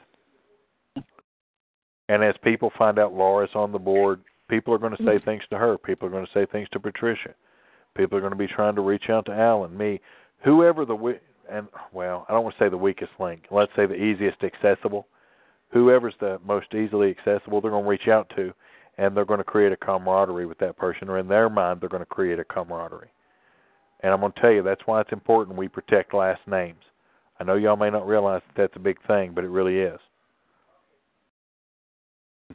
[2.08, 5.42] And as people find out Laura's on the board, people are going to say things
[5.50, 5.78] to her.
[5.78, 7.34] People are going to say things to Patricia.
[7.96, 10.00] People are going to be trying to reach out to Alan, me,
[10.44, 10.94] whoever the
[11.50, 13.44] and well, I don't want to say the weakest link.
[13.50, 15.06] Let's say the easiest accessible
[15.74, 18.54] whoever's the most easily accessible, they're going to reach out to,
[18.96, 21.88] and they're going to create a camaraderie with that person, or in their mind, they're
[21.88, 23.10] going to create a camaraderie.
[24.00, 26.80] And I'm going to tell you, that's why it's important we protect last names.
[27.40, 29.98] I know y'all may not realize that that's a big thing, but it really is.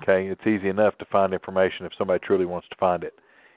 [0.02, 3.14] Okay, it's easy enough to find information if somebody truly wants to find it.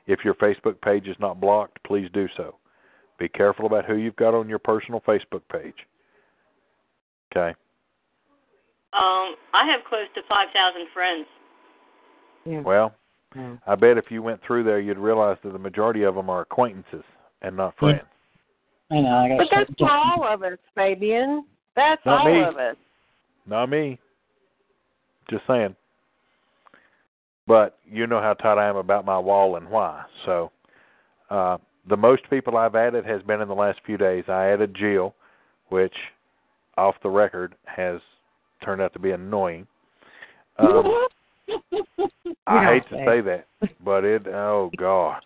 [0.08, 2.56] If your Facebook page is not blocked, please do so.
[3.22, 5.76] Be careful about who you've got on your personal Facebook page.
[7.30, 7.54] Okay.
[8.94, 11.26] Um, I have close to 5,000 friends.
[12.44, 12.60] Yeah.
[12.62, 12.92] Well,
[13.36, 13.58] Yeah.
[13.64, 16.40] I bet if you went through there, you'd realize that the majority of them are
[16.40, 17.04] acquaintances
[17.42, 17.78] and not Yeah.
[17.78, 18.08] friends.
[18.90, 19.18] I know.
[19.18, 21.46] I got But that's something for all of us, Fabian.
[21.76, 22.42] That's Not all me.
[22.42, 22.76] of us.
[23.46, 24.00] Not me.
[25.30, 25.76] Just saying.
[27.46, 30.04] But you know how tight I am about my wall and why.
[30.24, 30.50] So,
[31.30, 31.58] uh,
[31.88, 34.24] the most people I've added has been in the last few days.
[34.28, 35.14] I added Jill,
[35.68, 35.94] which,
[36.76, 38.00] off the record, has
[38.64, 39.66] turned out to be annoying.
[40.58, 41.06] Um,
[42.46, 43.46] I hate to say that,
[43.84, 44.26] but it.
[44.28, 45.22] Oh God,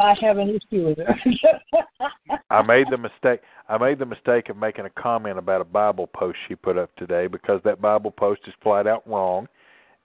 [0.00, 1.06] I have an issue with it.
[2.50, 3.40] I made the mistake.
[3.68, 6.94] I made the mistake of making a comment about a Bible post she put up
[6.96, 9.46] today because that Bible post is flat out wrong,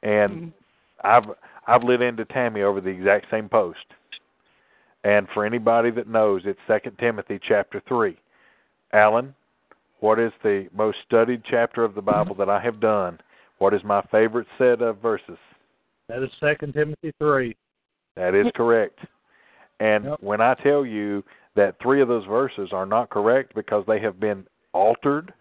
[0.03, 0.47] and Mm-hmm.
[1.03, 1.23] I've
[1.67, 3.85] I've lit into Tammy over the exact same post.
[5.05, 8.17] And for anybody that knows, it's Second Timothy chapter three.
[8.91, 9.35] Alan,
[9.99, 13.19] what is the most studied chapter of the Bible that I have done?
[13.59, 15.37] What is my favorite set of verses?
[16.09, 17.55] That is Second Timothy three.
[18.15, 18.97] That is correct.
[19.79, 21.23] And when I tell you
[21.55, 25.31] that three of those verses are not correct because they have been altered,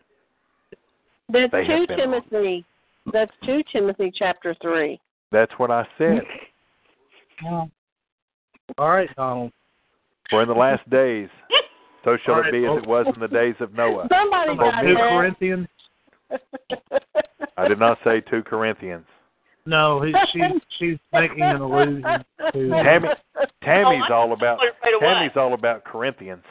[1.30, 2.66] That's They two been Timothy.
[3.12, 5.00] That's two Timothy chapter three.
[5.32, 6.20] that's what I said.
[8.70, 8.82] Oh.
[8.82, 9.52] All right, um, Donald.
[10.30, 11.28] For in the last days,
[12.04, 12.78] so shall All it right, be as oh.
[12.78, 14.08] it was in the days of Noah.
[14.10, 15.10] Somebody For got me- Two that.
[15.10, 15.68] Corinthians.
[17.56, 19.04] I did not say two Corinthians.
[19.66, 23.08] No, he, she's she's making an allusion to Tammy,
[23.62, 25.00] Tammy's oh, all about right.
[25.00, 26.42] Tammy's all about Corinthians.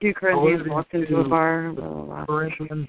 [0.00, 2.24] Two Corinthians walked into a to bar.
[2.26, 2.88] Corinthians.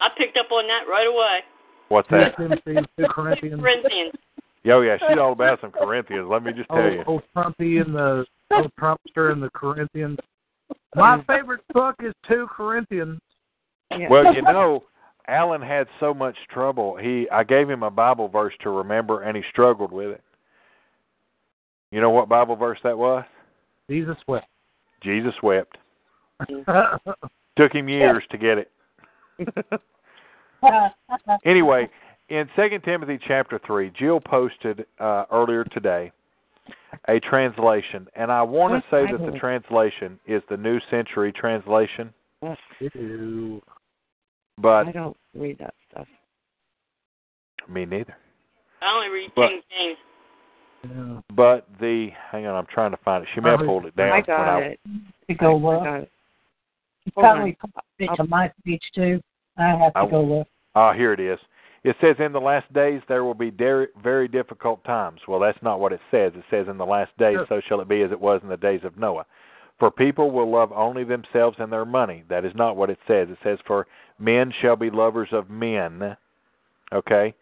[0.00, 1.40] I picked up on that right away.
[1.88, 2.34] What's that?
[2.36, 2.48] Two
[3.08, 3.60] Corinthians.
[3.60, 4.12] Corinthians.
[4.64, 6.28] Yo, yeah, she's all about some Corinthians.
[6.30, 7.04] Let me just tell Old, you.
[7.06, 10.18] old Trumpy and the old Trumpster and the Corinthians.
[10.94, 11.32] My mm-hmm.
[11.32, 13.20] favorite book is Two Corinthians.
[13.90, 14.08] Yeah.
[14.08, 14.84] Well, you know,
[15.26, 16.96] Alan had so much trouble.
[16.96, 20.22] He I gave him a Bible verse to remember and he struggled with it.
[21.90, 23.24] You know what Bible verse that was?
[23.90, 24.46] Jesus wept.
[25.02, 25.76] Jesus wept.
[27.58, 28.70] Took him years to get it.
[31.44, 31.88] Anyway,
[32.32, 36.10] in Second Timothy chapter three, Jill posted uh, earlier today
[37.08, 42.12] a translation, and I want to say that the translation is the New Century Translation,
[42.94, 43.60] Ew.
[44.58, 46.06] but I don't read that stuff.
[47.68, 48.16] me neither.
[48.80, 49.98] I only read But- King James.
[50.84, 51.20] Yeah.
[51.36, 53.28] But the hang on, I'm trying to find it.
[53.34, 54.08] She may have Oh, pulled it down.
[54.08, 54.80] I when got I, it.
[55.28, 55.84] to go I look.
[55.84, 56.10] got it.
[57.04, 57.32] You Hold on.
[57.34, 59.20] probably posted it to my page too.
[59.58, 60.48] I have to I- go look.
[60.74, 61.38] Ah, here it is.
[61.84, 65.62] It says, "In the last days there will be der- very difficult times." Well, that's
[65.62, 66.32] not what it says.
[66.36, 67.46] It says, "In the last days, Sure.
[67.46, 69.26] so shall it be as it was in the days of Noah."
[69.78, 72.22] For people will love only themselves and their money.
[72.28, 73.28] That is not what it says.
[73.30, 73.88] It says, "For
[74.18, 76.16] men shall be lovers of men."
[76.92, 77.34] Okay,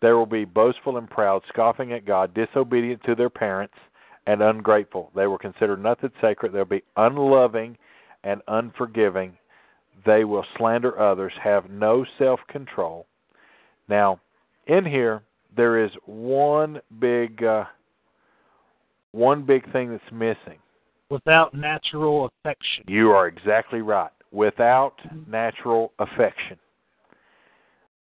[0.00, 3.78] there will be boastful and proud, scoffing at God, disobedient to their parents,
[4.26, 5.10] and ungrateful.
[5.14, 6.52] They will consider nothing sacred.
[6.52, 7.78] They'll be unloving
[8.24, 9.38] and unforgiving.
[10.04, 13.06] They will slander others, have no self control.
[13.88, 14.20] Now,
[14.66, 15.22] in here,
[15.56, 17.64] there is one big, uh,
[19.12, 20.58] one big thing that's missing.
[21.08, 22.84] Without natural affection.
[22.88, 24.10] You are exactly right.
[24.32, 24.94] Without
[25.28, 26.58] natural affection.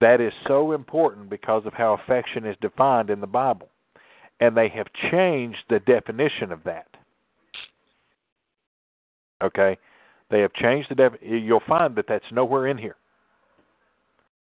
[0.01, 3.69] That is so important because of how affection is defined in the Bible.
[4.41, 6.89] And they have changed the definition of that.
[9.43, 9.79] Okay?
[10.31, 11.45] They have changed the definition.
[11.45, 12.97] You'll find that that's nowhere in here.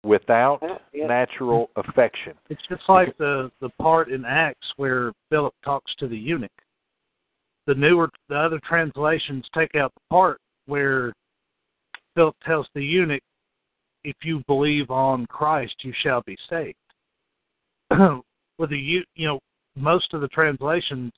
[0.06, 0.62] Without
[0.94, 1.08] Yeah.
[1.08, 2.38] natural affection.
[2.50, 6.62] It's just like the the part in Acts where Philip talks to the eunuch.
[7.66, 11.12] The newer, the other translations take out the part where
[12.14, 13.24] Philip tells the eunuch,
[14.04, 16.78] "If you believe on Christ, you shall be saved."
[18.60, 19.40] With the eu- you know,
[19.76, 21.14] most of the translations,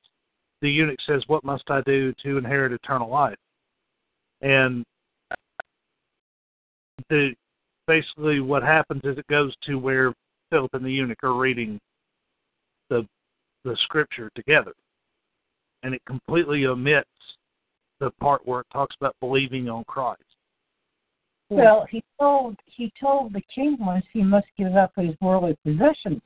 [0.62, 3.38] the eunuch says, "What must I do to inherit eternal life?"
[4.40, 4.86] And
[7.10, 7.36] the
[7.88, 10.14] basically what happens is it goes to where
[10.50, 11.80] Philip and the eunuch are reading
[12.90, 13.06] the
[13.64, 14.74] the scripture together,
[15.84, 17.10] and it completely omits
[18.00, 20.22] the part where it talks about believing on Christ.
[21.50, 26.22] Well, he told he told the king once he must give up his worldly possessions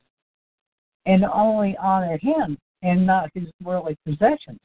[1.06, 4.60] and only honor him and not his worldly possessions.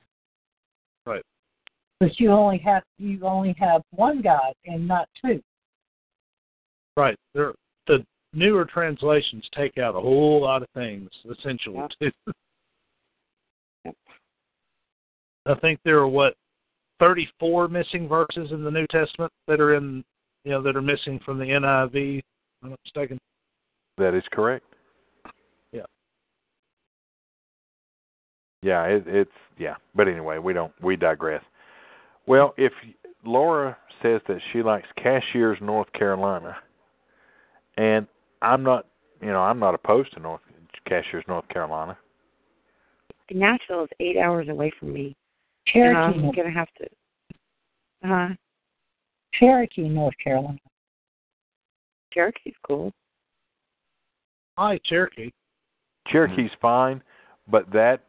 [1.05, 1.23] Right.
[1.99, 5.41] But you only have you only have one God and not two.
[6.97, 7.15] Right.
[7.35, 7.53] There,
[7.85, 8.03] the
[8.33, 11.07] newer translations take out a whole lot of things,
[11.39, 12.11] essentially too.
[15.45, 16.33] I think there are what
[16.99, 20.03] thirty-four missing verses in the New Testament that are in,
[20.43, 22.17] you know, that are missing from the NIV.
[22.17, 22.23] If
[22.63, 23.19] I'm not mistaken.
[23.99, 24.65] That is correct.
[25.71, 25.83] Yeah.
[28.63, 29.75] Yeah, it, it's yeah.
[29.95, 31.43] But anyway, we don't we digress.
[32.25, 32.73] Well, if
[33.23, 36.57] Laura says that she likes Cashiers, North Carolina,
[37.77, 38.07] and
[38.41, 38.87] I'm not,
[39.21, 40.41] you know, I'm not opposed to North
[40.85, 41.97] Cashiers, North Carolina.
[43.31, 45.15] Nashville is eight hours away from me.
[45.67, 48.09] Cherokee, And I'm gonna have to.
[48.09, 48.29] Uh,
[49.33, 50.57] Cherokee, North Carolina.
[52.13, 52.93] Cherokee's cool.
[54.57, 55.31] Hi, Cherokee.
[56.07, 57.03] Cherokee's fine,
[57.47, 58.03] but that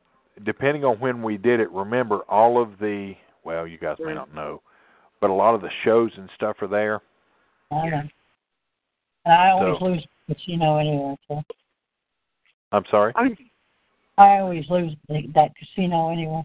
[0.45, 3.15] depending on when we did it, remember all of the
[3.45, 4.63] well, you guys may not know,
[5.21, 7.01] but a lot of the shows and stuff are there.
[7.71, 7.99] I know.
[7.99, 8.11] And
[9.31, 11.17] I always So- lose the casino anyway.
[11.29, 11.43] So
[12.73, 13.13] I'm sorry.
[13.17, 13.37] I
[14.19, 16.43] I always lose the, that casino anyway.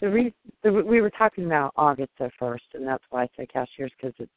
[0.00, 3.48] the re- the, we were talking about August at first, and that's why I said
[3.52, 4.30] cashiers because it's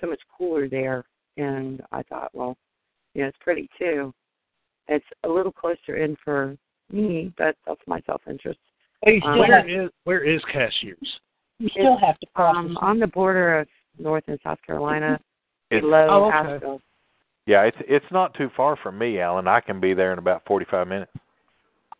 [0.00, 1.04] so much cooler there.
[1.36, 2.56] And I thought, well,
[3.14, 4.12] you know, it's pretty too.
[4.88, 6.56] It's a little closer in for
[6.90, 8.58] me, but that's my self interest.
[9.02, 11.20] But Um, still Where have, is where is Cashiers?
[11.58, 15.18] you still have to cross Um, the on the border of North and South Carolina,
[15.70, 16.54] It's, below Oh, okay.
[16.54, 16.80] Asheville.
[17.46, 19.48] yeah, it's it's not too far from me, Alan.
[19.48, 21.12] I can be there in about 45 minutes.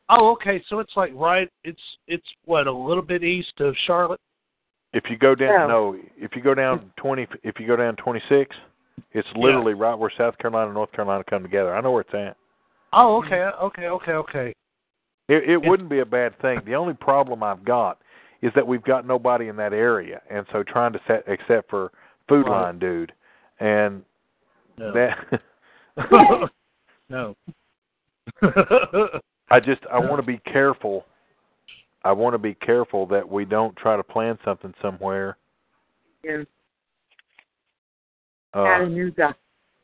[0.09, 0.62] Oh, okay.
[0.68, 1.51] So it's like right.
[1.64, 4.20] It's it's what a little bit east of Charlotte.
[4.93, 5.66] If you go down, Yeah.
[5.66, 8.55] no, if you go down 20, if you go down 26,
[9.12, 11.74] it's literally right where South Carolina and North Carolina come together.
[11.74, 12.36] I know where it's at.
[12.93, 14.55] Oh, okay, okay, okay, okay.
[15.28, 16.60] It, it wouldn't be a bad thing.
[16.64, 17.98] The only problem I've got
[18.43, 21.90] is that we've got nobody in that area, and so trying to set except for
[22.28, 22.62] Food Right.
[22.66, 23.12] Line dude,
[23.61, 24.03] and
[24.78, 24.93] No.
[24.93, 25.41] that
[27.09, 27.35] no.
[29.51, 31.07] I just I want to be careful.
[32.05, 35.37] I want to be careful that we don't try to plan something somewhere.
[36.23, 36.43] Yeah.
[38.53, 39.35] Uh, Chattanooga.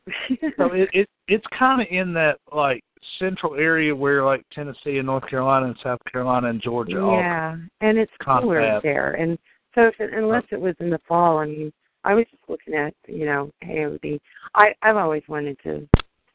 [0.57, 2.83] so it, it it's kind of in that like
[3.19, 7.55] central area where like Tennessee and North Carolina and South Carolina and Georgia all yeah,
[7.81, 9.13] and it's cooler there.
[9.13, 9.37] And
[9.75, 12.73] so, if it, unless it was in the fall, I mean, I was just looking
[12.73, 14.21] at, you know, hey, it would be.
[14.55, 15.87] I I've always wanted to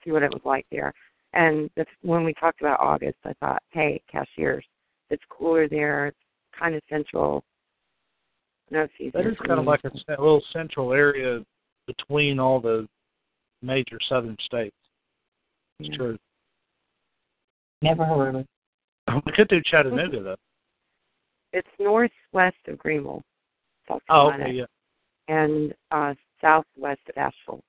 [0.05, 0.93] see what it was like there.
[1.35, 4.65] And the, when we talked about August, I thought, hey, Cashiers,
[5.11, 6.07] it's cooler there.
[6.07, 6.17] It's
[6.59, 7.45] kind of central.
[8.71, 9.23] No, it's easier.
[9.23, 11.45] That is kind of like a little central area
[11.87, 12.89] between all the
[13.63, 14.77] major southern states.
[15.81, 15.97] It's Yeah.
[15.97, 16.19] true.
[17.83, 18.47] Never heard of it.
[19.25, 20.37] We could do Chattanooga though.
[21.53, 23.23] It's northwest of Greenville,
[23.87, 24.67] South Oh, okay, yeah.
[25.29, 27.63] And uh southwest of Asheville.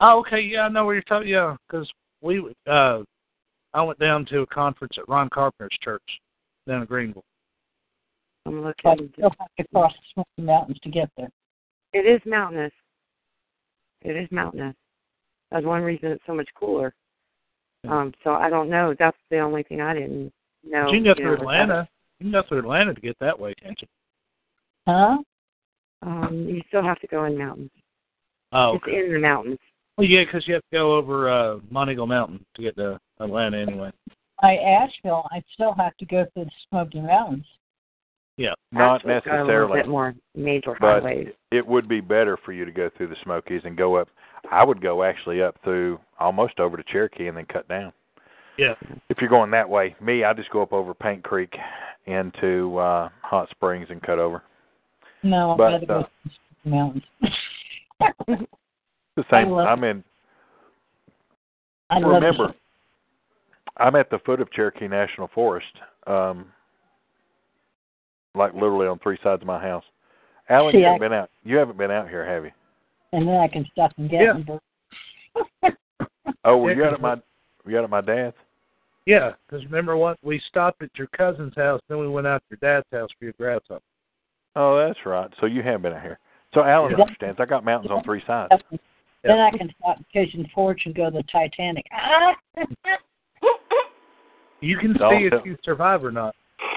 [0.00, 1.28] Oh, okay, yeah, I know where you're talking.
[1.28, 1.90] Yeah, because
[2.22, 3.00] we, uh,
[3.74, 6.02] I went down to a conference at Ron Carpenter's church
[6.66, 7.24] down in Greenville.
[8.46, 9.04] I'm But looking.
[9.04, 11.28] you still have to cross the Smoky Mountains to get there.
[11.92, 12.72] It is mountainous.
[14.02, 14.74] It is mountainous.
[15.50, 16.94] That's one reason it's so much cooler.
[17.88, 18.94] Um, so I don't know.
[18.98, 20.32] That's the only thing I didn't
[20.64, 20.84] know.
[20.84, 21.88] But you can go you through know, Atlanta.
[22.18, 23.88] You can go through Atlanta to get that way, can't you?
[24.86, 25.18] Huh?
[26.02, 26.06] That.
[26.06, 27.70] Um, you still have to go in mountains.
[28.52, 29.58] Oh, It's in the mountains.
[29.96, 33.58] Well, yeah, because you have to go over uh, Monteagle Mountain to get to Atlanta
[33.58, 33.92] anyway.
[34.40, 37.44] By Asheville, I still have to go through the Smoky Mountains.
[38.38, 38.54] Yeah.
[38.72, 41.28] not Asheville's got a little bit more major but highways.
[41.50, 44.08] it would be better for you to go through the Smokies and go up.
[44.50, 47.92] I would go actually up through almost over to Cherokee and then cut down.
[48.56, 48.74] Yeah.
[49.10, 51.54] If you're going that way, me, I just go up over Paint Creek
[52.06, 54.42] into uh Hot Springs and cut over.
[55.22, 56.30] No, But, I'd rather go uh, to
[56.64, 57.04] the Mountains.
[59.16, 59.50] The same.
[59.50, 60.04] love I'm in.
[61.90, 62.54] I Remember,
[63.76, 65.66] I'm at the foot of Cherokee National Forest,
[66.06, 66.46] um,
[68.34, 69.84] like literally on three sides of my house.
[70.48, 71.28] Alan, See, you haven't been out.
[71.44, 72.52] You haven't been out here, have you?
[73.12, 74.34] and then I can stop in Yeah.
[74.34, 74.60] Gatlinburg.
[76.44, 77.14] Oh, were you out 'cause at my?
[77.64, 78.36] Were you out at my dad's?
[79.04, 80.16] Yeah, because remember what?
[80.22, 83.24] We stopped at your cousin's house, then we went out to your dad's house for
[83.24, 83.82] your to grab something.
[84.56, 85.30] Oh, that's right.
[85.40, 86.18] So you have been out here.
[86.54, 87.02] So Alan Yeah.
[87.02, 87.38] understands.
[87.40, 88.52] I got mountains on three sides.
[89.22, 91.86] Then I can stop in Pigeon Forge and go to the Titanic.
[94.62, 96.34] You can Don't see if tell- you survive or not.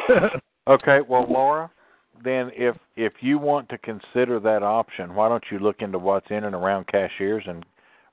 [0.66, 1.70] Okay, well, Laura,
[2.24, 6.28] then if if you want to consider that option, why don't you look into what's
[6.32, 7.66] in and around Cashiers and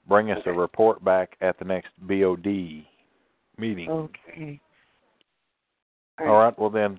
[0.09, 2.85] bring us a report back at the next BOD
[3.57, 3.89] meeting.
[3.89, 4.61] Okay.
[6.19, 6.59] All right.
[6.59, 6.99] Well, then,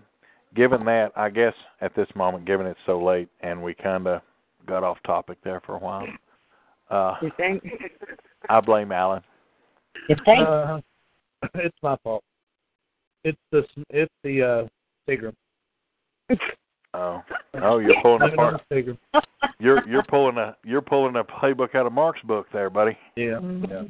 [0.55, 4.21] given that, I guess at this moment, given it's so late and we kind of
[4.67, 6.07] got off topic there for a while,
[6.89, 7.63] uh, You think?
[8.49, 9.21] I blame Alan.
[10.09, 10.47] You think?
[10.47, 10.81] Uh,
[11.55, 12.23] it's my fault.
[13.23, 14.67] It's the it's the uh
[15.07, 15.33] Seagram.
[16.93, 17.21] Oh,
[17.61, 19.25] oh, you're pulling Blame it apart.
[19.59, 22.97] You're you're pulling a you're pulling a playbook out of Mark's book there, buddy.
[23.15, 23.39] Yeah.
[23.41, 23.71] Mm-hmm.
[23.71, 23.83] yeah.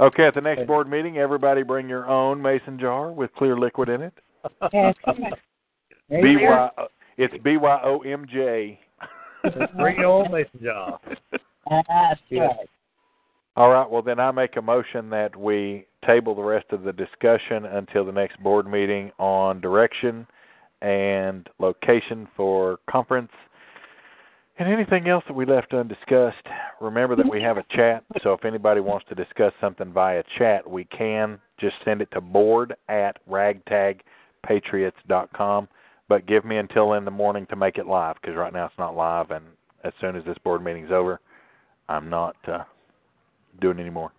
[0.00, 3.88] Okay, at the next board meeting, everybody bring your own mason jar with clear liquid
[3.88, 4.12] in it.
[4.72, 5.30] Yeah, come on.
[5.30, 5.51] There
[6.20, 6.70] B you go.
[6.76, 6.86] Y.
[7.18, 8.78] It's B Y O M J.
[9.76, 10.98] Bring your old mason jar.
[11.70, 12.68] That's right.
[13.56, 13.88] All right.
[13.88, 18.04] Well, then I make a motion that we table the rest of the discussion until
[18.04, 20.26] the next board meeting on direction
[20.80, 23.30] and location for conference
[24.58, 26.46] and anything else that we left undiscussed
[26.80, 30.68] remember that we have a chat, so if anybody wants to discuss something via chat,
[30.68, 31.40] we can.
[31.58, 35.68] Just send it to board at ragtagpatriots.com.
[36.12, 38.74] But give me until in the morning to make it live, because right now it's
[38.78, 39.42] not live, and
[39.82, 41.20] as soon as this board meeting's over,
[41.88, 42.64] I'm not uh,
[43.62, 44.12] doing any more.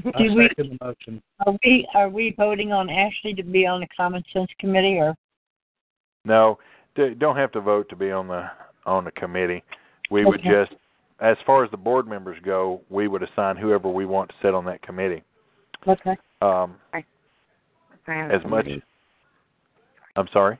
[0.00, 1.20] Do we, the motion.
[1.44, 5.16] are we are we voting on Ashley to be on the Common Sense Committee or
[6.24, 6.60] No,
[6.94, 8.48] don't have to vote to be on the
[8.86, 9.64] on the committee.
[10.12, 10.70] We would just,
[11.18, 14.54] as far as the board members go, we would assign whoever we want to sit
[14.54, 15.24] on that committee.
[15.84, 16.16] okay?
[16.42, 17.02] Um, I
[18.06, 18.66] have as much.
[18.66, 18.82] somebody.
[20.14, 20.58] I'm sorry.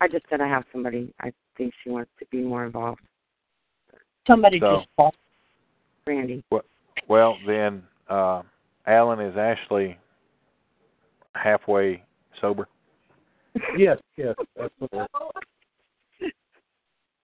[0.00, 1.12] I just said I have somebody.
[1.20, 3.00] I think she wants to be more involved.
[4.26, 5.14] Somebody So- just called.
[6.06, 6.42] Randy.
[7.08, 8.42] Well, then, uh,
[8.86, 9.98] Alan is actually
[11.34, 12.02] halfway
[12.40, 12.66] sober.
[13.76, 15.06] Yes, yes, absolutely.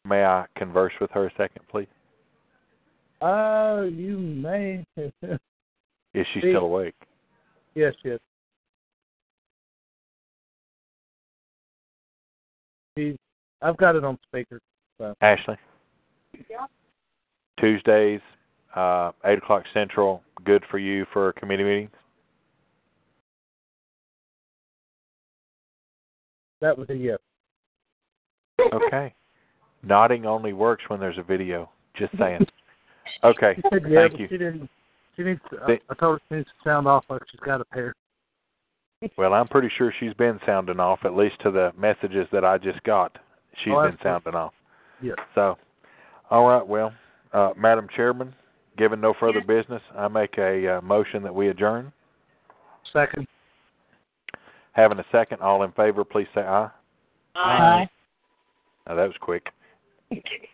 [0.05, 1.89] May I converse with her a second, please?
[3.21, 4.85] Uh, you may.
[6.15, 6.95] Is she still awake?
[7.75, 8.21] yes, yes.
[12.97, 13.17] She's,
[13.63, 14.61] I've got it on speaker.
[14.99, 15.15] So.
[15.21, 15.57] Ashley?
[17.61, 18.21] Tuesdays,
[18.75, 21.91] uh, 8 o'clock Central, good for you for committee meetings?
[26.61, 27.19] That was a yes.
[28.73, 29.15] Okay.
[29.83, 31.71] Nodding only works when there's a video.
[31.97, 32.47] Just saying.
[33.23, 33.61] Okay.
[33.71, 34.27] Said yeah, Thank you.
[34.29, 34.71] she didn't.
[35.17, 35.41] She needs.
[35.51, 37.65] To, They- I, I told her she needs to sound off like she's got a
[37.67, 37.95] pair.
[39.19, 42.59] Well, I'm pretty sure she's been sounding off, at least to the messages that I
[42.59, 43.17] just got.
[43.63, 44.53] She's Oh, been sounding off.
[45.03, 45.17] Yes.
[45.35, 45.57] So,
[46.31, 46.67] all right.
[46.67, 46.93] Well,
[47.33, 48.35] uh, Madam Chairman,
[48.79, 51.93] given no further business, I make a uh, motion that we adjourn.
[52.93, 53.27] Second.
[54.73, 56.71] Having a second, all in favor, please say aye.
[57.35, 57.89] Aye.
[58.87, 59.47] Now, that was quick.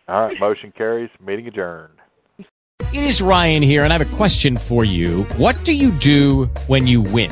[0.07, 0.37] All right.
[0.39, 1.09] Motion carries.
[1.25, 1.93] Meeting adjourned.
[2.39, 5.23] It is Ryan here, and I have a question for you.
[5.37, 7.31] What do you do when you win?